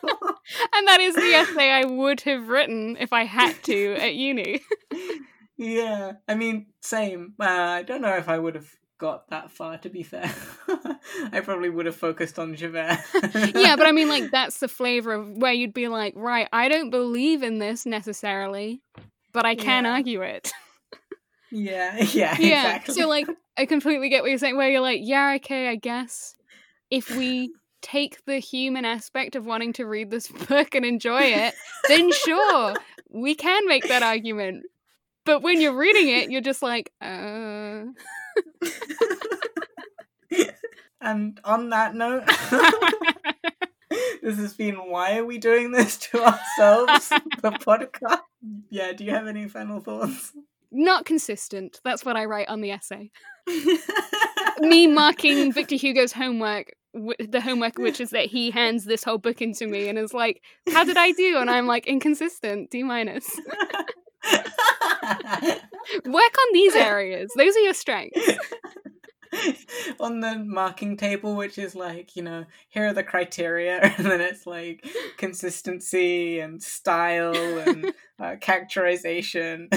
And 0.73 0.87
that 0.87 0.99
is 0.99 1.19
the 1.19 1.33
essay 1.33 1.71
I 1.71 1.85
would 1.85 2.21
have 2.21 2.47
written 2.49 2.97
if 2.97 3.13
I 3.13 3.23
had 3.23 3.61
to 3.63 3.93
at 3.95 4.15
uni. 4.15 4.61
yeah 5.63 6.13
i 6.27 6.35
mean 6.35 6.65
same 6.81 7.33
uh, 7.39 7.43
i 7.45 7.83
don't 7.83 8.01
know 8.01 8.15
if 8.15 8.27
i 8.29 8.37
would 8.37 8.55
have 8.55 8.69
got 8.99 9.27
that 9.29 9.51
far 9.51 9.77
to 9.77 9.89
be 9.89 10.03
fair 10.03 10.31
i 11.31 11.39
probably 11.41 11.69
would 11.69 11.85
have 11.85 11.95
focused 11.95 12.39
on 12.39 12.55
javert 12.55 12.99
yeah, 13.55 13.75
but 13.75 13.85
I 13.85 13.91
mean, 13.91 14.07
like, 14.07 14.31
that's 14.31 14.59
the 14.59 14.67
flavor 14.67 15.13
of 15.13 15.29
where 15.37 15.51
you'd 15.51 15.73
be 15.73 15.87
like, 15.89 16.13
right, 16.15 16.47
I 16.53 16.69
don't 16.69 16.89
believe 16.89 17.43
in 17.43 17.59
this 17.59 17.85
necessarily, 17.85 18.81
but 19.33 19.45
I 19.45 19.55
can 19.55 19.83
Yeah. 19.83 19.93
argue 19.93 20.21
it. 20.21 20.51
yeah 21.51 21.97
yeah 21.97 22.37
yeah. 22.39 22.67
exactly 22.67 22.95
So, 22.95 23.07
like, 23.09 23.27
I 23.57 23.65
completely 23.65 24.09
get 24.09 24.21
what 24.21 24.29
you're 24.29 24.37
saying, 24.39 24.55
where 24.57 24.69
you're 24.69 24.81
like, 24.81 25.01
yeah, 25.03 25.33
okay, 25.37 25.67
I 25.69 25.75
guess 25.75 26.35
if 26.89 27.09
we 27.17 27.51
take 27.81 28.23
the 28.25 28.37
human 28.39 28.85
aspect 28.85 29.35
of 29.35 29.45
wanting 29.45 29.73
to 29.73 29.85
read 29.85 30.09
this 30.09 30.27
book 30.47 30.75
and 30.75 30.85
enjoy 30.85 31.23
it, 31.23 31.53
then 31.89 32.11
sure, 32.11 32.75
we 33.09 33.35
can 33.35 33.67
make 33.67 33.87
that 33.89 34.03
argument. 34.03 34.63
But 35.25 35.41
when 35.41 35.61
you're 35.61 35.75
reading 35.77 36.09
it, 36.09 36.29
you're 36.31 36.41
just 36.41 36.61
like, 36.61 36.91
uh. 37.01 37.83
and 41.01 41.39
on 41.43 41.69
that 41.69 41.95
note, 41.95 42.25
this 44.21 44.37
has 44.37 44.53
been 44.53 44.75
why 44.75 45.17
are 45.17 45.25
we 45.25 45.37
doing 45.37 45.71
this 45.71 45.97
to 45.97 46.19
ourselves? 46.23 47.09
the 47.41 47.51
podcast. 47.65 48.21
Yeah. 48.69 48.93
Do 48.93 49.03
you 49.03 49.11
have 49.11 49.27
any 49.27 49.47
final 49.47 49.79
thoughts? 49.79 50.31
Not 50.71 51.05
consistent. 51.05 51.79
That's 51.83 52.03
what 52.03 52.17
I 52.17 52.25
write 52.25 52.49
on 52.49 52.61
the 52.61 52.71
essay. 52.71 53.11
Me 54.59 54.87
marking 54.87 55.51
Victor 55.51 55.75
Hugo's 55.75 56.11
homework, 56.13 56.73
w- 56.93 57.15
the 57.19 57.41
homework 57.41 57.77
which 57.77 58.01
is 58.01 58.09
that 58.11 58.25
he 58.25 58.49
hands 58.49 58.85
this 58.85 59.03
whole 59.03 59.17
book 59.19 59.41
into 59.41 59.67
me 59.67 59.87
and 59.87 59.99
is 59.99 60.13
like, 60.13 60.41
"How 60.71 60.83
did 60.83 60.97
I 60.97 61.11
do?" 61.11 61.37
And 61.37 61.49
I'm 61.49 61.67
like, 61.67 61.85
"Inconsistent, 61.85 62.71
D 62.71 62.81
minus." 62.83 63.39
Work 66.05 66.37
on 66.37 66.53
these 66.53 66.75
areas. 66.75 67.31
Those 67.35 67.55
are 67.55 67.59
your 67.59 67.73
strengths. 67.73 68.37
on 69.99 70.19
the 70.19 70.37
marking 70.39 70.97
table, 70.97 71.35
which 71.35 71.57
is 71.57 71.75
like, 71.75 72.15
you 72.15 72.23
know, 72.23 72.45
here 72.69 72.87
are 72.87 72.93
the 72.93 73.03
criteria, 73.03 73.79
and 73.97 74.05
then 74.05 74.21
it's 74.21 74.45
like 74.45 74.85
consistency 75.17 76.39
and 76.39 76.61
style 76.61 77.35
and 77.35 77.93
uh, 78.19 78.35
characterization, 78.39 79.69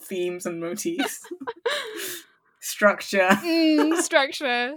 themes 0.00 0.46
and 0.46 0.60
motifs, 0.60 1.20
structure. 2.60 3.28
Mm, 3.28 4.00
structure. 4.00 4.74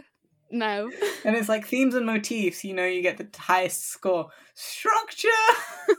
No. 0.52 0.90
And 1.26 1.36
it's 1.36 1.50
like 1.50 1.68
themes 1.68 1.96
and 1.96 2.06
motifs, 2.06 2.64
you 2.64 2.74
know, 2.74 2.86
you 2.86 3.02
get 3.02 3.18
the 3.18 3.28
highest 3.38 3.90
score. 3.90 4.30
Structure! 4.54 5.28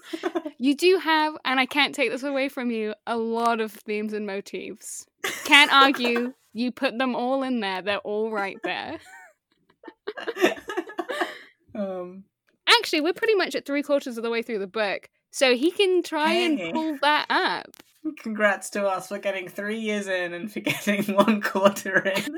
you 0.59 0.75
do 0.75 0.97
have, 0.99 1.37
and 1.45 1.61
I 1.61 1.67
can't 1.67 1.95
take 1.95 2.11
this 2.11 2.23
away 2.23 2.49
from 2.49 2.71
you, 2.71 2.95
a 3.07 3.19
lot 3.19 3.61
of 3.61 3.71
themes 3.71 4.15
and 4.15 4.27
motifs. 4.27 5.07
Can't 5.45 5.73
argue. 5.73 6.33
You 6.53 6.73
put 6.73 6.99
them 6.99 7.15
all 7.15 7.45
in 7.45 7.61
there. 7.61 7.81
They're 7.81 7.99
all 7.99 8.33
right 8.33 8.57
there. 8.65 8.99
um, 11.75 12.25
Actually, 12.69 13.01
we're 13.03 13.13
pretty 13.13 13.35
much 13.35 13.55
at 13.55 13.67
three 13.67 13.83
quarters 13.85 14.17
of 14.17 14.25
the 14.25 14.31
way 14.31 14.43
through 14.43 14.59
the 14.59 14.67
book, 14.67 15.09
so 15.31 15.55
he 15.55 15.71
can 15.71 16.03
try 16.03 16.31
Hey. 16.33 16.45
and 16.47 16.75
pull 16.75 16.99
that 17.03 17.27
up. 17.31 17.67
congrats 18.19 18.71
to 18.71 18.85
us 18.87 19.09
for 19.09 19.19
getting 19.19 19.49
three 19.49 19.79
years 19.79 20.07
in 20.09 20.33
and 20.33 20.51
for 20.53 20.59
getting 20.61 21.15
one 21.15 21.41
quarter 21.41 21.99
in. 22.01 22.37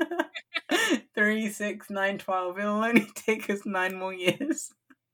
Three, 1.15 1.49
six, 1.49 1.89
nine, 1.89 2.17
twelve. 2.17 2.57
It'll 2.59 2.83
only 2.83 3.07
take 3.15 3.49
us 3.49 3.65
nine 3.65 3.95
more 3.95 4.13
years. 4.13 4.71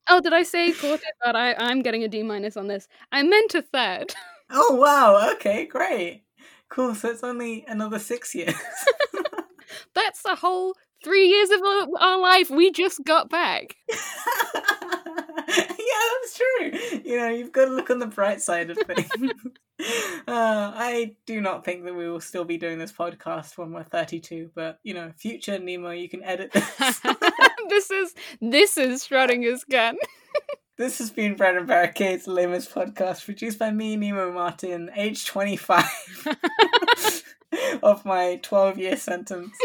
Oh, 0.10 0.20
did 0.22 0.34
I 0.34 0.44
say 0.44 0.72
quarter? 0.72 1.04
But 1.24 1.36
I, 1.36 1.54
I'm 1.54 1.82
getting 1.82 2.04
a 2.04 2.08
D 2.08 2.24
minus 2.24 2.58
on 2.58 2.68
this. 2.68 2.88
I 3.12 3.24
meant 3.24 3.56
a 3.56 3.62
third. 3.62 4.14
Oh 4.52 4.74
wow, 4.74 5.30
okay, 5.34 5.68
great. 5.68 6.24
Cool, 6.70 6.96
so 6.96 7.12
it's 7.12 7.24
only 7.24 7.64
another 7.68 8.00
six 8.00 8.34
years. 8.34 8.56
That's 9.94 10.24
the 10.24 10.34
whole 10.34 10.74
three 11.04 11.28
years 11.28 11.52
of 11.52 11.62
our 12.00 12.20
life 12.20 12.50
we 12.50 12.72
just 12.72 13.04
got 13.04 13.30
back. 13.30 13.76
That's 16.22 16.38
true. 16.38 17.02
You 17.04 17.18
know, 17.18 17.30
you've 17.30 17.52
got 17.52 17.66
to 17.66 17.72
look 17.72 17.90
on 17.90 18.00
the 18.00 18.08
bright 18.08 18.42
side 18.42 18.70
of 18.70 18.78
things. 18.88 19.10
uh, 20.28 20.72
I 20.76 21.16
do 21.26 21.42
not 21.42 21.66
think 21.66 21.86
that 21.86 21.96
we 21.96 22.10
will 22.10 22.20
still 22.20 22.46
be 22.46 22.58
doing 22.58 22.80
this 22.80 22.92
podcast 22.92 23.58
when 23.58 23.72
we're 23.72 23.84
32, 23.84 24.52
but 24.56 24.80
you 24.84 24.94
know, 24.94 25.12
future 25.18 25.60
Nemo, 25.60 25.92
you 25.92 26.10
can 26.10 26.24
edit 26.24 26.52
this. 26.52 27.00
this 27.70 27.92
is 27.92 28.16
this 28.42 28.78
is 28.78 29.08
Schrodinger's 29.08 29.64
gun. 29.64 29.98
this 30.78 30.98
has 31.00 31.12
been 31.12 31.36
Bread 31.36 31.56
and 31.56 31.68
Barricades, 31.68 32.26
the 32.26 32.32
Les 32.32 32.48
Mis 32.48 32.68
podcast, 32.68 33.26
produced 33.26 33.60
by 33.60 33.72
me, 33.72 33.96
Nemo 33.96 34.32
Martin, 34.32 34.90
age 34.96 35.26
25. 35.26 35.86
of 37.82 38.06
my 38.06 38.40
12 38.44 38.78
year 38.78 38.96
sentence 38.96 39.58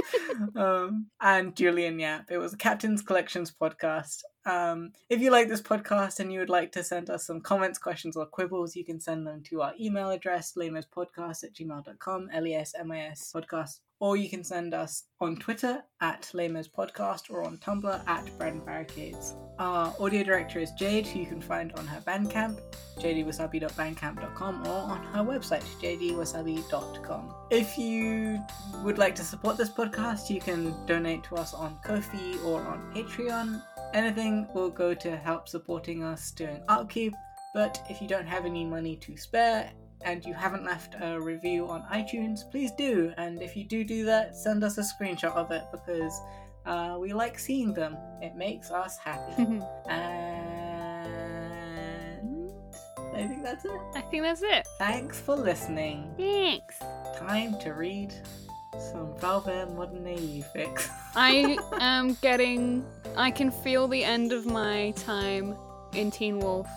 um, 0.57 1.07
and 1.21 1.55
Julian 1.55 1.99
Yap. 1.99 2.31
It 2.31 2.39
was 2.39 2.55
a 2.55 2.57
Captain's 2.57 3.03
Collections 3.03 3.53
podcast. 3.53 4.23
Um, 4.47 4.93
if 5.09 5.21
you 5.21 5.31
like 5.31 5.49
this 5.49 5.63
podcast 5.63 6.21
and 6.21 6.33
you 6.33 6.41
would 6.41 6.51
like 6.51 6.73
to 6.73 6.85
send 6.85 7.11
us 7.11 7.27
some 7.27 7.41
comments, 7.41 7.79
questions, 7.79 8.17
or 8.17 8.27
quibbles, 8.27 8.77
you 8.77 8.85
can 8.85 9.01
send 9.01 9.27
them 9.27 9.43
to 9.45 9.63
our 9.63 9.73
email 9.81 10.11
address, 10.11 10.55
lesmispodcast 10.57 11.45
at 11.45 11.55
gmail.com, 11.55 12.29
L-E-S-M-I-S 12.33 13.33
podcast, 13.35 13.81
or 14.01 14.17
you 14.17 14.29
can 14.29 14.45
send 14.45 14.75
us 14.75 15.05
on 15.21 15.37
Twitter 15.37 15.83
at 16.01 16.31
lesmispodcast 16.35 17.31
or 17.31 17.43
on 17.45 17.57
Tumblr 17.59 18.09
at 18.09 18.39
Brand 18.39 18.67
Barricades. 18.67 19.35
Our 19.59 19.95
audio 19.99 20.23
director 20.23 20.59
is 20.59 20.73
Jade, 20.73 21.07
who 21.07 21.21
you 21.21 21.27
can 21.27 21.41
find 21.41 21.73
on 21.73 21.87
her 21.87 22.01
Bandcamp, 22.01 22.61
jdwasabi.bandcamp.com, 22.99 24.67
or 24.67 24.71
on 24.71 25.03
her 25.05 25.23
website, 25.23 25.65
jdwasabi.com. 25.81 27.35
If 27.51 27.79
you 27.79 28.41
would 28.83 28.99
like 28.99 29.15
to 29.15 29.25
support 29.25 29.57
this 29.57 29.71
podcast, 29.71 30.29
you 30.29 30.41
can 30.41 30.75
donate 30.87 31.25
to 31.25 31.37
us 31.37 31.55
on 31.55 31.79
Ko-fi 31.85 32.37
or 32.45 32.61
on 32.63 32.93
Patreon. 32.95 33.63
Anything 33.95 34.49
will 34.53 34.71
go 34.71 34.93
to 34.93 35.17
help 35.17 35.49
supporting 35.49 36.03
us 36.03 36.33
doing 36.33 36.61
upkeep, 36.67 37.15
but 37.55 37.81
if 37.89 38.03
you 38.03 38.09
don't 38.09 38.27
have 38.27 38.45
any 38.45 38.65
money 38.65 38.97
to 38.97 39.17
spare 39.17 39.71
and 40.01 40.25
you 40.25 40.35
haven't 40.35 40.65
left 40.65 40.97
a 41.01 41.21
review 41.21 41.69
on 41.69 41.83
iTunes, 41.93 42.41
please 42.51 42.73
do. 42.73 43.13
And 43.17 43.41
if 43.41 43.57
you 43.57 43.63
do 43.63 43.85
do 43.85 44.05
that, 44.07 44.35
send 44.37 44.65
us 44.65 44.79
a 44.79 44.83
screenshot 44.83 45.33
of 45.37 45.53
it 45.53 45.63
because 45.71 46.21
uh, 46.67 46.97
we 46.99 47.13
like 47.13 47.39
seeing 47.39 47.73
them. 47.73 47.97
It 48.21 48.35
makes 48.35 48.73
us 48.73 48.99
happy. 48.99 49.43
and 49.89 50.65
I 53.15 53.29
think 53.29 53.45
that's 53.45 53.65
it. 53.65 53.81
I 53.95 54.01
think 54.01 54.25
that's 54.25 54.43
it. 54.43 54.67
Thanks 54.79 55.21
for 55.21 55.37
listening. 55.37 56.13
Thanks. 56.19 56.81
Time 57.17 57.59
to 57.61 57.75
read 57.75 58.13
some 58.79 59.15
Valvert 59.21 59.75
Modern 59.75 60.07
AU 60.07 60.43
fics. 60.55 60.89
I 61.17 61.57
am 61.81 62.15
getting. 62.21 62.85
I 63.17 63.31
can 63.31 63.51
feel 63.51 63.89
the 63.89 64.05
end 64.05 64.33
of 64.33 64.47
my 64.47 64.93
time 64.97 65.57
in 65.93 66.11
Teen 66.11 66.39
Wolf. 66.39 66.69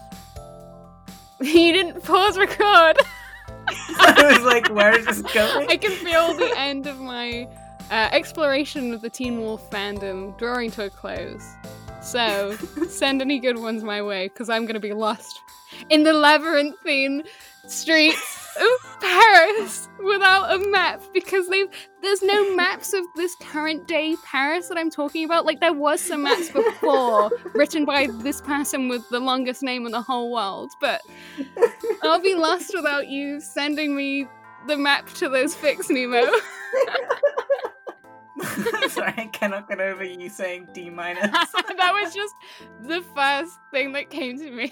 You 1.40 1.72
didn't 1.72 2.04
pause 2.04 2.36
record. 2.36 2.98
I 4.00 4.34
was 4.34 4.44
like, 4.44 4.74
where 4.74 4.98
is 4.98 5.06
this 5.06 5.22
going? 5.34 5.70
I 5.70 5.78
can 5.78 5.92
feel 5.92 6.34
the 6.34 6.52
end 6.58 6.88
of 6.88 7.00
my 7.00 7.48
uh, 7.92 8.10
exploration 8.12 8.92
of 8.92 9.02
the 9.02 9.10
Teen 9.12 9.40
Wolf 9.42 9.70
fandom 9.70 10.36
drawing 10.40 10.72
to 10.72 10.86
a 10.86 10.90
close. 10.90 11.48
So 12.02 12.56
send 12.90 13.22
any 13.22 13.38
good 13.38 13.60
ones 13.60 13.84
my 13.84 14.02
way, 14.02 14.30
because 14.30 14.50
I'm 14.50 14.66
gonna 14.66 14.80
be 14.80 14.94
lost 14.94 15.40
in 15.92 16.02
the 16.02 16.14
labyrinthine 16.14 17.24
streets 17.68 18.37
of 18.60 19.00
Paris 19.02 19.90
without 20.04 20.54
a 20.54 20.70
map 20.70 21.02
because 21.14 21.48
they've 21.48 21.68
there's 22.02 22.22
no 22.22 22.56
maps 22.56 22.94
of 22.94 23.04
this 23.16 23.36
current 23.36 23.88
day 23.88 24.16
Paris 24.24 24.68
that 24.70 24.78
I'm 24.78 24.90
talking 24.90 25.26
about. 25.26 25.46
Like 25.46 25.60
there 25.60 25.74
was 25.74 26.02
some 26.02 26.24
maps 26.24 26.50
before 26.50 27.32
written 27.54 27.86
by 27.86 28.08
this 28.20 28.42
person 28.42 28.88
with 28.90 29.08
the 29.10 29.20
longest 29.20 29.64
name 29.64 29.86
in 29.86 29.92
the 29.92 30.02
whole 30.02 30.32
world, 30.32 30.72
but 30.82 31.02
I'll 32.04 32.22
be 32.22 32.36
lost 32.36 32.72
without 32.74 33.08
you 33.08 33.40
sending 33.40 33.96
me 33.96 34.28
the 34.68 34.78
map 34.78 35.08
to 35.14 35.30
those 35.30 35.56
fics 35.56 35.90
Nemo. 35.90 36.26
Sorry, 38.90 39.14
I 39.18 39.30
cannot 39.34 39.68
get 39.68 39.80
over 39.80 40.04
you 40.04 40.30
saying 40.30 40.68
D 40.74 40.90
minus. 40.90 41.32
that 41.32 41.92
was 41.94 42.14
just 42.14 42.36
the 42.82 43.02
first 43.16 43.58
thing 43.72 43.94
that 43.94 44.10
came 44.10 44.38
to 44.38 44.52
me. 44.52 44.72